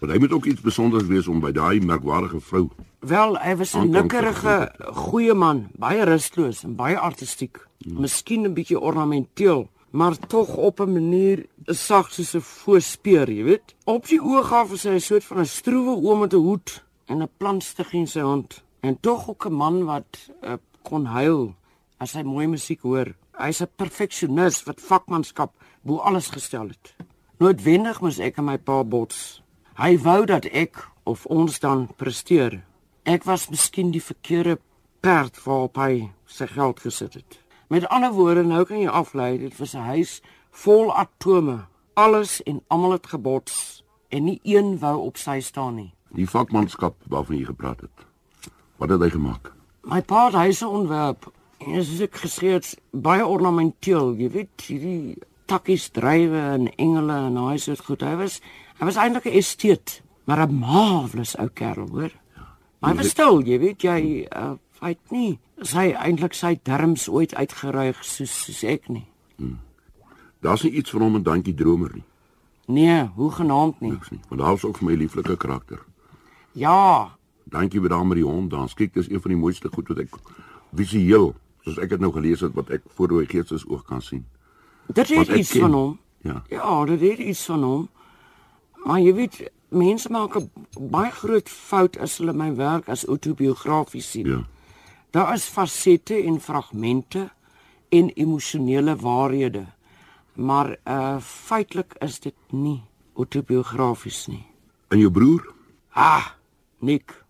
want 0.00 0.12
hy 0.12 0.18
moet 0.18 0.32
ook 0.32 0.46
iets 0.46 0.60
spesiaals 0.60 1.06
wees 1.06 1.28
om 1.28 1.40
by 1.40 1.52
daai 1.52 1.80
merkwaardige 1.80 2.40
vrou. 2.40 2.68
Wel, 3.00 3.36
hy 3.38 3.56
was 3.56 3.74
'n 3.74 3.90
nikkerige, 3.90 4.72
goeie 4.92 5.34
man, 5.34 5.68
baie 5.76 6.04
rusteloos 6.04 6.64
en 6.64 6.76
baie 6.76 6.98
artistiek. 6.98 7.58
Miskien 7.86 8.44
'n 8.44 8.54
bietjie 8.54 8.80
ornamenteel, 8.80 9.68
maar 9.90 10.18
tog 10.18 10.56
op 10.56 10.80
'n 10.80 10.92
manier 10.92 11.46
sag 11.66 12.12
soos 12.12 12.34
'n 12.34 12.40
voorspeer, 12.40 13.30
jy 13.30 13.44
weet. 13.44 13.74
Op 13.84 14.06
die 14.06 14.22
oog 14.22 14.52
af 14.52 14.72
is 14.72 14.84
hy 14.84 14.94
'n 14.94 15.00
soort 15.00 15.24
van 15.24 15.38
'n 15.38 15.46
stroewe 15.46 15.96
oom 16.08 16.20
met 16.20 16.32
'n 16.32 16.36
hoed 16.36 16.84
en 17.06 17.22
'n 17.22 17.28
plantstig 17.36 17.92
in 17.92 18.06
sy 18.06 18.20
hand. 18.20 18.62
En 18.80 19.00
tog 19.00 19.28
ook 19.28 19.46
'n 19.46 19.52
man 19.52 19.84
wat 19.84 20.30
uh, 20.42 20.52
kon 20.82 21.04
huil 21.04 21.54
as 21.98 22.12
hy 22.12 22.22
mooi 22.22 22.46
musiek 22.46 22.80
hoor. 22.80 23.14
Hy's 23.40 23.62
'n 23.62 23.72
perfeksionis 23.76 24.62
wat 24.66 24.80
vakmanskap 24.80 25.52
bo 25.82 25.96
alles 25.98 26.28
gestel 26.28 26.68
het. 26.68 26.94
Noodwendig 27.38 28.00
moes 28.00 28.18
ek 28.18 28.36
en 28.36 28.44
my 28.44 28.58
pa 28.58 28.84
bots. 28.84 29.42
Hy 29.74 29.96
wou 29.98 30.26
dat 30.26 30.44
ek 30.44 30.76
of 31.04 31.26
ons 31.26 31.58
dan 31.58 31.88
presteer. 31.96 32.64
Ek 33.04 33.24
was 33.24 33.48
miskien 33.48 33.90
die 33.90 34.02
verkeerde 34.02 34.58
perd 35.00 35.44
waarop 35.44 35.76
hy 35.76 36.10
sy 36.26 36.46
geld 36.46 36.80
gesit 36.80 37.14
het. 37.14 37.40
Met 37.68 37.88
ander 37.88 38.12
woorde, 38.12 38.42
nou 38.42 38.64
kan 38.64 38.80
jy 38.80 38.88
aflei, 38.88 39.38
dit 39.38 39.58
was 39.58 39.74
'n 39.74 39.88
huis 39.88 40.20
vol 40.50 40.92
atome. 40.92 41.66
Alles 41.94 42.42
en 42.42 42.60
almal 42.68 42.92
het 42.92 43.06
gebots 43.06 43.84
en 44.08 44.24
nie 44.24 44.40
een 44.42 44.78
wou 44.78 44.98
op 44.98 45.16
sy 45.16 45.40
staan 45.40 45.74
nie. 45.74 45.94
Die 46.10 46.28
vakmanskap 46.28 46.94
waarvan 47.08 47.36
jy 47.36 47.44
gepraat 47.44 47.80
het. 47.80 48.06
Wat 48.76 48.88
het 48.88 49.00
hy 49.00 49.10
gemaak? 49.10 49.52
My 49.82 50.02
pa 50.02 50.24
het 50.24 50.34
huise 50.34 50.68
ontwerp 50.68 51.32
en 51.66 51.82
soos 51.84 52.00
ek 52.06 52.16
gesê 52.24 52.54
het, 52.56 52.70
baie 52.92 53.24
ornamenteel, 53.26 54.14
jy 54.18 54.30
weet, 54.32 54.64
hierdie 54.68 55.18
takkies 55.50 55.88
drywe 55.94 56.40
en 56.56 56.68
engele 56.76 57.16
en 57.26 57.38
daai 57.38 57.58
soort 57.58 57.84
goed. 57.86 58.04
Hy 58.06 58.16
was 58.20 58.40
hy 58.80 58.88
was 58.88 58.96
eintlik 58.96 59.26
'n 59.26 59.38
esteet, 59.40 60.02
maar 60.24 60.46
'n 60.46 60.54
marvelous 60.54 61.36
ou 61.38 61.48
kerel, 61.48 61.88
hoor. 61.88 62.12
Maar 62.80 62.90
hy 62.90 62.96
was 62.96 63.10
stil, 63.10 63.42
jy 63.44 63.58
weet, 63.58 63.82
jy 63.82 64.28
uh, 64.32 64.56
hy 64.80 64.88
het 64.88 65.10
nie 65.10 65.38
sy 65.62 65.92
eintlik 65.92 66.34
sy 66.34 66.56
terms 66.62 67.08
ooit 67.08 67.34
uitgeruig 67.34 68.04
soos 68.04 68.32
soos 68.44 68.64
ek 68.64 68.88
nie. 68.88 69.06
Daar's 70.40 70.62
nie 70.62 70.72
iets 70.72 70.90
van 70.90 71.02
hom 71.02 71.16
in 71.16 71.22
Dantjie 71.22 71.54
Dromer 71.54 71.92
nie. 71.94 72.04
Nee, 72.66 73.10
hoe 73.14 73.30
genaamd 73.30 73.80
nie. 73.80 73.90
Niks 73.90 74.10
nie. 74.10 74.20
Want 74.28 74.40
daar's 74.40 74.64
ook 74.64 74.78
vir 74.78 74.86
my 74.86 74.94
lieflike 74.94 75.36
karakter. 75.36 75.84
Ja, 76.52 77.20
Dankie 77.50 77.80
vir 77.82 77.90
daai 77.90 78.04
met 78.06 78.20
die 78.20 78.26
hond 78.26 78.50
dans. 78.52 78.74
Kyk, 78.78 78.94
dis 78.94 79.08
een 79.10 79.22
van 79.22 79.34
die 79.34 79.40
mooiste 79.40 79.70
goed 79.72 79.88
wat 79.90 80.04
ek 80.04 80.18
visueel, 80.78 81.32
soos 81.64 81.78
ek 81.78 81.88
dit 81.88 82.00
nou 82.00 82.12
gelees 82.12 82.40
het, 82.40 82.54
wat 82.54 82.70
ek 82.70 82.82
voor 82.96 83.12
my 83.12 83.24
geestesoog 83.26 83.84
kan 83.84 84.02
sien. 84.02 84.24
dit 84.86 85.08
het 85.08 85.28
iets 85.28 85.52
ken. 85.52 85.60
van 85.60 85.72
hom. 85.72 85.98
Ja. 86.22 86.42
Ja, 86.48 86.84
dit 86.84 87.00
het 87.00 87.18
iets 87.18 87.44
van 87.44 87.62
hom. 87.62 87.88
Maar 88.84 89.00
jy 89.00 89.14
weet, 89.14 89.50
mense 89.68 90.10
maak 90.10 90.36
'n 90.36 90.50
baie 90.90 91.10
groot 91.10 91.48
fout 91.48 91.98
as 91.98 92.18
hulle 92.18 92.32
my 92.32 92.54
werk 92.54 92.88
as 92.88 93.04
autobiografies 93.04 94.10
sien. 94.10 94.26
Ja. 94.26 94.46
Daar 95.10 95.34
is 95.34 95.44
fasette 95.44 96.14
en 96.14 96.40
fragmente 96.40 97.30
en 97.88 98.10
emosionele 98.10 98.96
waarhede. 98.96 99.66
Maar 100.34 100.76
uh 100.84 101.16
feitelik 101.20 101.94
is 101.98 102.20
dit 102.20 102.34
nie 102.50 102.82
autobiografies 103.16 104.26
nie. 104.26 104.46
En 104.88 104.98
jou 104.98 105.10
broer? 105.10 105.54
Ah, 105.92 106.26
Nick. 106.78 107.24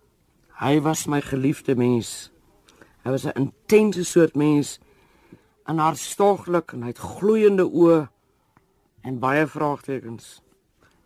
Hy 0.60 0.80
was 0.80 1.06
my 1.06 1.20
geliefde 1.20 1.74
mens. 1.76 2.30
Hy 3.04 3.10
was 3.10 3.24
'n 3.24 3.36
intense 3.36 4.04
soort 4.04 4.34
mens 4.34 4.78
en 5.64 5.78
hartstogtelik 5.78 6.72
en 6.72 6.82
hy 6.82 6.88
het 6.88 6.98
gloeiende 6.98 7.64
oë 7.64 8.08
en 9.02 9.18
baie 9.18 9.46
vraagtekens. 9.46 10.42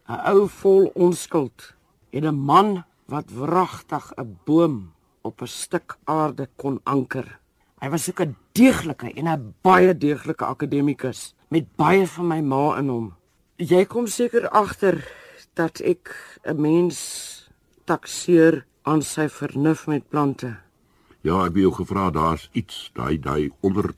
'n 0.08 0.20
Ou 0.30 0.48
vol 0.48 0.90
onskuld 0.94 1.74
en 2.10 2.26
'n 2.26 2.34
man 2.34 2.84
wat 3.06 3.30
wragtig 3.30 4.12
'n 4.16 4.38
boom 4.44 4.92
op 5.22 5.42
'n 5.42 5.46
stuk 5.46 5.96
aarde 6.04 6.48
kon 6.56 6.80
anker. 6.84 7.38
Hy 7.80 7.88
was 7.90 8.08
ook 8.08 8.20
'n 8.20 8.36
deeglike 8.52 9.12
en 9.14 9.28
'n 9.28 9.54
baie 9.62 9.96
deeglike 9.96 10.44
akademikus 10.44 11.34
met 11.48 11.76
baie 11.76 12.06
van 12.06 12.26
my 12.26 12.40
ma 12.40 12.78
in 12.78 12.88
hom. 12.88 13.14
Jy 13.56 13.84
kom 13.84 14.06
seker 14.06 14.48
agter 14.48 15.12
dat 15.54 15.80
ek 15.80 16.38
'n 16.44 16.60
mens 16.60 16.98
takseer 17.84 18.66
aan 18.82 19.02
sy 19.02 19.28
vernuf 19.28 19.86
met 19.86 20.08
plante. 20.08 20.63
Ja, 21.24 21.38
ek 21.46 21.54
het 21.54 21.62
jou 21.62 21.72
gevra, 21.72 22.10
daar's 22.12 22.48
iets, 22.52 22.90
daai 22.92 23.16
daai 23.18 23.50
onder 23.64 23.94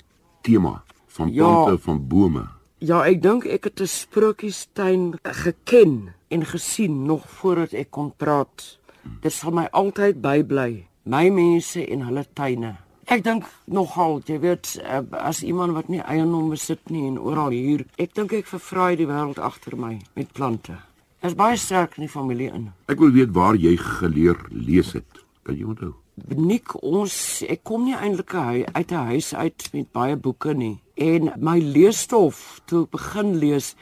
tema 0.46 0.82
van 1.16 1.32
Ja. 1.32 1.42
plante, 1.42 1.78
van 1.82 2.06
bome. 2.08 2.44
Ja, 2.78 3.02
ek 3.04 3.22
dink 3.22 3.44
ek 3.44 3.64
het 3.64 3.80
'n 3.80 3.86
sprokiestuin 3.86 5.18
geken 5.22 6.14
en 6.28 6.44
gesien 6.44 7.02
nog 7.06 7.24
voordat 7.28 7.72
ek 7.72 7.90
kon 7.90 8.12
praat. 8.16 8.78
Dit 9.20 9.32
sal 9.32 9.50
my 9.50 9.66
altyd 9.72 10.20
bybly, 10.20 10.86
my 11.02 11.28
mense 11.30 11.86
en 11.86 12.00
hulle 12.02 12.26
tuine. 12.32 12.76
Ek 13.06 13.22
dink 13.24 13.44
nogal, 13.64 14.20
jy 14.24 14.38
weet, 14.40 14.80
eh, 14.82 15.00
as 15.10 15.42
iemand 15.42 15.72
wat 15.72 15.88
nie 15.88 16.00
eiendom 16.00 16.50
besit 16.50 16.90
nie 16.90 17.06
en 17.06 17.18
oral 17.18 17.50
huur, 17.50 17.84
ek 17.98 18.14
dink 18.14 18.32
ek 18.32 18.46
vervraai 18.46 18.96
die 18.96 19.06
wêreld 19.06 19.38
agter 19.38 19.76
my 19.76 19.98
met 20.14 20.32
plante. 20.32 20.76
Is 21.22 21.34
baie 21.34 21.56
sterk 21.56 21.96
in 21.96 22.02
die 22.02 22.10
familie 22.10 22.52
in. 22.52 22.72
Ek 22.88 22.98
wil 22.98 23.10
weet 23.10 23.32
waar 23.32 23.54
jy 23.56 23.76
geleer 23.76 24.36
lees 24.50 24.92
het. 24.92 25.25
Kan 25.46 25.54
jy 25.54 25.68
onthou? 25.70 25.92
Nik 26.34 26.74
ons 26.82 27.42
ek 27.46 27.62
kom 27.62 27.84
nie 27.86 27.94
eintlik 27.94 28.34
uit 28.34 28.90
'n 28.90 29.06
huis 29.12 29.34
uit 29.34 29.68
met 29.72 29.92
baie 29.92 30.16
boeke 30.16 30.54
nie 30.54 30.80
en 30.96 31.32
my 31.36 31.58
leesstof 31.60 32.60
toe 32.64 32.84
ek 32.84 32.90
begin 32.96 33.36
lees 33.38 33.74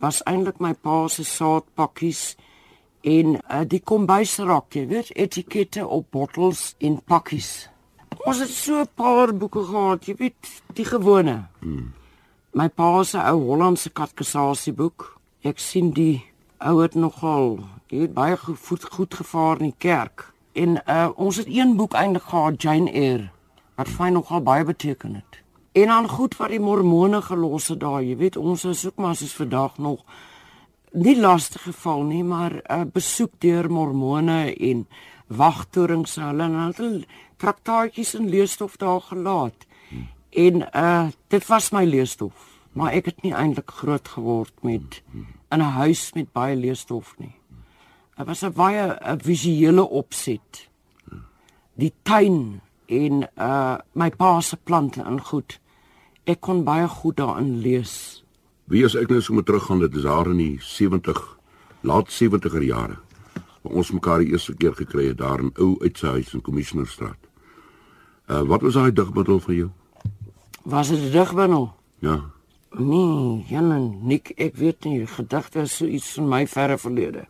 was 0.00 0.22
eintlik 0.26 0.58
my 0.60 0.72
pa 0.72 1.06
se 1.08 1.24
saadpakkies 1.24 2.22
en 3.04 3.36
uh, 3.36 3.62
die 3.68 3.82
kombuisrak 3.84 4.74
jy 4.78 4.86
weet 4.88 5.12
etikette 5.24 5.84
op 5.84 6.08
bottels 6.10 6.72
en 6.80 6.98
pakkies 7.04 7.68
ons 8.24 8.40
het 8.40 8.50
so 8.50 8.80
'n 8.80 8.88
paar 8.96 9.34
boeke 9.34 9.64
gehad 9.68 10.08
jy 10.08 10.16
weet 10.16 10.62
die 10.74 10.88
gewone 10.88 11.44
hmm. 11.60 11.92
my 12.54 12.68
pa 12.68 13.04
se 13.04 13.18
ou 13.18 13.38
Hollandse 13.52 13.90
katekisasieboek 13.90 15.20
ek 15.44 15.58
sien 15.58 15.92
die 15.92 16.24
ou 16.58 16.80
het 16.80 16.94
nogal 16.94 17.58
jy 17.90 17.98
weet 17.98 18.14
baie 18.14 18.36
goed 18.36 18.84
goed 18.84 19.14
gevaar 19.14 19.60
in 19.60 19.70
die 19.70 19.78
kerk 19.78 20.31
En 20.52 20.82
uh 20.86 21.08
ons 21.16 21.36
het 21.36 21.46
een 21.48 21.76
boek 21.76 21.94
eintlik 21.94 22.22
gehad 22.22 22.62
Jane 22.62 22.90
Eyre 22.90 23.30
wat 23.74 23.88
my 23.98 24.08
nogal 24.08 24.42
baie 24.42 24.64
beteken 24.64 25.14
het. 25.14 25.40
En 25.72 25.86
dan 25.86 26.08
goed 26.08 26.36
wat 26.36 26.52
die 26.52 26.60
mormone 26.60 27.22
gelos 27.22 27.68
het 27.68 27.80
daar, 27.80 28.02
jy 28.02 28.16
weet 28.16 28.36
ons 28.36 28.64
is 28.64 28.86
ook 28.86 28.96
maar 29.00 29.16
soos 29.16 29.32
vandag 29.32 29.78
nog 29.78 30.04
nie 30.92 31.16
lastige 31.20 31.72
geval 31.72 32.02
nie, 32.02 32.24
maar 32.24 32.52
uh, 32.52 32.82
besoek 32.92 33.32
deur 33.40 33.70
mormone 33.72 34.54
en 34.54 34.86
wagtorings 35.26 36.18
hulle 36.20 36.44
en 36.44 36.58
hulle 36.76 37.04
traktaatjies 37.40 38.14
en 38.14 38.28
leesstof 38.28 38.76
daar 38.76 39.00
gelaat. 39.00 39.66
En 40.30 40.66
uh 40.76 41.06
dit 41.28 41.46
was 41.46 41.70
my 41.72 41.84
leesstof, 41.84 42.48
maar 42.72 42.92
ek 42.92 43.08
het 43.10 43.22
nie 43.22 43.32
eintlik 43.32 43.70
groot 43.70 44.08
geword 44.08 44.52
met 44.62 45.02
in 45.50 45.60
'n 45.60 45.76
huis 45.80 46.12
met 46.12 46.32
baie 46.32 46.56
leesstof 46.56 47.14
nie. 47.18 47.34
Dit 48.16 48.26
was 48.26 48.42
'n 48.42 48.52
baie 48.52 48.98
'n 49.00 49.20
visuele 49.20 49.88
opset. 49.88 50.68
Die 51.74 51.92
tuin 52.02 52.60
en 52.86 53.28
uh 53.38 53.76
my 53.92 54.10
pa 54.10 54.40
se 54.40 54.56
plante 54.56 55.02
en 55.02 55.20
goed. 55.20 55.60
Ek 56.24 56.40
kon 56.40 56.64
baie 56.64 56.88
goed 56.88 57.16
daarin 57.16 57.58
lees. 57.58 58.24
Wie 58.64 58.84
as 58.84 58.94
ek 58.94 59.08
nou 59.08 59.20
sommer 59.20 59.44
teruggaan, 59.44 59.78
dit 59.78 59.94
is 59.94 60.02
daar 60.02 60.30
in 60.30 60.36
die 60.36 60.58
70, 60.60 61.38
laat 61.80 62.08
70er 62.10 62.62
jare. 62.62 62.96
Waar 63.62 63.72
ons 63.72 63.90
mekaar 63.90 64.18
die 64.18 64.30
eerste 64.32 64.54
keer 64.54 64.74
gekry 64.74 65.06
het 65.06 65.18
daar 65.18 65.40
in 65.40 65.50
ou 65.58 65.76
uit 65.80 65.98
sy 65.98 66.06
huis 66.06 66.34
in 66.34 66.40
Commissionerstraat. 66.40 67.18
Uh 68.28 68.42
wat 68.42 68.62
was 68.62 68.74
daai 68.74 68.92
digbundel 68.92 69.40
van 69.40 69.54
jou? 69.54 69.70
Was 70.62 70.88
dit 70.88 70.98
'n 70.98 71.10
digbundel? 71.10 71.74
Ja. 71.98 72.20
Nee, 72.78 73.44
Jan, 73.48 73.98
nik, 74.06 74.32
ek 74.36 74.56
weet 74.56 74.84
nie, 74.84 75.06
gedigte 75.06 75.60
is 75.60 75.76
so 75.76 75.84
iets 75.84 76.14
van 76.14 76.28
my 76.28 76.46
verre 76.46 76.78
verlede. 76.78 77.26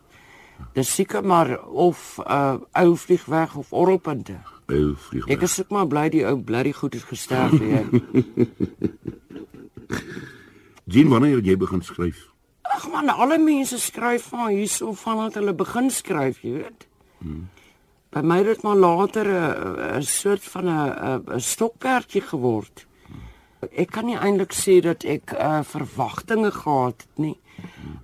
Dis 0.73 0.93
seker 0.93 1.25
maar 1.25 1.63
of 1.63 2.17
'n 2.17 2.31
uh, 2.31 2.55
ou 2.71 2.97
vlieg 2.97 3.25
weg 3.25 3.55
of 3.55 3.73
orrelpunte. 3.73 4.37
Ou 4.67 4.95
vlieg. 4.95 5.27
Ek 5.27 5.41
is 5.41 5.59
ook 5.59 5.69
maar 5.69 5.87
bly 5.87 6.09
die 6.09 6.25
ou 6.25 6.37
bly 6.37 6.63
die 6.63 6.73
goed 6.73 6.93
het 6.93 7.03
gesterf 7.03 7.59
hier. 7.59 7.85
Jean, 10.91 11.07
wanneer 11.09 11.39
jy 11.39 11.57
begin 11.57 11.81
skryf? 11.81 12.29
Ag 12.61 12.89
man, 12.91 13.09
alle 13.09 13.37
mense 13.37 13.79
skryf 13.79 14.23
van 14.33 14.47
hierso 14.47 14.93
vandat 14.93 15.33
hulle 15.33 15.53
begin 15.53 15.89
skryf, 15.89 16.41
jy 16.41 16.51
weet. 16.51 16.87
Hmm. 17.17 17.49
By 18.13 18.21
my 18.21 18.37
het 18.37 18.45
dit 18.45 18.63
maar 18.63 18.75
later 18.75 19.25
'n 19.27 19.99
'n 19.99 20.03
soort 20.03 20.43
van 20.43 20.65
'n 20.69 21.23
'n 21.35 21.39
stokperdjie 21.39 22.21
geword. 22.21 22.87
Ek 23.71 23.91
kan 23.91 24.05
nie 24.05 24.17
eintlik 24.17 24.53
sê 24.53 24.81
dat 24.81 25.03
ek 25.03 25.31
uh, 25.31 25.63
verwagtinge 25.63 26.51
gehad 26.51 27.01
het 27.01 27.17
nie 27.17 27.37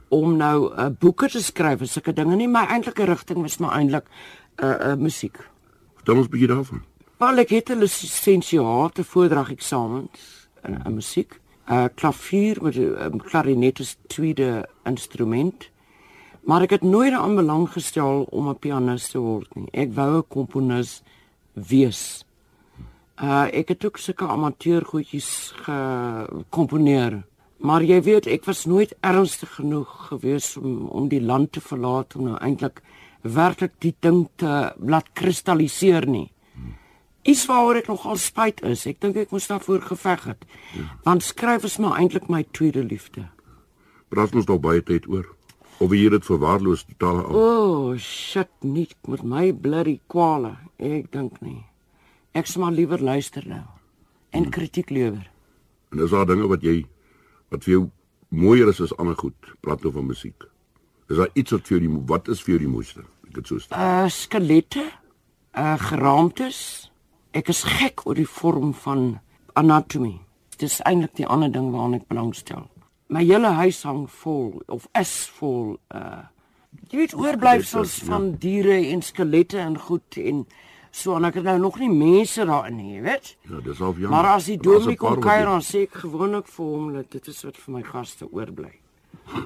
om 0.09 0.37
nou 0.37 0.73
'n 0.73 0.79
uh, 0.79 0.89
boeke 0.99 1.29
te 1.29 1.43
skryf, 1.43 1.79
sulke 1.83 2.13
dinge 2.13 2.35
nie. 2.35 2.47
My 2.47 2.65
eintlike 2.65 3.03
rigting 3.03 3.41
was 3.41 3.57
maar 3.57 3.77
eintlik 3.77 4.05
'n 4.57 4.65
uh, 4.65 4.91
uh, 4.91 4.95
musiek. 4.95 5.37
Vertel 5.95 6.15
ons 6.15 6.27
'n 6.27 6.29
bietjie 6.29 6.47
daarvan. 6.47 6.81
Wel, 7.17 7.37
ek 7.37 7.49
het 7.49 7.69
'n 7.69 7.79
lisensiaat 7.79 8.93
te 8.95 9.03
voordrag 9.03 9.51
eksamens 9.51 10.47
in, 10.63 10.81
in 10.85 10.93
musiek. 10.93 11.39
'n 11.67 11.73
uh, 11.73 11.85
Klavier 11.95 12.57
met 12.61 12.75
'n 12.75 12.95
um, 13.01 13.17
klarinet 13.17 13.79
as 13.79 13.97
tweede 14.07 14.69
instrument. 14.83 15.69
Maar 16.43 16.61
ek 16.61 16.69
het 16.69 16.81
nooit 16.81 17.13
aan 17.13 17.35
belang 17.35 17.69
gestel 17.69 18.25
om 18.29 18.49
'n 18.49 18.59
pianis 18.59 19.09
te 19.09 19.19
word 19.19 19.55
nie. 19.55 19.67
Ek 19.71 19.93
wou 19.93 20.17
'n 20.17 20.27
komponis 20.27 21.03
wees. 21.53 22.25
Uh 23.21 23.47
ek 23.51 23.67
het 23.67 23.85
ook 23.85 23.97
sulke 23.97 24.27
amateur 24.27 24.85
goedjies 24.85 25.53
gekomponeer. 25.55 27.23
Maar 27.59 27.83
jy 27.83 27.99
weet, 28.01 28.27
ek 28.31 28.45
was 28.47 28.63
nooit 28.65 28.93
ernstig 29.03 29.57
genoeg 29.57 29.89
gewees 30.07 30.53
om 30.57 30.87
om 30.87 31.07
die 31.11 31.21
land 31.21 31.51
te 31.51 31.61
verlaat 31.61 32.15
om 32.15 32.29
nou 32.29 32.37
eintlik 32.39 32.79
werklik 33.21 33.73
die 33.83 33.95
ding 33.99 34.27
te 34.39 34.73
laat 34.79 35.09
kristalliseer 35.13 36.07
nie. 36.07 36.29
Iets 37.27 37.43
waaroor 37.49 37.81
ek 37.81 37.89
nogal 37.91 38.15
spyt 38.17 38.63
is. 38.63 38.85
Ek 38.87 39.01
dink 39.03 39.17
ek 39.19 39.33
moes 39.35 39.49
daarvoor 39.51 39.83
geveg 39.89 40.23
het. 40.31 40.45
Want 41.03 41.25
skryf 41.27 41.67
is 41.67 41.77
maar 41.83 41.99
eintlik 41.99 42.29
my 42.31 42.45
tweede 42.55 42.83
liefde. 42.83 43.27
Praat 44.09 44.33
ons 44.33 44.47
nog 44.47 44.61
baie 44.63 44.81
tyd 44.81 45.09
oor 45.11 45.27
of 45.79 45.93
jy 45.95 46.09
dit 46.11 46.25
verwaarloos 46.27 46.85
totaal 46.87 47.21
al. 47.23 47.35
O, 47.35 47.43
oh, 47.43 47.97
shit, 47.99 48.49
nie 48.63 48.87
met 49.07 49.23
my 49.23 49.49
bloody 49.51 49.99
kwale. 50.11 50.55
Ek 50.79 51.11
dink 51.11 51.39
nie. 51.43 51.61
Ek 52.35 52.47
sal 52.47 52.65
maar 52.65 52.75
liewer 52.75 53.03
luister 53.03 53.45
nou 53.47 53.65
en 54.29 54.45
hmm. 54.45 54.53
kritiek 54.53 54.91
lewer. 54.93 55.27
En 55.91 56.03
is 56.05 56.11
daar 56.13 56.27
dinge 56.29 56.47
wat 56.47 56.63
jy 56.63 56.83
wat 57.49 57.65
vir 57.65 57.73
jou 57.73 57.83
mooier 58.29 58.69
is 58.69 58.81
as 58.81 58.95
ander 58.97 59.17
goed? 59.17 59.53
Praat 59.65 59.83
nou 59.83 59.93
van 59.93 60.07
musiek. 60.09 60.45
Is 61.09 61.17
daar 61.17 61.29
iets 61.33 61.51
wat 61.55 61.67
vir 61.67 61.77
jou 61.77 61.81
die 61.87 62.01
wat 62.09 62.29
is 62.29 62.41
vir 62.45 62.55
jou 62.55 62.63
die 62.65 62.71
mooiste? 62.71 63.03
Ek 63.29 63.41
het 63.41 63.49
so 63.49 63.61
staan. 63.61 63.79
Uh 64.05 64.09
skelette, 64.13 64.85
uh 65.57 65.77
geraamtes. 65.81 66.59
Ek 67.33 67.49
is 67.49 67.63
gek 67.65 68.05
oor 68.05 68.17
die 68.17 68.29
vorm 68.29 68.73
van 68.85 69.19
anatomy. 69.53 70.19
Dis 70.61 70.79
eintlik 70.85 71.15
die 71.17 71.27
ander 71.27 71.51
ding 71.51 71.71
waaraan 71.73 71.99
ek 71.99 72.09
belangstel. 72.09 72.67
My 73.09 73.23
hele 73.25 73.53
huis 73.57 73.81
hang 73.87 74.05
vol 74.21 74.61
of 74.67 74.89
is 74.99 75.13
vol 75.39 75.77
uh 75.93 76.27
jy 76.89 76.99
weet 77.01 77.15
oorblyfsels 77.17 77.95
ja. 78.01 78.11
van 78.11 78.25
diere 78.41 78.77
en 78.91 79.01
skelette 79.01 79.57
en 79.57 79.77
goed 79.81 80.17
en 80.21 80.43
So 80.91 81.15
en 81.15 81.27
ek 81.29 81.35
het 81.39 81.45
nou 81.45 81.59
nog 81.61 81.79
nie 81.79 81.89
mense 81.91 82.45
daarin 82.45 82.75
nie, 82.75 83.01
weet? 83.01 83.37
Ja, 83.49 83.59
dis 83.63 83.81
al 83.81 83.93
jammer. 83.93 84.09
Maar 84.09 84.27
as 84.33 84.45
die 84.49 84.57
dominee 84.57 84.97
kom 84.97 85.19
kuier 85.21 85.45
dan 85.45 85.61
sê 85.65 85.85
ek 85.85 86.01
gewoonlik 86.03 86.47
vir 86.49 86.65
hom 86.65 86.93
dat 86.95 87.11
dit 87.13 87.27
is 87.29 87.43
wat 87.45 87.57
vir 87.61 87.75
my 87.77 87.83
gaste 87.85 88.25
oorbly. 88.31 88.73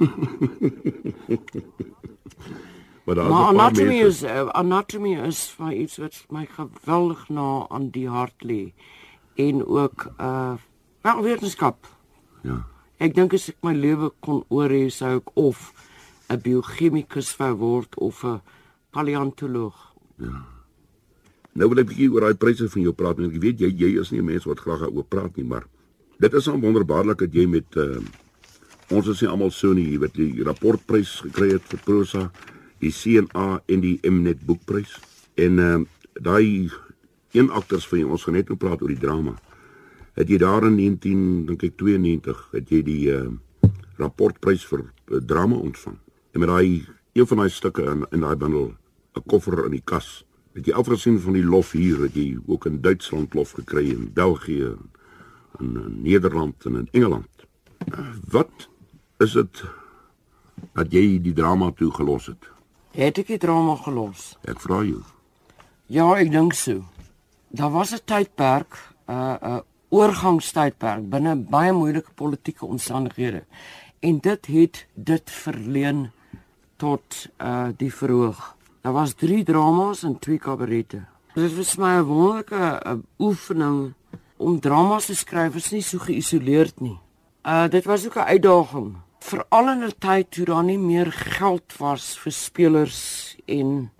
maar 3.03 3.15
daar 3.15 3.27
is 3.27 3.33
anatomy 3.33 3.97
is 3.99 4.23
uh, 4.23 4.47
anatomy 4.55 5.13
is 5.27 5.41
vir 5.57 5.73
iets 5.75 5.97
wat 5.99 6.25
my 6.31 6.45
geweldig 6.47 7.25
na 7.29 7.67
aan 7.67 7.89
die 7.91 8.07
hart 8.07 8.43
lê 8.47 8.73
en 9.35 9.65
ook 9.65 10.07
uh 10.19 10.55
wel 11.03 11.21
wetenskap. 11.21 11.87
Ja. 12.47 12.63
Ek 13.03 13.11
dink 13.15 13.33
as 13.35 13.49
ek 13.51 13.57
my 13.65 13.73
lewe 13.75 14.13
kon 14.23 14.45
oor 14.47 14.71
hê 14.71 14.87
sou 14.87 15.17
ek 15.19 15.33
of 15.35 15.73
'n 16.31 16.39
biochemikus 16.39 17.35
wou 17.37 17.53
word 17.59 17.99
of 17.99 18.23
'n 18.23 18.39
paleontoloog. 18.95 19.75
Ja. 20.15 20.53
Nou 21.54 21.70
wil 21.70 21.84
ek 21.84 21.91
bietjie 21.91 22.10
oor 22.10 22.26
daai 22.26 22.39
pryse 22.39 22.66
van 22.74 22.82
jou 22.82 22.93
praat. 22.97 23.20
Ek 23.22 23.38
weet 23.41 23.62
jy 23.62 23.70
jy 23.70 23.89
is 24.01 24.12
nie 24.12 24.22
'n 24.22 24.26
mens 24.26 24.45
wat 24.49 24.60
graag 24.60 24.82
daaroor 24.82 25.06
praat 25.06 25.38
nie, 25.38 25.45
maar 25.45 25.66
dit 26.20 26.34
is 26.34 26.47
'n 26.47 26.62
wonderbaarlik 26.62 27.20
dat 27.20 27.34
jy 27.34 27.45
met 27.45 27.76
uh, 27.78 28.01
ons 28.89 29.08
is 29.08 29.22
nie 29.22 29.30
almal 29.30 29.51
so 29.51 29.74
nie, 29.74 29.99
weet 29.99 30.16
die 30.16 30.43
rapportprys 30.43 31.22
gekry 31.22 31.51
het 31.54 31.62
vir 31.70 31.80
prosa, 31.86 32.32
die 32.80 32.91
CNA 32.91 33.62
en 33.68 33.82
die 33.82 33.99
Mnet 34.01 34.45
boekprys. 34.45 34.99
En 35.36 35.60
uh, 35.60 35.80
daai 36.14 36.72
een 37.34 37.49
akters 37.49 37.88
van 37.88 37.99
jou, 37.99 38.10
ons 38.10 38.24
gaan 38.24 38.34
net 38.34 38.47
nou 38.49 38.58
praat 38.58 38.82
oor 38.82 38.89
die 38.89 38.99
drama. 38.99 39.36
Het 40.16 40.30
jy 40.30 40.38
daar 40.38 40.66
in 40.66 40.76
19 40.76 41.45
dink 41.45 41.64
ek 41.64 41.78
92 41.78 42.49
het 42.51 42.70
jy 42.70 42.82
die 42.82 43.10
uh, 43.14 43.30
rapportprys 43.97 44.66
vir 44.66 44.80
uh, 44.80 45.22
drama 45.22 45.56
ontvang. 45.56 45.97
En 46.34 46.39
met 46.39 46.49
daai 46.49 46.86
een 47.14 47.28
van 47.28 47.38
daai 47.38 47.49
stukke 47.49 47.84
in 47.84 48.06
in 48.12 48.22
daai 48.22 48.36
bundel 48.36 48.74
'n 49.16 49.24
koffer 49.28 49.66
in 49.66 49.72
die 49.72 49.86
kas 49.86 50.26
Het 50.54 50.66
jy 50.70 50.74
afgesien 50.78 51.20
van 51.20 51.34
die 51.34 51.45
lof 51.45 51.72
hier 51.72 51.97
wat 52.04 52.14
jy 52.14 52.38
ook 52.45 52.66
in 52.70 52.82
Duitsland 52.82 53.34
lof 53.34 53.56
gekry 53.58 53.89
in 53.89 54.12
België 54.14 54.76
en 55.60 55.78
in 55.86 56.01
Nederland 56.01 56.66
en 56.66 56.76
in 56.76 56.88
Engeland. 56.91 57.45
Wat 58.30 58.70
is 59.18 59.34
dit 59.34 59.64
dat 60.74 60.93
jy 60.93 61.18
die 61.22 61.34
drama 61.34 61.72
toe 61.72 61.91
gelos 61.91 62.30
het? 62.30 62.49
Het 62.93 63.18
ek 63.18 63.34
die 63.34 63.41
drama 63.41 63.76
gelos? 63.82 64.36
Ek 64.45 64.62
vra 64.62 64.84
jou. 64.86 65.01
Ja, 65.89 66.12
ek 66.18 66.30
dink 66.32 66.54
so. 66.54 66.84
Daar 67.49 67.72
was 67.72 67.93
'n 67.93 68.06
tydperk, 68.06 68.78
'n 69.08 69.12
uh, 69.12 69.38
'n 69.41 69.45
uh, 69.45 69.60
oorgangstydperk 69.89 71.10
binne 71.10 71.36
baie 71.36 71.72
moeilike 71.72 72.14
politieke 72.16 72.66
omstandighede. 72.66 73.43
En 73.99 74.20
dit 74.20 74.45
het 74.45 74.88
dit 74.93 75.32
verleen 75.32 76.12
tot 76.76 77.28
uh 77.41 77.68
die 77.78 77.93
verhoog. 77.93 78.53
Daar 78.84 78.93
was 78.93 79.13
3 79.13 79.43
dramas 79.43 80.03
en 80.03 80.19
2 80.19 80.38
kabarette. 80.38 81.05
Dit 81.34 81.55
was 81.55 81.75
my 81.75 81.99
'n 81.99 82.03
wonderlike 82.03 83.01
oefening 83.17 83.93
om 84.38 84.59
dramas 84.59 85.05
te 85.05 85.15
skryf, 85.15 85.55
is 85.55 85.71
nie 85.71 85.81
so 85.81 85.97
geïsoleerd 85.97 86.79
nie. 86.79 86.99
Uh 87.43 87.67
dit 87.69 87.86
was 87.86 88.05
ook 88.05 88.15
'n 88.15 88.19
uitdaging, 88.34 88.95
veral 89.19 89.69
in 89.69 89.84
'n 89.84 89.93
tyd 89.99 90.31
toe 90.31 90.45
daar 90.45 90.63
nie 90.63 90.77
meer 90.77 91.11
geld 91.11 91.77
was 91.77 92.19
vir 92.19 92.31
spelers 92.31 93.38
en 93.45 93.91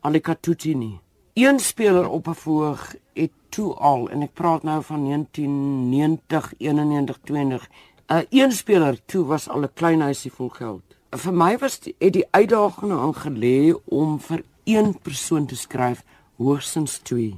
alikatuti 0.00 0.74
nie. 0.74 1.00
Een 1.34 1.58
speler 1.58 2.08
op 2.08 2.26
'n 2.26 2.34
verhoog 2.34 2.94
het 3.14 3.32
toe 3.48 3.74
al 3.74 4.10
en 4.10 4.22
ek 4.22 4.32
praat 4.34 4.62
nou 4.62 4.82
van 4.82 5.04
1990, 5.04 6.54
91, 6.58 7.18
92. 7.24 7.68
'n 8.08 8.14
uh, 8.14 8.22
Een 8.30 8.52
speler 8.52 9.04
toe 9.04 9.24
was 9.24 9.48
al 9.48 9.62
'n 9.62 9.72
klein 9.74 10.00
huisie 10.00 10.32
vol 10.32 10.48
geld 10.48 10.82
vir 11.12 11.34
my 11.36 11.56
was 11.60 11.78
die, 11.84 11.94
het 12.00 12.14
die 12.16 12.26
uitdaging 12.32 12.92
aangelê 12.96 13.74
om 13.84 14.18
vir 14.20 14.42
een 14.64 14.94
persoon 15.04 15.46
te 15.46 15.56
skryf 15.56 16.04
hoogstens 16.40 16.98
2 17.08 17.34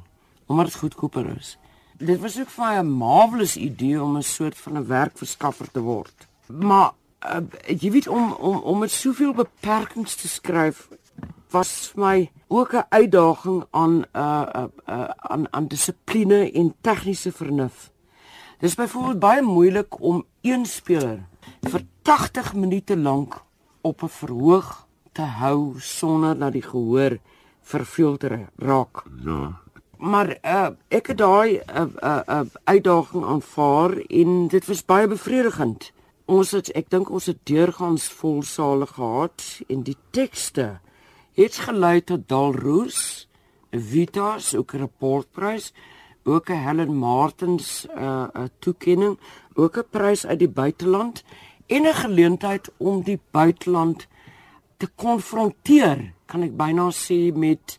omdat 0.47 0.67
dit 0.67 0.75
goedkoper 0.75 1.37
is. 1.39 1.55
Dit 1.99 2.21
was 2.21 2.37
ook 2.39 2.51
vir 2.53 2.65
my 2.65 2.75
'n 2.79 2.91
marvelous 2.99 3.57
idee 3.57 4.03
om 4.03 4.17
'n 4.17 4.23
soort 4.23 4.59
van 4.59 4.77
'n 4.79 4.87
werkverskaffer 4.87 5.71
te 5.71 5.81
word. 5.81 6.29
Maar 6.47 6.93
uh, 7.27 7.41
jy 7.67 7.91
weet 7.91 8.09
om 8.09 8.33
om 8.33 8.57
om 8.57 8.79
met 8.79 8.91
soveel 8.91 9.33
beperkings 9.33 10.15
te 10.15 10.29
skryf 10.29 10.89
was 11.51 11.93
my 11.97 12.31
ook 12.49 12.75
'n 12.75 12.87
uitdaging 12.89 13.65
aan 13.71 13.95
'n 13.95 14.07
uh, 14.13 14.47
uh, 14.57 14.65
uh, 14.89 15.11
aan 15.17 15.53
aan 15.53 15.67
dissipline 15.67 16.53
en 16.53 16.75
tegniese 16.81 17.33
vernuf. 17.33 17.91
Dit 18.59 18.69
is 18.69 18.75
byvoorbeeld 18.75 19.19
baie 19.19 19.43
moeilik 19.43 20.01
om 20.01 20.25
een 20.41 20.67
speler 20.67 21.27
vir 21.61 21.81
80 22.03 22.55
minute 22.55 22.97
lank 22.97 23.45
op 23.85 24.03
'n 24.03 24.09
verhoog 24.09 24.87
te 25.13 25.23
hou 25.23 25.75
sonder 25.79 26.39
dat 26.39 26.53
die 26.53 26.63
gehoor 26.63 27.19
verfilter 27.63 28.49
raak. 28.57 29.03
Ja. 29.25 29.61
Maar 29.99 30.39
uh, 30.43 30.69
ek 30.89 31.07
het 31.07 31.19
daai 31.19 31.61
uh, 31.61 31.85
uh, 32.03 32.21
uh, 32.29 32.41
uitdaging 32.65 33.25
aanvaar 33.25 33.97
en 33.97 34.49
dit 34.49 34.67
was 34.67 34.85
baie 34.85 35.09
bevredigend. 35.09 35.93
Ons 36.25 36.51
het 36.57 36.69
ek 36.77 36.91
dink 36.91 37.11
ons 37.11 37.27
het 37.27 37.39
deurgangs 37.49 38.09
vol 38.19 38.43
sale 38.43 38.87
gehad 38.87 39.45
en 39.69 39.85
die 39.87 39.97
tekste 40.11 40.79
het 41.35 41.57
gelei 41.67 42.01
tot 42.05 42.29
Dalroos, 42.29 43.29
Vitas 43.71 44.55
ook 44.55 44.75
'n 44.75 44.79
rapportprys, 44.79 45.73
ook 46.25 46.49
'n 46.51 46.63
Helen 46.65 46.95
Martins 46.95 47.87
'n 47.87 47.99
uh, 48.03 48.49
toekenning, 48.59 49.19
ook 49.55 49.77
'n 49.77 49.89
prys 49.91 50.27
uit 50.27 50.39
die 50.39 50.49
buiteland 50.49 51.25
en 51.67 51.87
'n 51.87 51.95
geleentheid 51.95 52.71
om 52.77 53.03
die 53.03 53.21
buiteland 53.31 54.07
te 54.77 54.89
konfronteer, 54.95 56.13
kan 56.27 56.43
ek 56.43 56.57
byna 56.57 56.91
sê 56.91 57.33
met 57.35 57.79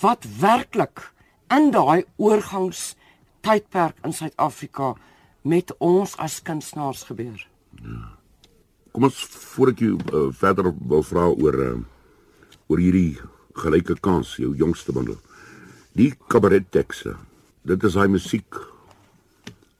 wat 0.00 0.26
werklik 0.40 1.12
in 1.50 1.70
daai 1.70 2.04
oorgangs 2.16 2.96
tydperk 3.40 3.96
in 4.04 4.12
Suid-Afrika 4.12 4.94
met 5.42 5.74
ons 5.78 6.16
as 6.16 6.42
kunstenaars 6.42 7.02
gebeur. 7.02 7.48
Kom 8.92 9.06
ons 9.06 9.18
voor 9.54 9.68
ek 9.74 9.82
jou 9.84 9.94
uh, 10.00 10.32
verder 10.32 10.72
wil 10.88 11.04
vra 11.06 11.28
oor 11.28 11.60
uh, 11.66 11.76
oor 12.66 12.82
hierdie 12.82 13.18
gelyke 13.56 13.94
kans, 14.02 14.36
jou 14.40 14.54
jongste 14.58 14.92
bundel. 14.92 15.18
Die 15.96 16.12
kabaret 16.28 16.70
tekste. 16.74 17.14
Dit 17.66 17.84
is 17.84 17.94
hy 17.94 18.08
musiek 18.10 18.58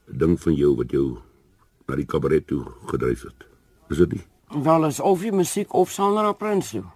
ding 0.07 0.37
van 0.39 0.55
jou 0.55 0.73
wat 0.79 0.93
jou 0.95 1.07
na 1.87 1.95
die 1.99 2.07
kabaret 2.07 2.47
toe 2.47 2.63
gedryf 2.91 3.27
het. 3.27 3.46
Is 3.87 3.97
dit 3.97 4.11
nie? 4.11 4.23
Wel 4.63 4.85
is 4.85 4.99
of 4.99 5.23
jy 5.23 5.31
musiek 5.31 5.73
of 5.73 5.91
Sandra 5.91 6.31
Prinsloo. 6.31 6.87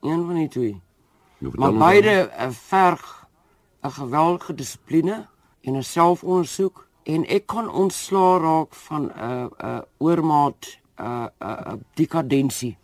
Een 0.00 0.24
van 0.26 0.34
die 0.34 0.48
twee. 0.48 0.72
Nou, 1.38 1.52
vertel 1.52 1.72
Maar 1.72 1.78
beide 1.88 2.30
uh, 2.30 2.48
verg 2.50 3.26
'n 3.82 3.90
geweldige 3.90 4.54
dissipline 4.54 5.26
en 5.60 5.76
'n 5.76 5.82
selfondersoek 5.82 6.86
en 7.02 7.26
ek 7.26 7.46
kan 7.46 7.70
ontslaa 7.70 8.38
raak 8.38 8.74
van 8.74 9.02
'n 9.02 9.12
uh, 9.20 9.44
'n 9.44 9.50
uh, 9.64 9.80
oormaat 9.98 10.78
'n 10.96 11.02
uh, 11.02 11.26
'n 11.40 11.46
uh, 11.46 11.72
dekadensie. 11.94 12.76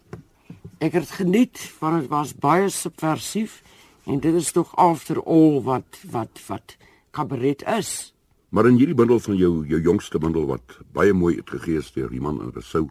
Ek 0.78 0.92
het 0.92 1.10
geniet 1.10 1.72
want 1.78 2.00
dit 2.00 2.08
was 2.08 2.34
baie 2.34 2.68
subversief 2.68 3.62
en 4.04 4.20
dit 4.20 4.34
is 4.34 4.52
tog 4.52 4.76
after 4.76 5.22
all 5.22 5.62
wat 5.62 6.00
wat 6.10 6.40
wat 6.46 6.76
kabaret 7.10 7.62
is. 7.62 8.14
Maar 8.48 8.66
in 8.66 8.76
hierdie 8.76 8.94
bundel 8.94 9.20
van 9.20 9.36
jou 9.36 9.66
jou 9.66 9.80
jongste 9.80 10.18
bundel 10.18 10.46
wat 10.46 10.78
baie 10.92 11.12
mooi 11.12 11.36
uitgegee 11.36 11.76
is 11.78 11.92
deur 11.92 12.12
iemand 12.12 12.40
in 12.40 12.50
Rousseau 12.52 12.90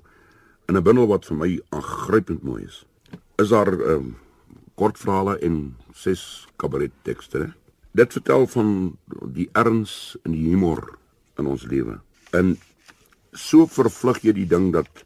in 0.69 0.77
'n 0.77 0.83
bundel 0.83 1.07
wat 1.07 1.25
vir 1.25 1.37
my 1.37 1.61
aangrypend 1.69 2.43
mooi 2.43 2.63
is. 2.63 2.85
Is 3.41 3.49
daar 3.49 3.73
um, 3.73 4.17
kortverhale 4.75 5.39
en 5.39 5.75
ses 5.93 6.47
kabaret 6.55 6.91
tekste. 7.01 7.37
Hè? 7.37 7.47
Dit 7.91 8.13
vertel 8.13 8.47
van 8.47 8.97
die 9.33 9.49
erns 9.51 10.17
en 10.23 10.31
die 10.31 10.45
humor 10.49 10.97
in 11.37 11.45
ons 11.45 11.65
lewe. 11.65 11.99
En 12.31 12.57
so 13.31 13.65
vervlug 13.65 14.21
jy 14.21 14.33
die 14.33 14.47
ding 14.47 14.69
dat 14.73 15.03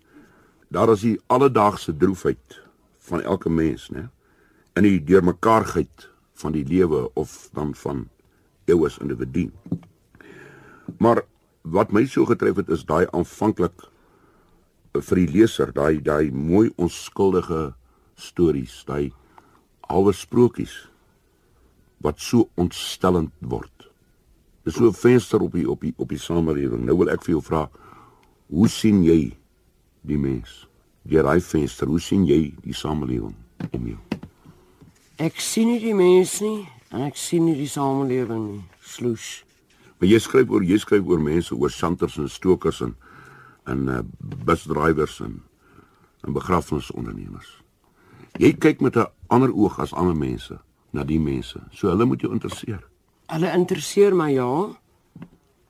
daar 0.68 0.92
is 0.92 1.06
die 1.06 1.20
alledaagse 1.28 1.96
droefheid 1.98 2.60
van 3.08 3.22
elke 3.22 3.50
mens, 3.50 3.90
né? 3.90 4.10
In 4.74 4.84
die 4.84 5.04
deurmekaarheid 5.04 6.10
van 6.34 6.52
die 6.52 6.66
lewe 6.66 7.10
of 7.14 7.50
dan 7.54 7.76
van 7.76 8.10
as 8.86 8.98
individu. 8.98 9.52
Maar 10.98 11.22
wat 11.62 11.92
my 11.92 12.06
so 12.06 12.26
getref 12.26 12.56
het 12.56 12.70
is 12.70 12.86
daai 12.86 13.06
aanvanklik 13.12 13.93
vir 15.02 15.24
die 15.24 15.32
leser, 15.40 15.72
daai 15.74 16.02
daai 16.02 16.32
mooi 16.32 16.70
onskuldige 16.78 17.74
stories, 18.20 18.84
daai 18.86 19.12
alwe 19.90 20.14
sprokies 20.14 20.74
wat 22.04 22.20
so 22.20 22.50
ontstellend 22.60 23.32
word. 23.40 23.90
Dis 24.64 24.76
so 24.76 24.88
'n 24.88 24.94
venster 24.94 25.42
op 25.42 25.54
die 25.54 25.70
op 25.70 25.82
die 25.82 25.94
op 25.98 26.10
die 26.10 26.20
samelewing. 26.20 26.86
Nou 26.86 26.98
wil 26.98 27.10
ek 27.10 27.24
vir 27.24 27.36
jou 27.36 27.42
vra, 27.42 27.70
hoe 28.50 28.68
sien 28.68 29.04
jy 29.04 29.36
die 30.02 30.18
mens? 30.18 30.68
Deur 31.04 31.24
daai 31.24 31.42
venster, 31.42 31.88
hoe 31.88 32.00
sien 32.00 32.26
jy 32.26 32.54
die 32.64 32.74
samelewing 32.74 33.36
om 33.72 33.88
jou? 33.88 34.00
Ek 35.18 35.40
sien 35.40 35.68
nie 35.68 35.80
die 35.80 35.94
mens 35.94 36.40
nie 36.42 36.68
en 36.92 37.02
ek 37.02 37.18
sien 37.18 37.46
nie 37.46 37.56
die 37.56 37.68
samelewing 37.68 38.52
nie. 38.52 38.64
Sloes. 38.82 39.44
Maar 40.00 40.10
jy 40.10 40.20
skryf 40.20 40.50
oor 40.50 40.64
jy 40.64 40.78
skryf 40.78 41.06
oor 41.08 41.20
mense, 41.20 41.56
oor 41.56 41.72
santers 41.72 42.18
en 42.18 42.30
stokers 42.30 42.82
en 42.82 42.96
en 43.64 43.88
uh, 43.88 44.00
busdrywers 44.46 45.20
en 45.20 45.42
en 46.24 46.34
begrafnisondernemers. 46.34 47.50
Jy 48.40 48.54
kyk 48.56 48.80
met 48.82 48.96
'n 48.96 49.12
ander 49.28 49.52
oog 49.54 49.80
as 49.80 49.94
ander 49.94 50.16
mense 50.16 50.60
na 50.92 51.04
die 51.04 51.20
mense. 51.20 51.60
So 51.72 51.90
hulle 51.90 52.06
moet 52.06 52.22
jou 52.22 52.32
interesseer. 52.32 52.80
Hulle 53.28 53.52
interesseer 53.52 54.16
my 54.16 54.32
ja 54.32 54.78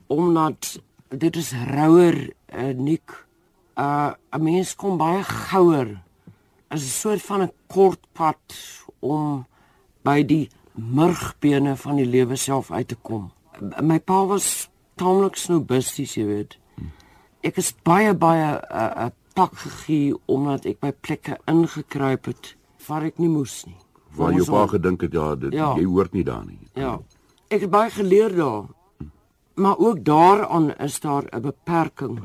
omdat 0.08 0.82
dit 1.10 1.36
is 1.36 1.52
rouer 1.54 2.34
uh, 2.54 2.74
nik. 2.76 3.26
Uh 3.76 4.14
'n 4.32 4.44
mens 4.44 4.76
kom 4.76 4.98
baie 4.98 5.24
gouer. 5.24 6.02
Is 6.70 6.84
'n 6.84 7.00
soort 7.02 7.22
van 7.22 7.42
'n 7.42 7.52
kort 7.68 8.00
pad 8.12 8.42
om 9.00 9.46
by 10.04 10.24
die 10.26 10.50
murgbene 10.74 11.76
van 11.76 11.96
die 11.96 12.06
lewe 12.06 12.36
self 12.36 12.72
uit 12.72 12.88
te 12.88 12.96
kom. 12.96 13.32
My 13.82 14.00
pa 14.00 14.26
was 14.26 14.70
taamlik 14.96 15.36
snobisties, 15.36 16.16
jy 16.16 16.26
weet. 16.26 16.58
Ek 17.44 17.58
is 17.60 17.74
baie 17.84 18.14
baie 18.14 18.46
'n 18.56 18.62
uh, 18.72 19.06
uh, 19.06 19.10
pak 19.36 19.54
gegee 19.58 20.14
omdat 20.28 20.66
ek 20.66 20.80
by 20.80 20.92
plekke 20.92 21.38
ingekruip 21.48 22.26
het 22.26 22.56
waar 22.88 23.04
ek 23.04 23.18
nie 23.20 23.30
moes 23.30 23.66
nie. 23.66 23.76
Waar 24.16 24.34
jou 24.34 24.46
pa 24.46 24.62
al- 24.62 24.68
gedink 24.68 25.02
het 25.02 25.12
ja, 25.14 25.36
dit, 25.36 25.54
Ja. 25.54 25.74
jy 25.76 25.86
hoort 25.86 26.14
nie 26.14 26.24
daar 26.24 26.46
nie. 26.46 26.60
Ja. 26.76 27.00
Ek 27.50 27.62
het 27.62 27.70
baie 27.70 27.90
geleer 27.90 28.36
daar. 28.36 28.64
Maar 29.56 29.78
ook 29.78 30.04
daaraan 30.06 30.72
is 30.80 31.00
daar 31.00 31.24
'n 31.32 31.42
beperking. 31.42 32.20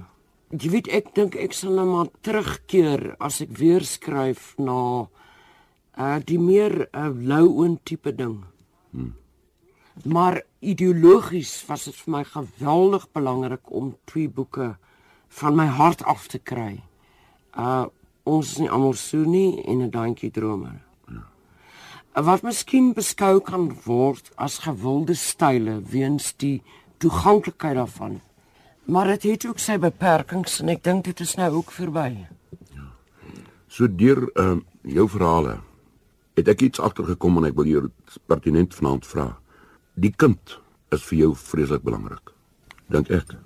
Jy 0.51 0.71
weet 0.71 0.89
ek 0.89 1.14
dink 1.14 1.35
ek 1.35 1.53
sal 1.53 1.73
nou 1.73 1.87
maar 1.87 2.09
terugkeer 2.23 3.16
as 3.19 3.41
ek 3.41 3.57
weer 3.59 3.81
skryf 3.85 4.55
na 4.59 5.09
uh 5.99 6.19
die 6.25 6.39
meer 6.39 6.89
uh, 6.95 7.11
lou-oon 7.14 7.79
tipe 7.85 8.14
ding. 8.14 8.45
Hmm. 8.93 9.14
Maar 10.05 10.43
ideologies 10.61 11.64
was 11.66 11.85
dit 11.85 11.95
vir 11.95 12.11
my 12.12 12.25
geweldig 12.25 13.07
belangrik 13.12 13.71
om 13.71 13.97
twee 14.05 14.29
boeke 14.29 14.77
van 15.29 15.57
my 15.57 15.66
hart 15.66 16.05
af 16.05 16.26
te 16.26 16.39
kry. 16.39 16.83
Uh 17.57 17.87
ons 18.29 18.51
is 18.51 18.59
nie 18.59 18.68
almal 18.68 18.93
so 18.93 19.16
nie 19.24 19.62
en 19.64 19.81
'n 19.81 19.91
daantjie 19.91 20.31
dromer 20.31 20.89
wat 22.24 22.43
miskien 22.43 22.93
beskou 22.97 23.39
kan 23.45 23.68
word 23.85 24.31
as 24.37 24.59
gewilde 24.64 25.14
style 25.14 25.79
weens 25.91 26.33
die 26.37 26.62
toeganklikheid 26.99 27.76
daarvan. 27.79 28.20
Maar 28.85 29.12
dit 29.14 29.22
het 29.33 29.47
ook 29.47 29.61
sy 29.62 29.76
beperkings 29.79 30.61
en 30.62 30.72
ek 30.72 30.83
dink 30.85 31.05
dit 31.07 31.20
is 31.20 31.37
nou 31.39 31.51
ook 31.61 31.70
verby. 31.74 32.26
So 33.68 33.87
deur 33.87 34.24
uh, 34.35 34.57
jou 34.83 35.07
verhale 35.09 35.59
het 36.39 36.49
ek 36.49 36.64
iets 36.70 36.81
agtergekom 36.81 37.39
en 37.39 37.51
ek 37.51 37.59
wil 37.59 37.68
jou 37.68 37.85
pertinent 38.31 38.74
vanaand 38.74 39.07
vra. 39.07 39.29
Die 39.95 40.14
kind 40.14 40.59
is 40.95 41.05
vir 41.05 41.18
jou 41.18 41.33
vreeslik 41.37 41.85
belangrik. 41.85 42.33
Dink 42.89 43.11
ek. 43.12 43.37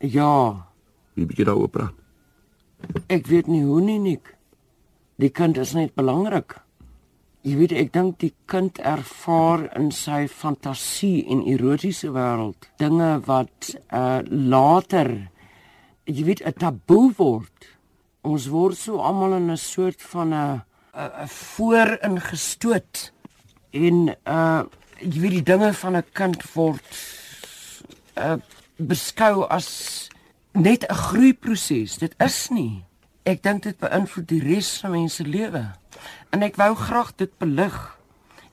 Ja, 0.00 0.69
Wie 1.20 1.28
bietjie 1.28 1.44
daaroor 1.44 1.68
praat. 1.68 1.96
ek 3.12 3.26
weet 3.28 3.48
nie 3.50 3.60
hoe 3.60 3.80
nie 3.84 3.98
nik. 4.00 4.30
Die 5.20 5.28
kind 5.28 5.58
is 5.60 5.74
net 5.76 5.92
belangrik. 5.98 6.54
Jy 7.44 7.56
weet 7.58 7.74
ek 7.76 7.90
dink 7.92 8.14
die 8.22 8.32
kind 8.48 8.80
ervaar 8.80 9.66
in 9.76 9.90
sy 9.92 10.22
fantasie 10.32 11.26
en 11.28 11.42
erotiese 11.44 12.08
wêreld 12.14 12.70
dinge 12.80 13.10
wat 13.26 13.74
uh 13.92 14.20
later 14.28 15.10
jy 16.08 16.24
weet 16.24 16.40
'n 16.40 16.56
taboe 16.56 17.12
word. 17.16 17.68
Ons 18.24 18.48
word 18.48 18.76
so 18.76 19.00
almal 19.00 19.36
in 19.36 19.50
'n 19.50 19.56
soort 19.56 20.00
van 20.00 20.32
'n 20.32 20.62
'n 20.96 21.28
vooringestoot 21.28 23.12
en 23.72 24.16
uh 24.24 24.64
jy 25.00 25.20
weet 25.20 25.36
die 25.36 25.48
dinge 25.52 25.72
van 25.72 25.96
'n 25.96 26.04
kind 26.12 26.40
word 26.54 26.88
uh 28.16 28.36
beskou 28.76 29.44
as 29.48 30.09
net 30.52 30.86
'n 30.88 30.94
groeiproses. 30.94 31.98
Dit 31.98 32.14
is 32.18 32.48
nie. 32.48 32.84
Ek 33.22 33.42
dink 33.42 33.62
dit 33.62 33.78
beïnvloed 33.78 34.28
die 34.28 34.42
res 34.42 34.78
van 34.80 34.90
mense 34.90 35.24
lewe. 35.24 35.72
En 36.30 36.42
ek 36.42 36.56
wou 36.56 36.74
graag 36.74 37.14
dit 37.16 37.38
belig. 37.38 37.98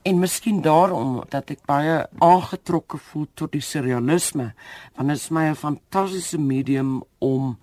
En 0.03 0.19
miskien 0.19 0.61
daarom 0.61 1.23
dat 1.29 1.49
ek 1.49 1.65
baie 1.65 2.07
aangetrokke 2.19 2.97
voel 2.97 3.27
tot 3.33 3.51
die 3.51 3.61
surrealisme, 3.61 4.53
want 4.95 5.07
dit 5.07 5.17
is 5.17 5.29
my 5.29 5.49
'n 5.49 5.55
fantastiese 5.55 6.39
medium 6.39 7.03
om 7.17 7.57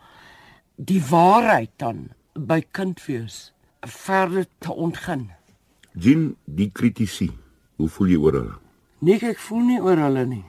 die 0.77 1.01
waarheid 1.01 1.71
dan 1.77 2.09
by 2.35 2.65
kindwees 2.71 3.53
verder 3.81 4.47
te 4.59 4.73
ontgin. 4.73 5.31
Jean, 5.93 6.37
die 6.45 6.71
kritisie. 6.73 7.33
Hoe 7.77 7.89
voel 7.89 8.07
jy 8.07 8.17
oor 8.17 8.33
hulle? 8.33 8.59
Nee, 8.99 9.19
ek 9.23 9.39
voel 9.39 9.65
nie 9.69 9.81
oor 9.81 9.97
hulle 9.97 10.27
nie. 10.27 10.45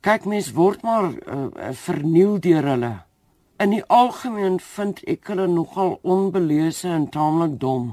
Kyk 0.00 0.24
mens 0.24 0.52
word 0.52 0.82
maar 0.82 1.10
uh, 1.10 1.48
uh, 1.50 1.72
verniel 1.72 2.38
deur 2.40 2.62
hulle. 2.62 2.92
In 3.58 3.72
die 3.74 3.82
algemeen 3.90 4.60
vind 4.62 5.00
ek 5.10 5.32
hulle 5.32 5.48
nogal 5.50 5.96
onbelese 6.06 6.92
en 6.94 7.08
taamlik 7.10 7.56
dom. 7.58 7.88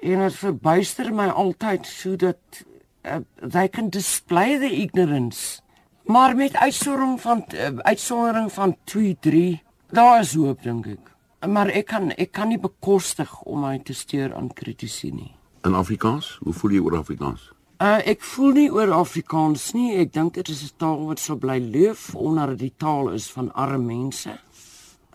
En 0.00 0.22
dit 0.24 0.36
verbuister 0.40 1.10
my 1.12 1.26
altyd 1.28 1.84
sodat 1.84 2.62
uh, 3.04 3.18
they 3.36 3.68
can 3.68 3.90
display 3.92 4.56
the 4.58 4.70
ignorance. 4.72 5.60
Maar 6.08 6.36
met 6.36 6.56
uitsondering 6.56 7.20
van 7.20 7.44
uh, 7.52 7.68
uitsondering 7.76 8.52
van 8.52 8.76
2 8.84 9.16
3, 9.20 9.62
daar 9.92 10.20
is 10.20 10.34
hoop 10.34 10.62
dink 10.62 10.86
ek. 10.86 11.12
Maar 11.48 11.68
ek 11.68 11.92
kan 11.92 12.10
ek 12.16 12.32
kan 12.32 12.48
nie 12.48 12.60
bekostig 12.60 13.42
om 13.44 13.60
my 13.68 13.76
te 13.84 13.92
steur 13.92 14.32
aan 14.34 14.48
kritisie 14.56 15.12
nie. 15.12 15.34
In 15.68 15.76
Afrikaans? 15.76 16.38
Hoe 16.40 16.56
voel 16.56 16.78
jy 16.78 16.80
oor 16.80 16.96
Afrikaans? 17.04 17.50
Uh 17.80 18.00
ek 18.08 18.24
voel 18.24 18.56
nie 18.56 18.70
oor 18.72 18.96
Afrikaans 18.96 19.70
nie. 19.76 19.98
Ek 20.00 20.16
dink 20.16 20.40
dit 20.40 20.48
is 20.48 20.64
'n 20.64 20.76
taal 20.80 21.04
wat 21.12 21.20
sal 21.20 21.36
bly 21.36 21.60
leef 21.60 22.14
omdat 22.14 22.56
dit 22.56 22.58
die 22.58 22.76
taal 22.76 23.12
is 23.12 23.28
van 23.28 23.52
arme 23.52 23.84
mense. 23.84 24.40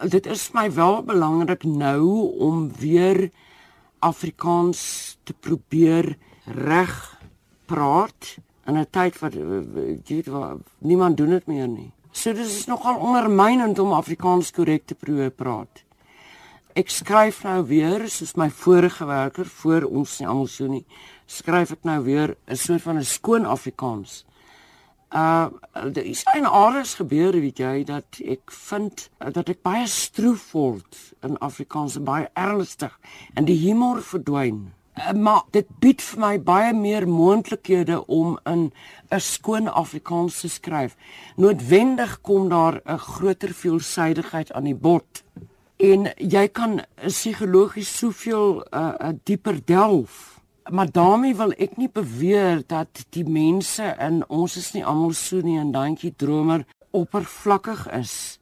Dit 0.04 0.26
is 0.26 0.52
my 0.52 0.68
wel 0.76 1.04
belangrik 1.08 1.64
nou 1.64 2.32
om 2.39 2.72
weer 2.80 3.30
Afrikaans 4.00 5.16
te 5.24 5.34
probeer 5.34 6.18
reg 6.43 7.20
praat 7.66 8.38
in 8.68 8.78
'n 8.78 8.88
tyd 8.91 9.20
wat 9.20 9.34
eh, 9.34 9.41
jy 10.04 10.16
weet 10.16 10.28
waar 10.28 10.58
niemand 10.80 11.18
doen 11.18 11.30
dit 11.30 11.48
meer 11.48 11.68
nie. 11.68 11.91
So 12.12 12.34
dis 12.34 12.58
is 12.58 12.66
nogal 12.66 12.96
ondermynend 12.96 13.80
om 13.80 13.93
Afrikaans 13.93 14.52
korrek 14.52 14.86
te 14.86 14.96
probeer 14.96 15.32
praat. 15.32 15.86
ek 16.76 16.89
skryf 16.89 17.43
nou 17.43 17.64
weer 17.64 18.10
soos 18.12 18.36
my 18.36 18.50
vorige 18.50 19.06
werker 19.06 19.46
voor 19.46 19.84
ons 19.88 20.20
nie 20.20 20.28
almal 20.28 20.48
so 20.48 20.68
nie. 20.68 20.84
Skryf 21.26 21.72
ek 21.72 21.84
nou 21.84 22.04
weer 22.04 22.36
'n 22.48 22.56
soort 22.56 22.82
van 22.82 22.98
'n 22.98 23.04
skoon 23.04 23.46
Afrikaans. 23.46 24.26
Uh 25.16 25.47
daar 25.72 26.03
is 26.03 26.24
'n 26.24 26.45
aardes 26.45 26.93
gebeur, 26.93 27.32
weet 27.32 27.57
jy, 27.57 27.84
dat 27.84 28.05
ek 28.26 28.51
vind 28.51 29.09
dat 29.32 29.49
ek 29.49 29.61
baie 29.61 29.88
stroef 29.88 30.51
word 30.51 31.13
in 31.22 31.38
Afrikaans, 31.38 32.03
baie 32.03 32.30
ernstig 32.34 32.99
en 33.34 33.45
die 33.45 33.59
humor 33.59 34.01
verdwyn. 34.03 34.74
Uh, 34.95 35.11
maar 35.11 35.43
dit 35.51 35.68
bied 35.80 36.01
vir 36.01 36.20
my 36.20 36.39
baie 36.39 36.74
meer 36.74 37.07
moontlikhede 37.07 38.07
om 38.07 38.39
in 38.43 38.72
'n 39.09 39.20
skoon 39.20 39.68
Afrikaans 39.68 40.39
te 40.39 40.49
skryf. 40.49 40.95
Noodwendig 41.36 42.22
kom 42.22 42.49
daar 42.49 42.82
'n 42.86 42.97
groter 42.97 43.53
veelsidigheid 43.53 44.51
aan 44.53 44.63
die 44.63 44.76
bod 44.76 45.24
en 45.78 46.07
jy 46.18 46.47
kan 46.47 46.82
psigologies 46.95 47.97
soveel 47.97 48.63
uh, 48.72 48.93
uh, 48.99 49.09
dieper 49.24 49.59
delf 49.66 50.35
maar 50.70 50.91
daarmee 50.91 51.36
wil 51.36 51.51
ek 51.51 51.78
nie 51.78 51.89
beweer 51.89 52.63
dat 52.68 53.05
die 53.09 53.26
mense 53.28 53.95
in 54.01 54.24
ons 54.28 54.57
is 54.57 54.72
nie 54.74 54.86
almal 54.86 55.13
so 55.13 55.41
nie 55.45 55.59
en 55.59 55.72
dankie 55.72 56.13
dromer 56.16 56.66
oppervlakkig 56.95 57.86
is 57.93 58.39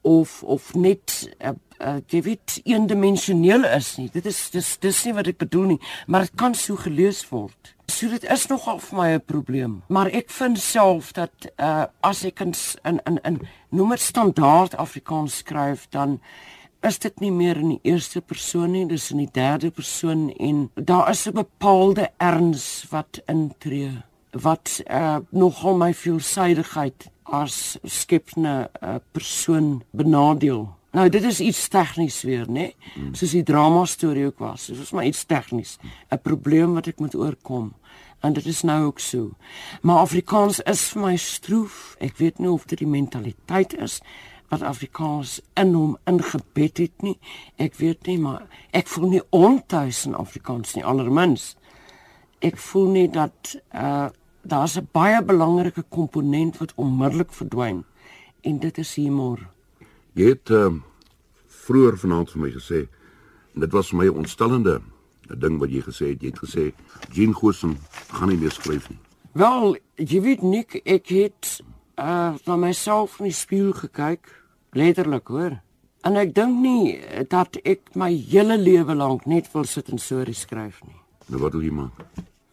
of 0.00 0.42
of 0.42 0.74
net 0.74 1.28
uh, 1.42 1.52
uh, 1.82 1.98
jy 2.08 2.22
weet 2.22 2.60
eendimensioneel 2.64 3.66
is 3.76 3.96
nie. 3.98 4.08
Dit 4.12 4.26
is 4.26 4.38
dis 4.54 4.76
dis 4.80 5.04
nie 5.04 5.14
wat 5.16 5.28
ek 5.32 5.40
bedoel 5.42 5.74
nie 5.74 5.80
maar 6.06 6.28
dit 6.28 6.36
kan 6.38 6.54
so 6.54 6.78
gelees 6.80 7.24
word. 7.30 7.74
So 7.90 8.08
dit 8.10 8.24
is 8.24 8.46
nogal 8.50 8.80
vir 8.82 8.98
my 8.98 9.08
'n 9.14 9.24
probleem. 9.26 9.82
Maar 9.88 10.06
ek 10.06 10.30
vind 10.30 10.58
self 10.58 11.12
dat 11.12 11.50
uh, 11.58 11.84
as 12.00 12.24
ek 12.24 12.40
in 12.40 12.54
in 12.84 13.18
in 13.24 13.40
noem 13.70 13.90
dit 13.90 14.00
standaard 14.00 14.76
Afrikaans 14.76 15.36
skryf 15.36 15.86
dan 15.90 16.20
is 16.86 16.98
dit 17.02 17.20
nie 17.20 17.32
meer 17.32 17.58
in 17.58 17.74
die 17.74 17.92
eerste 17.92 18.20
persoon 18.20 18.70
nie, 18.70 18.84
dis 18.86 19.10
in 19.10 19.18
die 19.24 19.32
derde 19.32 19.70
persoon 19.74 20.28
en 20.38 20.70
daar 20.74 21.10
is 21.10 21.26
'n 21.26 21.34
bepaalde 21.34 22.10
erns 22.18 22.86
wat 22.90 23.20
intree 23.26 24.02
wat 24.30 24.82
uh, 24.90 25.16
nogal 25.30 25.76
my 25.76 25.94
veelsidigheid 25.94 27.10
as 27.22 27.78
skepne 27.82 28.70
uh, 28.82 28.94
persoon 29.12 29.82
benadeel. 29.90 30.68
Nou 30.90 31.08
dit 31.08 31.24
is 31.24 31.40
iets 31.40 31.68
tegnies 31.68 32.22
weer, 32.22 32.46
né? 32.48 32.52
Nee? 32.94 33.10
Soos 33.12 33.30
die 33.30 33.42
drama 33.42 33.84
storie 33.84 34.26
ook 34.26 34.38
was. 34.38 34.66
Dit 34.66 34.78
was 34.78 34.90
maar 34.90 35.04
iets 35.04 35.24
tegnies, 35.24 35.78
'n 36.10 36.18
probleem 36.22 36.74
wat 36.74 36.86
ek 36.86 36.98
moet 36.98 37.14
oorkom. 37.14 37.74
En 38.20 38.32
dit 38.32 38.46
is 38.46 38.62
nou 38.62 38.84
ook 38.84 38.98
so. 38.98 39.30
Maar 39.82 39.96
Afrikaans 39.96 40.60
is 40.60 40.88
vir 40.92 41.02
my 41.02 41.16
stroef. 41.16 41.96
Ek 41.98 42.16
weet 42.16 42.38
nie 42.38 42.50
of 42.50 42.64
dit 42.64 42.78
die 42.78 42.88
mentaliteit 42.88 43.76
is 43.78 44.00
wat 44.48 44.62
Afrikaans 44.62 45.40
in 45.54 45.74
hom 45.74 45.96
ingebed 46.04 46.78
het 46.78 47.02
nie. 47.02 47.18
Ek 47.56 47.74
weet 47.80 48.06
nie, 48.06 48.18
maar 48.18 48.46
ek 48.70 48.88
voel 48.88 49.08
nie 49.08 49.22
ontuis 49.30 50.04
in 50.06 50.14
Afrikaans 50.14 50.74
nie 50.74 50.84
allermins. 50.84 51.54
Ek 52.44 52.56
voel 52.56 52.88
nie 52.94 53.08
dat 53.10 53.56
uh 53.74 54.08
daar's 54.46 54.76
'n 54.78 54.88
baie 54.92 55.22
belangrike 55.22 55.82
komponent 55.88 56.58
wat 56.58 56.72
onmiddellik 56.76 57.32
verdwyn 57.32 57.84
en 58.40 58.58
dit 58.58 58.78
is 58.78 58.94
humor. 58.94 59.50
Jy 60.12 60.28
het 60.28 60.50
uh 60.50 60.70
vroeër 61.46 61.98
vanaand 61.98 62.30
vir 62.30 62.40
my 62.40 62.50
gesê 62.50 62.86
en 63.54 63.60
dit 63.60 63.72
was 63.72 63.88
vir 63.90 63.98
my 63.98 64.08
ontstellende 64.08 64.80
'n 65.30 65.38
ding 65.38 65.58
wat 65.58 65.70
jy 65.70 65.82
gesê 65.82 66.06
het. 66.12 66.22
Jy 66.22 66.30
het 66.30 66.38
gesê 66.38 66.72
Jean 67.12 67.32
Gosen 67.34 67.76
gaan 68.12 68.28
nie 68.28 68.38
meer 68.38 68.52
skryf 68.52 68.88
nie. 68.88 68.98
Wel, 69.32 69.76
jy 69.94 70.20
weet 70.20 70.42
nik 70.42 70.80
ek 70.84 71.08
het 71.08 71.60
uh 71.96 72.34
na 72.46 72.56
myself 72.56 73.18
in 73.20 73.30
die 73.30 73.36
spieël 73.36 73.72
gekyk, 73.72 74.28
letterlik 74.76 75.28
hoor. 75.28 75.60
En 76.04 76.16
ek 76.16 76.34
dink 76.36 76.60
nie 76.62 77.00
dat 77.32 77.56
ek 77.64 77.94
my 77.98 78.12
hele 78.14 78.58
lewe 78.60 78.94
lank 78.94 79.26
net 79.26 79.48
wil 79.52 79.64
sit 79.64 79.88
en 79.90 79.98
stories 79.98 80.44
skryf 80.46 80.82
nie. 80.84 81.00
Nou 81.26 81.40
wat 81.42 81.56
doen 81.56 81.64
jy 81.64 81.72
man? 81.74 81.90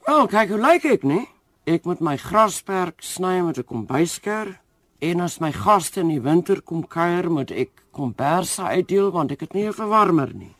Wel, 0.07 0.27
kyk 0.27 0.49
hoe 0.49 0.61
lyk 0.61 0.87
ek, 0.89 1.03
nee? 1.03 1.27
Ek 1.69 1.85
moet 1.87 2.01
my 2.03 2.15
grasperk 2.17 3.03
sny 3.03 3.41
met 3.41 3.59
'n 3.59 3.63
kombuisker 3.63 4.59
en 4.99 5.21
as 5.21 5.39
my 5.39 5.51
gaste 5.51 5.99
in 5.99 6.09
die 6.09 6.21
winter 6.21 6.61
kom 6.61 6.87
kuier, 6.87 7.29
moet 7.29 7.51
ek 7.51 7.69
komberse 7.91 8.63
uitdeel 8.63 9.11
want 9.11 9.31
ek 9.31 9.41
het 9.41 9.53
nie 9.53 9.67
'n 9.67 9.73
verwarmer 9.73 10.33
nie. 10.33 10.55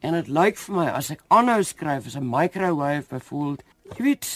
En 0.00 0.14
dit 0.14 0.28
lyk 0.28 0.56
vir 0.56 0.74
my 0.74 0.86
as 0.86 1.10
ek 1.10 1.22
aanhou 1.28 1.62
skryf 1.62 2.06
as 2.06 2.16
'n 2.16 2.30
microwave 2.30 3.06
byvoorbeeld, 3.08 3.62
jy 3.96 4.02
weet, 4.02 4.26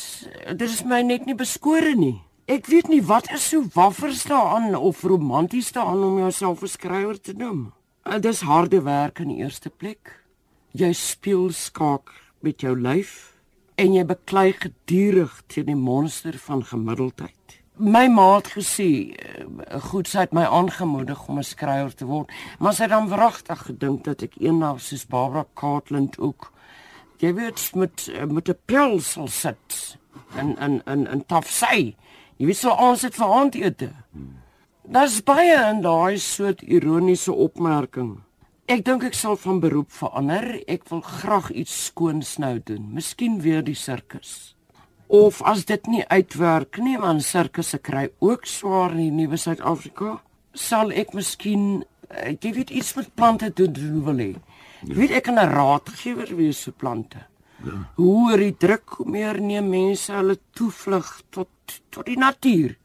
dit 0.57 0.71
is 0.71 0.85
my 0.85 1.03
net 1.03 1.27
nie 1.27 1.35
beskore 1.35 1.95
nie. 1.95 2.26
Ek 2.47 2.69
weet 2.71 2.87
nie 2.87 3.01
wat 3.03 3.27
is 3.35 3.49
so 3.51 3.67
waffers 3.75 4.21
daaraan 4.31 4.77
of 4.79 5.01
romanties 5.03 5.73
daaraan 5.75 6.05
om 6.07 6.19
jouself 6.19 6.63
'n 6.63 6.69
skrywer 6.69 7.21
te 7.21 7.33
noem. 7.33 7.73
Dit 8.03 8.25
is 8.25 8.41
harde 8.41 8.83
werk 8.83 9.19
in 9.19 9.29
die 9.29 9.43
eerste 9.43 9.71
plek. 9.71 10.23
Jy 10.71 10.93
speel 10.93 11.51
skaak 11.51 12.13
met 12.41 12.61
jou 12.61 12.81
lyf 12.81 13.35
en 13.75 13.93
jy 13.93 14.05
beklei 14.05 14.53
gedurig 14.53 15.43
teen 15.47 15.67
die 15.67 15.75
monster 15.75 16.39
van 16.39 16.65
gemiddeldheid. 16.65 17.61
My 17.77 18.07
ma 18.09 18.37
het 18.37 18.49
gesê, 18.49 19.11
eh, 19.11 19.81
goed 19.81 20.09
sy 20.09 20.19
het 20.19 20.33
my 20.33 20.45
aangemoedig 20.45 21.29
om 21.29 21.39
'n 21.39 21.43
skrywer 21.43 21.95
te 21.95 22.05
word, 22.05 22.31
maar 22.59 22.73
sy 22.75 22.83
het 22.83 22.91
dan 22.91 23.09
wragtig 23.09 23.59
gedink 23.59 24.05
dat 24.05 24.23
ek 24.23 24.37
eendag 24.39 24.81
soos 24.81 25.07
Barbara 25.07 25.47
Cartland 25.55 26.19
ook 26.19 26.53
jy 27.19 27.35
weet 27.35 27.75
met 27.75 28.11
met 28.29 28.49
'n 28.49 28.59
pil 28.65 29.01
sal 29.01 29.29
sit 29.29 29.99
en 30.37 30.57
en 30.59 30.83
en 30.85 31.07
en 31.07 31.27
tafsy 31.27 31.95
Jy 32.37 32.51
weet 32.51 32.59
so 32.61 32.73
ons 32.73 33.03
het 33.07 33.17
vir 33.17 33.33
aandete. 33.33 33.91
Daar's 34.85 35.23
baie 35.25 35.57
in 35.71 35.81
daai 35.83 36.19
soort 36.21 36.61
ironiese 36.63 37.33
opmerking. 37.33 38.19
Ek 38.69 38.85
dink 38.85 39.07
ek 39.09 39.17
sal 39.17 39.39
van 39.41 39.63
beroep 39.63 39.93
verander. 39.95 40.59
Ek 40.69 40.85
wil 40.91 41.01
graag 41.01 41.49
iets 41.51 41.75
skoons 41.87 42.37
nou 42.43 42.59
doen. 42.59 42.91
Miskien 42.93 43.41
weer 43.41 43.65
die 43.65 43.79
sirkus. 43.79 44.55
Of 45.07 45.39
as 45.47 45.65
dit 45.65 45.87
nie 45.87 46.03
uitwerk 46.11 46.81
nie, 46.83 46.97
want 46.99 47.25
sirkusse 47.25 47.79
kry 47.79 48.09
ook 48.19 48.45
swaar 48.51 48.93
in 48.99 49.05
die 49.05 49.23
nuwe 49.23 49.39
Suid-Afrika, 49.39 50.19
sal 50.53 50.91
ek 50.93 51.15
miskien 51.15 51.85
ek 52.11 52.45
eh, 52.45 52.55
weet 52.59 52.71
iets 52.75 52.93
met 52.99 53.15
plante 53.15 53.53
doen 53.55 54.03
wil 54.05 54.21
hê. 54.21 54.33
Jy 54.85 54.99
weet 54.99 55.15
ek 55.19 55.25
kan 55.31 55.39
'n 55.39 55.55
raadgewer 55.57 56.37
wees 56.37 56.65
vir 56.67 56.75
plante. 56.75 57.23
Ja. 57.65 57.79
Hoe 57.97 58.31
oor 58.31 58.43
die 58.43 58.57
druk 58.59 58.99
hoe 58.99 59.09
meer 59.11 59.41
neem 59.41 59.71
mense 59.73 60.13
hulle 60.13 60.39
toevlug 60.57 61.09
tot 61.31 61.49
tot 61.91 62.07
die 62.07 62.19
natuur. 62.19 62.77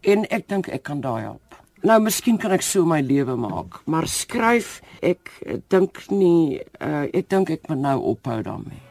En 0.00 0.26
ek 0.28 0.48
dink 0.50 0.68
ek 0.68 0.82
kan 0.88 1.00
daai 1.00 1.22
help. 1.22 1.56
Nou 1.86 1.96
miskien 2.04 2.36
kan 2.40 2.52
ek 2.52 2.64
so 2.66 2.84
my 2.84 3.00
lewe 3.00 3.36
maak, 3.40 3.80
maar 3.88 4.08
skryf 4.10 4.80
ek 5.00 5.30
dink 5.72 6.02
nie 6.12 6.60
uh, 6.80 7.06
ek 7.08 7.30
dink 7.32 7.52
ek 7.54 7.68
moet 7.70 7.80
nou 7.86 7.96
ophou 8.12 8.40
daarmee. 8.44 8.89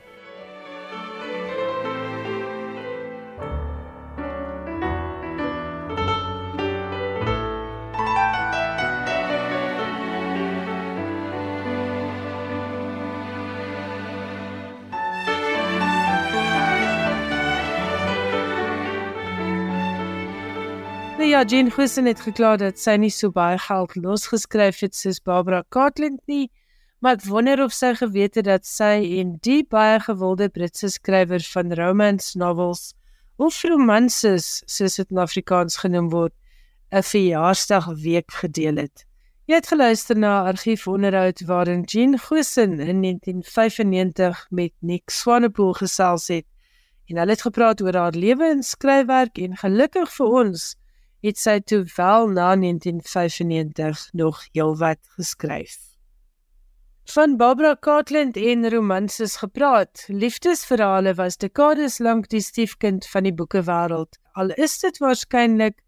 Ja, 21.29 21.43
Jean 21.43 21.71
Gussen 21.71 22.05
het 22.05 22.21
gekla 22.25 22.55
dat 22.57 22.79
sy 22.81 22.95
nie 22.97 23.11
so 23.13 23.29
baie 23.29 23.57
geld 23.61 23.91
losgeskryf 24.01 24.79
het 24.81 24.95
soos 24.97 25.19
Barbara 25.21 25.59
Cartland 25.69 26.21
nie, 26.31 26.47
maar 27.03 27.19
ek 27.19 27.27
wonder 27.29 27.61
of 27.61 27.75
sy 27.75 27.91
geweet 27.99 28.39
het 28.39 28.47
dat 28.47 28.65
sy 28.65 29.03
en 29.19 29.35
die 29.45 29.61
baie 29.61 29.99
gewilde 30.01 30.47
Britse 30.49 30.89
skrywer 30.89 31.43
van 31.51 31.75
romance 31.77 32.39
novels 32.39 32.95
of 33.37 33.59
romanses, 33.67 34.63
soos 34.65 34.97
dit 34.97 35.13
in 35.13 35.21
Afrikaans 35.21 35.77
genoem 35.83 36.09
word, 36.09 36.33
'n 36.89 37.05
verjaarsdag 37.11 37.91
week 38.01 38.33
gedeel 38.41 38.81
het. 38.81 39.05
Jy 39.45 39.61
het 39.61 39.69
geluister 39.69 40.17
na 40.17 40.33
argiefonderhoud 40.49 41.45
waarin 41.45 41.85
Jean 41.85 42.17
Gussen 42.17 42.79
in 42.79 43.01
1995 43.05 44.47
met 44.49 44.73
Nick 44.79 45.09
Swanepoel 45.09 45.73
gesels 45.73 46.27
het. 46.27 46.45
En 47.05 47.17
hulle 47.17 47.31
het 47.31 47.41
gepraat 47.41 47.81
oor 47.81 47.95
haar 47.95 48.17
lewe 48.17 48.49
en 48.49 48.63
skryfwerk 48.63 49.37
en 49.37 49.57
gelukkig 49.57 50.09
vir 50.17 50.25
ons 50.25 50.75
het 51.21 51.37
sy 51.37 51.59
toe 51.59 51.83
wel 51.95 52.27
na 52.27 52.55
1995 52.55 54.09
nog 54.13 54.45
heelwat 54.51 54.99
geskryf. 55.17 55.77
Van 57.09 57.37
Barbara 57.37 57.75
Cartland 57.79 58.37
en 58.37 58.69
romanses 58.69 59.35
gepraat. 59.35 60.03
Liefdesverhale 60.07 61.13
was 61.13 61.37
dekades 61.37 61.97
lank 61.97 62.29
die 62.29 62.41
stiefkind 62.41 63.07
van 63.07 63.25
die 63.25 63.33
boekewêreld. 63.33 64.19
Al 64.37 64.53
is 64.53 64.77
dit 64.79 64.97
waarskynlik 65.01 65.79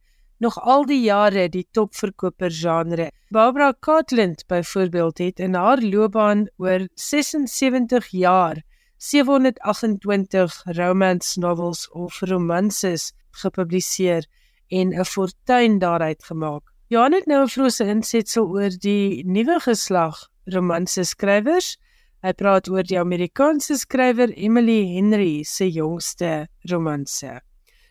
nog 0.41 0.57
al 0.57 0.85
die 0.89 1.01
jare 1.03 1.45
die 1.53 1.67
topverkoper 1.71 2.51
genre. 2.51 3.11
Barbara 3.29 3.73
Cartland 3.79 4.43
byvoorbeeld 4.47 5.17
het 5.17 5.39
in 5.39 5.53
haar 5.53 5.81
loopbaan 5.81 6.47
oor 6.57 6.87
76 6.95 8.07
jaar 8.07 8.63
728 8.97 10.61
romance 10.65 11.39
novels 11.39 11.89
of 11.89 12.19
romanses 12.21 13.11
gepubliseer 13.31 14.25
en 14.71 14.93
'n 14.93 15.05
fortuin 15.05 15.79
daaruit 15.79 16.23
gemaak. 16.23 16.63
Johan 16.87 17.13
het 17.13 17.25
nou 17.25 17.43
'n 17.43 17.47
vrose 17.47 17.85
insetsel 17.85 18.47
oor 18.47 18.69
die 18.79 19.23
nuwe 19.25 19.59
geslag 19.59 20.27
romanse 20.45 21.03
skrywers. 21.03 21.77
Hy 22.21 22.33
praat 22.33 22.69
oor 22.69 22.83
die 22.83 22.99
Amerikaanse 22.99 23.77
skrywer 23.77 24.33
Emily 24.37 24.95
Henry 24.95 25.43
se 25.43 25.71
jongste 25.71 26.47
romanse. 26.69 27.41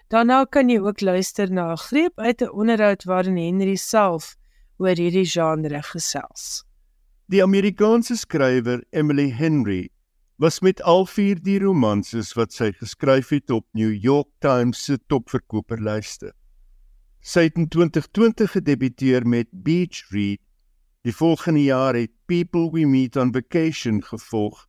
Daarna 0.09 0.45
kan 0.45 0.69
jy 0.69 0.79
ook 0.79 1.01
luister 1.01 1.51
na 1.51 1.73
'n 1.73 1.77
greep 1.77 2.19
uit 2.19 2.43
'n 2.43 2.51
onderhoud 2.51 3.05
waarin 3.05 3.37
Henry 3.37 3.77
self 3.77 4.37
oor 4.79 4.97
hierdie 4.97 5.27
genre 5.27 5.83
gesels. 5.83 6.65
Die 7.27 7.43
Amerikaanse 7.43 8.17
skrywer 8.17 8.83
Emily 8.91 9.31
Henry 9.31 9.89
was 10.37 10.61
met 10.61 10.83
al 10.83 11.07
vier 11.07 11.37
die 11.43 11.59
romanses 11.59 12.33
wat 12.33 12.53
sy 12.53 12.73
geskryf 12.73 13.29
het 13.29 13.51
op 13.51 13.67
New 13.73 13.93
York 13.93 14.29
Times 14.41 14.85
se 14.85 14.99
topverkoperlyste. 15.07 16.33
Sy 17.21 17.51
het 17.51 17.59
in 17.61 17.67
2020 17.69 18.55
gedebuteer 18.57 19.27
met 19.29 19.49
Beach 19.53 20.09
Read. 20.09 20.41
Die 21.05 21.13
volgende 21.13 21.63
jaar 21.63 21.95
het 21.95 22.13
People 22.25 22.71
We 22.73 22.87
Meet 22.89 23.17
on 23.17 23.33
Vacation 23.33 24.01
gevolg. 24.03 24.67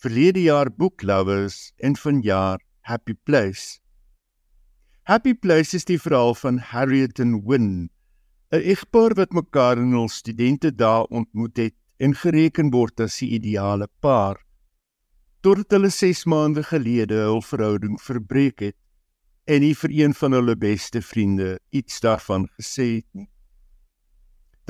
Verlede 0.00 0.40
jaar 0.42 0.72
Book 0.72 1.02
Lovers 1.02 1.72
en 1.76 1.96
vanjaar 1.96 2.64
Happy 2.80 3.12
Place. 3.14 3.78
Happy 5.02 5.34
Place 5.34 5.76
is 5.76 5.84
die 5.84 6.00
verhaal 6.00 6.34
van 6.34 6.58
Harriet 6.58 7.18
en 7.20 7.42
Win, 7.44 7.90
'n 8.52 8.64
egpaar 8.72 9.12
wat 9.14 9.32
mekaar 9.32 9.78
in 9.78 9.92
hul 9.92 10.08
studente 10.08 10.72
dae 10.72 11.06
ontmoet 11.08 11.56
het 11.56 11.74
en 11.98 12.14
gereken 12.14 12.70
word 12.70 13.00
as 13.00 13.18
die 13.18 13.30
ideale 13.36 13.88
paar. 14.00 14.40
Totdat 15.42 15.70
hulle 15.70 15.90
6 15.90 16.24
maande 16.24 16.62
gelede 16.62 17.14
hul 17.14 17.42
verhouding 17.42 18.00
verbreek 18.00 18.60
het 18.60 18.76
en 19.44 19.60
nie 19.60 19.74
vir 19.74 19.90
een 19.90 20.14
van 20.14 20.32
hulle 20.36 20.56
beste 20.56 21.02
vriende 21.02 21.58
iets 21.70 22.00
daarvan 22.00 22.48
gesê 22.58 22.88
het 23.00 23.08
nie. 23.12 23.28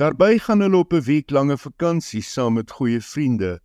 Daarby 0.01 0.39
gaan 0.41 0.59
hulle 0.65 0.77
op 0.77 0.93
'n 0.93 1.05
week 1.05 1.29
lange 1.31 1.57
vakansie 1.57 2.21
saam 2.21 2.53
met 2.53 2.71
goeie 2.71 3.01
vriende 3.01 3.59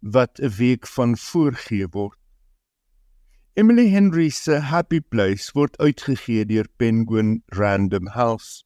wat 0.00 0.38
'n 0.38 0.48
week 0.48 0.86
van 0.86 1.16
voorgee 1.16 1.86
word. 1.88 2.18
Emily 3.54 3.88
Henry 3.88 4.28
se 4.28 4.58
Happy 4.58 5.00
Place 5.00 5.50
word 5.52 5.78
uitgegee 5.78 6.44
deur 6.46 6.66
Penguin 6.76 7.42
Random 7.46 8.06
House. 8.06 8.64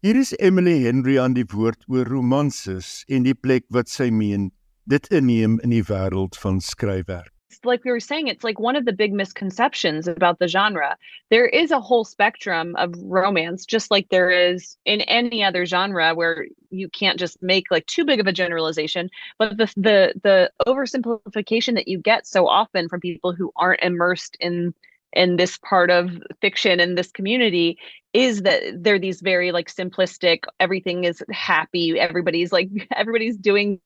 Hier 0.00 0.16
is 0.16 0.36
Emily 0.38 0.82
Henry 0.82 1.18
aan 1.18 1.34
die 1.34 1.46
woord 1.48 1.84
oor 1.88 2.04
romanses 2.04 3.04
en 3.08 3.22
die 3.22 3.34
plek 3.34 3.64
wat 3.68 3.88
sy 3.88 4.10
meen 4.10 4.50
dit 4.84 5.06
inneem 5.08 5.58
in 5.60 5.70
die 5.70 5.82
wêreld 5.82 6.36
van 6.38 6.60
skryfwerk. 6.60 7.35
Like 7.64 7.84
we 7.84 7.90
were 7.90 8.00
saying, 8.00 8.28
it's 8.28 8.44
like 8.44 8.58
one 8.58 8.76
of 8.76 8.84
the 8.84 8.92
big 8.92 9.12
misconceptions 9.12 10.08
about 10.08 10.38
the 10.38 10.48
genre. 10.48 10.96
There 11.30 11.46
is 11.46 11.70
a 11.70 11.80
whole 11.80 12.04
spectrum 12.04 12.74
of 12.76 12.94
romance, 13.02 13.64
just 13.64 13.90
like 13.90 14.08
there 14.08 14.30
is 14.30 14.76
in 14.84 15.00
any 15.02 15.42
other 15.42 15.64
genre 15.66 16.14
where 16.14 16.46
you 16.70 16.88
can't 16.88 17.18
just 17.18 17.42
make 17.42 17.70
like 17.70 17.86
too 17.86 18.04
big 18.04 18.20
of 18.20 18.26
a 18.26 18.32
generalization. 18.32 19.10
But 19.38 19.56
the 19.56 19.72
the 19.76 20.14
the 20.22 20.50
oversimplification 20.66 21.74
that 21.74 21.88
you 21.88 21.98
get 21.98 22.26
so 22.26 22.48
often 22.48 22.88
from 22.88 23.00
people 23.00 23.32
who 23.32 23.52
aren't 23.56 23.82
immersed 23.82 24.36
in 24.40 24.74
in 25.12 25.36
this 25.36 25.56
part 25.58 25.90
of 25.90 26.10
fiction 26.40 26.78
and 26.78 26.98
this 26.98 27.10
community 27.10 27.78
is 28.12 28.42
that 28.42 28.62
they're 28.82 28.98
these 28.98 29.20
very 29.20 29.50
like 29.52 29.72
simplistic 29.72 30.44
everything 30.60 31.04
is 31.04 31.22
happy 31.30 31.98
everybody's 31.98 32.52
like 32.52 32.68
everybody's 32.94 33.36
doing 33.36 33.80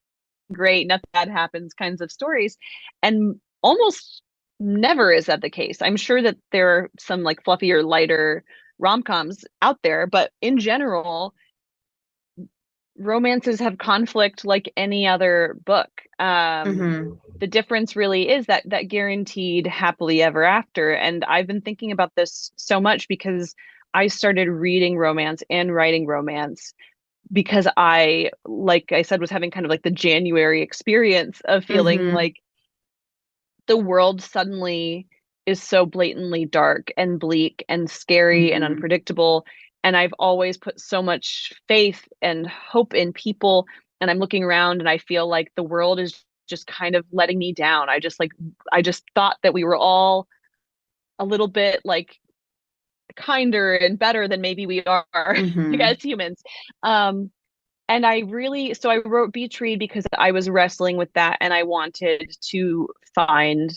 great 0.50 0.88
nothing 0.88 1.04
bad 1.12 1.28
happens 1.28 1.72
kinds 1.72 2.00
of 2.00 2.10
stories 2.10 2.56
and 3.02 3.38
almost 3.62 4.22
never 4.58 5.12
is 5.12 5.26
that 5.26 5.40
the 5.40 5.50
case. 5.50 5.80
I'm 5.80 5.96
sure 5.96 6.22
that 6.22 6.36
there 6.52 6.68
are 6.68 6.90
some 6.98 7.22
like 7.22 7.42
fluffier, 7.44 7.84
lighter 7.84 8.44
rom 8.78 9.02
coms 9.02 9.44
out 9.62 9.78
there, 9.82 10.06
but 10.06 10.32
in 10.40 10.58
general, 10.58 11.34
romances 12.98 13.60
have 13.60 13.78
conflict 13.78 14.44
like 14.44 14.72
any 14.76 15.06
other 15.06 15.56
book. 15.64 15.90
Um, 16.18 16.26
mm-hmm. 16.26 17.10
The 17.38 17.46
difference 17.46 17.96
really 17.96 18.28
is 18.28 18.46
that 18.46 18.62
that 18.68 18.88
guaranteed 18.88 19.66
happily 19.66 20.22
ever 20.22 20.44
after. 20.44 20.92
And 20.92 21.24
I've 21.24 21.46
been 21.46 21.62
thinking 21.62 21.92
about 21.92 22.14
this 22.14 22.52
so 22.56 22.80
much 22.80 23.08
because 23.08 23.54
I 23.94 24.08
started 24.08 24.48
reading 24.48 24.98
romance 24.98 25.42
and 25.48 25.74
writing 25.74 26.06
romance 26.06 26.74
because 27.32 27.66
I, 27.76 28.30
like 28.44 28.92
I 28.92 29.02
said, 29.02 29.20
was 29.20 29.30
having 29.30 29.50
kind 29.50 29.64
of 29.64 29.70
like 29.70 29.82
the 29.82 29.90
January 29.90 30.62
experience 30.62 31.40
of 31.46 31.64
feeling 31.64 32.00
mm-hmm. 32.00 32.16
like 32.16 32.36
the 33.70 33.76
world 33.76 34.20
suddenly 34.20 35.06
is 35.46 35.62
so 35.62 35.86
blatantly 35.86 36.44
dark 36.44 36.92
and 36.96 37.20
bleak 37.20 37.64
and 37.68 37.88
scary 37.88 38.46
mm-hmm. 38.46 38.56
and 38.56 38.64
unpredictable 38.64 39.46
and 39.84 39.96
i've 39.96 40.12
always 40.18 40.58
put 40.58 40.80
so 40.80 41.00
much 41.00 41.52
faith 41.68 42.06
and 42.20 42.48
hope 42.48 42.94
in 42.94 43.12
people 43.12 43.66
and 44.00 44.10
i'm 44.10 44.18
looking 44.18 44.42
around 44.42 44.80
and 44.80 44.88
i 44.88 44.98
feel 44.98 45.28
like 45.28 45.52
the 45.54 45.62
world 45.62 46.00
is 46.00 46.24
just 46.48 46.66
kind 46.66 46.96
of 46.96 47.06
letting 47.12 47.38
me 47.38 47.52
down 47.52 47.88
i 47.88 48.00
just 48.00 48.18
like 48.18 48.32
i 48.72 48.82
just 48.82 49.04
thought 49.14 49.36
that 49.44 49.54
we 49.54 49.62
were 49.62 49.76
all 49.76 50.26
a 51.20 51.24
little 51.24 51.46
bit 51.46 51.80
like 51.84 52.18
kinder 53.14 53.72
and 53.74 54.00
better 54.00 54.26
than 54.26 54.40
maybe 54.40 54.66
we 54.66 54.82
are 54.82 55.04
mm-hmm. 55.14 55.80
as 55.80 56.02
humans 56.02 56.42
um 56.82 57.30
and 57.90 58.06
I 58.06 58.20
really 58.20 58.72
so 58.72 58.88
I 58.88 58.98
wrote 59.04 59.32
Beach 59.32 59.60
Read 59.60 59.80
because 59.80 60.06
I 60.16 60.30
was 60.30 60.48
wrestling 60.48 60.96
with 60.96 61.12
that 61.14 61.36
and 61.40 61.52
I 61.52 61.64
wanted 61.64 62.34
to 62.50 62.88
find 63.14 63.76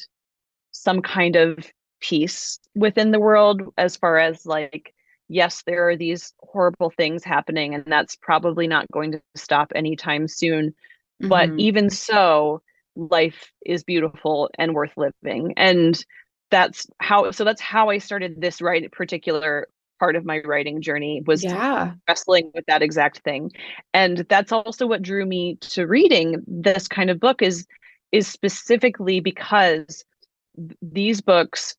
some 0.72 1.02
kind 1.02 1.36
of 1.36 1.58
peace 2.00 2.60
within 2.76 3.12
the 3.12 3.20
world 3.20 3.62
as 3.78 3.98
far 3.98 4.20
as 4.20 4.46
like 4.46 4.94
yes 5.30 5.64
there 5.66 5.90
are 5.90 5.98
these 5.98 6.34
horrible 6.40 6.92
things 6.92 7.24
happening 7.24 7.74
and 7.74 7.84
that's 7.88 8.16
probably 8.16 8.68
not 8.68 8.90
going 8.92 9.14
to 9.14 9.22
stop 9.36 9.72
anytime 9.74 10.28
soon 10.28 10.70
mm-hmm. 10.70 11.30
but 11.30 11.50
even 11.58 11.90
so 11.90 12.62
life 12.96 13.52
is 13.66 13.84
beautiful 13.84 14.50
and 14.60 14.76
worth 14.76 14.96
living 14.96 15.54
and 15.58 16.06
that's 16.52 16.86
how 17.00 17.32
so 17.32 17.44
that's 17.44 17.62
how 17.62 17.90
I 17.90 17.98
started 17.98 18.40
this 18.40 18.62
right 18.62 18.92
particular 18.92 19.68
part 20.00 20.16
of 20.16 20.26
my 20.26 20.40
writing 20.42 20.82
journey 20.82 21.22
was 21.26 21.44
yeah. 21.44 21.94
wrestling 22.08 22.52
with 22.54 22.66
that 22.68 22.82
exact 22.82 23.20
thing 23.20 23.52
and 23.94 24.20
that's 24.30 24.52
also 24.52 24.86
what 24.86 25.02
drew 25.02 25.26
me 25.26 25.56
to 25.62 25.88
reading 25.88 26.42
this 26.48 26.88
kind 26.88 27.10
of 27.10 27.20
book 27.20 27.42
is 27.42 27.66
is 28.12 28.28
specifically 28.28 29.20
because 29.20 30.06
these 30.82 31.20
books 31.20 31.76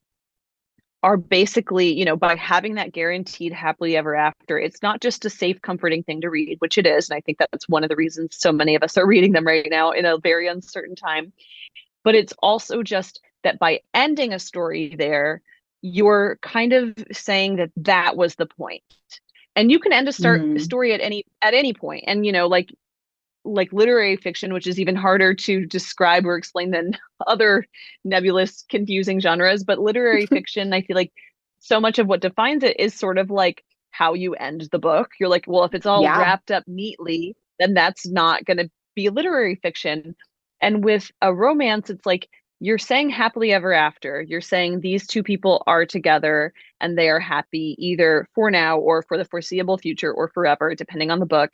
are 1.05 1.19
basically, 1.19 1.93
you 1.93 2.03
know, 2.03 2.17
by 2.17 2.35
having 2.35 2.77
that 2.77 2.93
guaranteed 2.93 3.53
happily 3.53 3.95
ever 3.95 4.17
after, 4.17 4.59
it's 4.59 4.83
not 4.83 5.03
just 5.03 5.27
a 5.27 5.31
safe, 5.31 5.61
comforting 5.61 6.03
thing 6.03 6.23
to 6.23 6.31
read, 6.31 6.57
which 6.61 6.79
it 6.79 6.87
is. 6.87 7.11
And 7.11 7.17
I 7.17 7.21
think 7.21 7.37
that's 7.37 7.69
one 7.69 7.85
of 7.85 7.91
the 7.91 7.97
reasons 7.97 8.37
so 8.39 8.51
many 8.51 8.75
of 8.75 8.83
us 8.83 8.97
are 8.97 9.07
reading 9.07 9.33
them 9.33 9.47
right 9.47 9.69
now 9.71 9.91
in 9.91 10.07
a 10.07 10.17
very 10.17 10.49
uncertain 10.49 10.97
time. 10.97 11.31
But 12.05 12.15
it's 12.15 12.33
also 12.39 12.83
just 12.83 13.21
that 13.43 13.59
by 13.59 13.81
ending 13.93 14.33
a 14.33 14.39
story 14.39 14.95
there, 14.97 15.43
you're 15.87 16.39
kind 16.41 16.73
of 16.73 16.95
saying 17.13 17.57
that 17.57 17.71
that 17.77 18.17
was 18.17 18.37
the 18.37 18.47
point. 18.47 18.83
And 19.55 19.71
you 19.71 19.79
can 19.79 19.93
end 19.93 20.09
a 20.09 20.13
start 20.13 20.41
mm. 20.41 20.59
story 20.59 20.95
at 20.95 21.03
any 21.03 21.27
at 21.43 21.53
any 21.53 21.75
point. 21.75 22.05
And 22.07 22.25
you 22.25 22.33
know 22.33 22.47
like 22.47 22.75
like 23.45 23.71
literary 23.71 24.17
fiction 24.17 24.55
which 24.55 24.67
is 24.67 24.81
even 24.81 24.97
harder 24.97 25.35
to 25.35 25.67
describe 25.67 26.25
or 26.25 26.39
explain 26.39 26.71
than 26.71 26.97
other 27.27 27.67
nebulous 28.03 28.65
confusing 28.71 29.21
genres. 29.21 29.63
But 29.63 29.79
literary 29.79 30.25
fiction 30.39 30.73
i 30.73 30.81
feel 30.81 30.97
like 30.97 31.13
so 31.59 31.81
much 31.81 31.99
of 31.99 32.07
what 32.07 32.23
defines 32.23 32.63
it 32.63 32.81
is 32.81 32.95
sort 32.95 33.19
of 33.19 33.31
like 33.31 33.63
how 33.91 34.15
you 34.15 34.35
end 34.35 34.67
the 34.73 34.79
book. 34.79 35.11
You're 35.21 35.29
like 35.29 35.45
well 35.47 35.65
if 35.65 35.75
it's 35.75 35.87
all 35.87 36.03
yeah. 36.03 36.19
wrapped 36.19 36.51
up 36.51 36.65
neatly 36.67 37.37
then 37.59 37.75
that's 37.75 38.07
not 38.07 38.47
going 38.47 38.57
to 38.57 38.71
be 38.95 39.11
literary 39.11 39.57
fiction. 39.57 40.17
And 40.63 40.83
with 40.83 41.11
a 41.21 41.35
romance 41.35 41.91
it's 41.91 42.07
like 42.07 42.31
you're 42.61 42.79
saying 42.79 43.11
happily 43.11 43.53
ever 43.53 43.73
after. 43.73 44.23
You're 44.23 44.41
saying 44.41 44.81
these 44.81 45.07
two 45.07 45.23
people 45.23 45.63
are 45.67 45.85
together 45.85 46.53
and 46.81 46.97
they 46.97 47.09
are 47.09 47.21
happy 47.21 47.77
either 47.79 48.29
for 48.35 48.51
now 48.51 48.79
or 48.79 49.03
for 49.03 49.19
the 49.19 49.25
foreseeable 49.25 49.79
future 49.79 50.13
or 50.13 50.29
forever, 50.29 50.75
depending 50.75 51.11
on 51.11 51.21
the 51.21 51.27
book. 51.27 51.53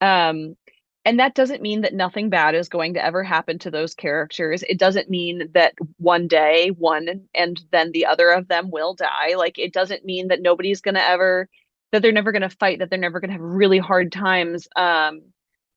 Um, 0.00 0.56
and 1.04 1.18
that 1.18 1.34
doesn't 1.34 1.62
mean 1.62 1.80
that 1.80 1.94
nothing 1.94 2.30
bad 2.30 2.54
is 2.54 2.68
going 2.68 2.94
to 2.94 3.04
ever 3.04 3.24
happen 3.24 3.58
to 3.60 3.70
those 3.70 3.94
characters. 3.94 4.62
It 4.62 4.78
doesn't 4.78 5.10
mean 5.10 5.50
that 5.54 5.74
one 5.96 6.28
day 6.28 6.68
one 6.68 7.26
and 7.34 7.60
then 7.72 7.90
the 7.90 8.06
other 8.06 8.30
of 8.30 8.46
them 8.46 8.70
will 8.70 8.94
die. 8.94 9.34
Like 9.36 9.58
it 9.58 9.72
doesn't 9.72 10.04
mean 10.04 10.28
that 10.28 10.42
nobody's 10.42 10.80
going 10.80 10.94
to 10.94 11.04
ever 11.04 11.48
that 11.90 12.00
they're 12.00 12.12
never 12.12 12.32
going 12.32 12.42
to 12.42 12.48
fight, 12.48 12.78
that 12.78 12.88
they're 12.88 12.98
never 12.98 13.20
going 13.20 13.28
to 13.28 13.34
have 13.34 13.42
really 13.42 13.78
hard 13.78 14.12
times. 14.12 14.66
Um, 14.76 15.22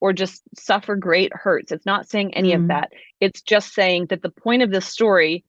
or 0.06 0.14
just 0.14 0.44
suffer 0.56 0.96
great 0.96 1.34
hurts. 1.34 1.72
It's 1.72 1.88
not 1.88 2.08
saying 2.08 2.36
any 2.36 2.52
mm. 2.52 2.58
of 2.58 2.68
that. 2.68 2.92
It's 3.20 3.42
just 3.42 3.74
saying 3.74 4.06
that 4.12 4.22
the 4.22 4.30
point 4.30 4.62
of 4.62 4.70
this 4.70 4.86
story 4.86 5.44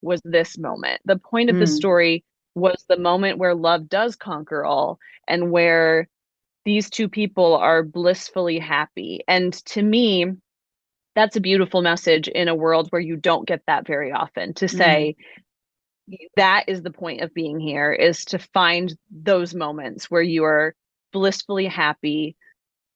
was 0.00 0.22
this 0.24 0.56
moment. 0.56 1.02
The 1.04 1.18
point 1.18 1.50
of 1.50 1.56
mm. 1.56 1.58
the 1.58 1.66
story 1.66 2.24
was 2.54 2.82
the 2.88 2.96
moment 2.96 3.36
where 3.36 3.54
love 3.54 3.86
does 3.86 4.16
conquer 4.16 4.64
all 4.64 4.98
and 5.26 5.50
where 5.50 6.08
these 6.64 6.88
two 6.88 7.10
people 7.10 7.54
are 7.54 7.82
blissfully 7.82 8.58
happy. 8.58 9.24
And 9.28 9.52
to 9.66 9.82
me, 9.82 10.24
that's 11.14 11.36
a 11.36 11.42
beautiful 11.42 11.82
message 11.82 12.28
in 12.28 12.48
a 12.48 12.54
world 12.54 12.88
where 12.88 13.02
you 13.02 13.16
don't 13.16 13.46
get 13.46 13.60
that 13.66 13.86
very 13.86 14.10
often 14.10 14.54
to 14.54 14.68
say 14.68 15.16
mm. 16.10 16.16
that 16.36 16.64
is 16.66 16.80
the 16.80 16.90
point 16.90 17.20
of 17.20 17.34
being 17.34 17.60
here 17.60 17.92
is 17.92 18.24
to 18.24 18.38
find 18.38 18.96
those 19.10 19.54
moments 19.54 20.10
where 20.10 20.22
you 20.22 20.44
are 20.44 20.74
blissfully 21.12 21.66
happy 21.66 22.36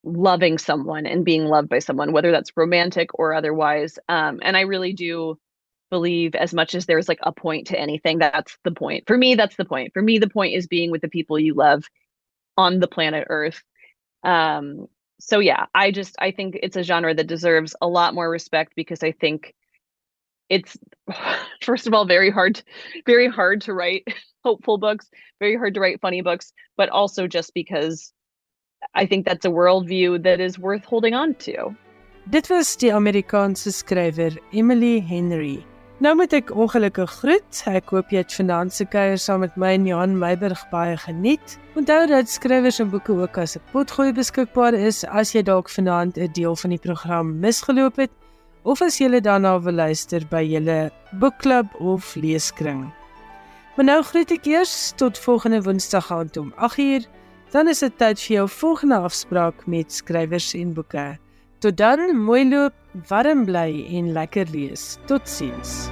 loving 0.04 0.58
someone 0.58 1.06
and 1.06 1.24
being 1.24 1.46
loved 1.46 1.68
by 1.68 1.78
someone, 1.78 2.12
whether 2.12 2.30
that's 2.30 2.56
romantic 2.56 3.18
or 3.18 3.34
otherwise. 3.34 3.98
Um, 4.08 4.40
and 4.42 4.56
I 4.56 4.62
really 4.62 4.92
do 4.92 5.38
believe 5.90 6.34
as 6.34 6.54
much 6.54 6.74
as 6.74 6.86
there's 6.86 7.08
like 7.08 7.20
a 7.22 7.32
point 7.32 7.68
to 7.68 7.78
anything, 7.78 8.18
that's 8.18 8.56
the 8.64 8.70
point. 8.72 9.04
For 9.06 9.16
me, 9.16 9.34
that's 9.34 9.56
the 9.56 9.64
point. 9.64 9.92
For 9.92 10.02
me, 10.02 10.18
the 10.18 10.28
point 10.28 10.54
is 10.54 10.66
being 10.66 10.90
with 10.90 11.02
the 11.02 11.08
people 11.08 11.38
you 11.38 11.54
love 11.54 11.84
on 12.56 12.80
the 12.80 12.88
planet 12.88 13.26
Earth. 13.28 13.62
Um, 14.24 14.88
so 15.20 15.38
yeah, 15.38 15.66
I 15.74 15.90
just 15.90 16.16
I 16.18 16.32
think 16.32 16.58
it's 16.62 16.76
a 16.76 16.82
genre 16.82 17.14
that 17.14 17.26
deserves 17.26 17.76
a 17.80 17.86
lot 17.86 18.14
more 18.14 18.28
respect 18.28 18.72
because 18.74 19.02
I 19.02 19.12
think 19.12 19.54
it's 20.48 20.76
first 21.62 21.86
of 21.86 21.94
all 21.94 22.06
very 22.06 22.30
hard 22.30 22.62
very 23.06 23.28
hard 23.28 23.62
to 23.62 23.74
write 23.74 24.04
hopeful 24.44 24.78
books, 24.78 25.08
very 25.38 25.56
hard 25.56 25.74
to 25.74 25.80
write 25.80 26.00
funny 26.00 26.22
books, 26.22 26.52
but 26.76 26.88
also 26.88 27.28
just 27.28 27.54
because 27.54 28.12
I 28.94 29.06
think 29.06 29.26
that's 29.26 29.44
a 29.44 29.50
worldview 29.50 30.22
that 30.22 30.40
is 30.40 30.58
worth 30.58 30.84
holding 30.84 31.14
on 31.14 31.34
to. 31.34 31.74
Dit 32.30 32.48
was 32.48 32.76
die 32.76 32.94
Amerikaanse 32.94 33.72
skrywer 33.72 34.38
Emily 34.52 35.00
Henry. 35.00 35.64
Nou 36.02 36.16
moet 36.18 36.32
ek 36.34 36.48
ongelukkig 36.50 37.10
groet. 37.20 37.58
Ek 37.70 37.92
hoop 37.94 38.10
jy 38.10 38.22
het 38.24 38.32
vanaand 38.34 38.74
se 38.74 38.86
kuier 38.90 39.20
saam 39.22 39.44
met 39.44 39.54
my 39.60 39.68
en 39.76 39.84
Johan 39.86 40.16
Meiburg 40.18 40.62
baie 40.72 40.96
geniet. 40.98 41.56
Onthou 41.78 42.00
dat 42.10 42.30
skrywers 42.30 42.80
en 42.82 42.90
boeke 42.90 43.14
ook 43.14 43.38
as 43.38 43.56
'n 43.56 43.62
potgooi 43.70 44.12
beskikbaar 44.12 44.74
is 44.74 45.04
as 45.04 45.32
jy 45.32 45.42
dalk 45.42 45.70
vanaand 45.70 46.18
'n 46.18 46.32
deel 46.32 46.56
van 46.56 46.70
die 46.70 46.82
program 46.82 47.38
misgeloop 47.40 47.96
het 47.96 48.10
of 48.64 48.82
as 48.82 48.98
jy 48.98 49.20
daarna 49.20 49.60
wil 49.62 49.74
luister 49.74 50.22
by 50.30 50.42
julle 50.42 50.90
boekklub 51.20 51.66
of 51.80 52.14
leeskring. 52.14 52.92
Maar 53.76 53.84
nou 53.84 54.02
groet 54.02 54.30
ek 54.30 54.46
eers 54.46 54.92
tot 54.96 55.18
volgende 55.18 55.62
Woensdag 55.62 56.12
aand 56.12 56.36
om 56.36 56.52
8uur. 56.56 57.06
Dan 57.52 57.68
is 57.68 57.82
dit 57.84 57.92
tyd 58.00 58.16
vir 58.16 58.34
jou 58.38 58.46
volgende 58.48 58.96
afspraak 59.04 59.66
met 59.68 59.92
skrywers 59.92 60.54
en 60.56 60.72
boeke. 60.72 61.04
Tot 61.60 61.76
dan, 61.76 62.08
mooi 62.16 62.46
loop, 62.48 62.72
warm 63.10 63.44
bly 63.44 63.84
en 63.92 64.08
lekker 64.16 64.48
lees. 64.56 64.96
Totsiens. 65.06 65.90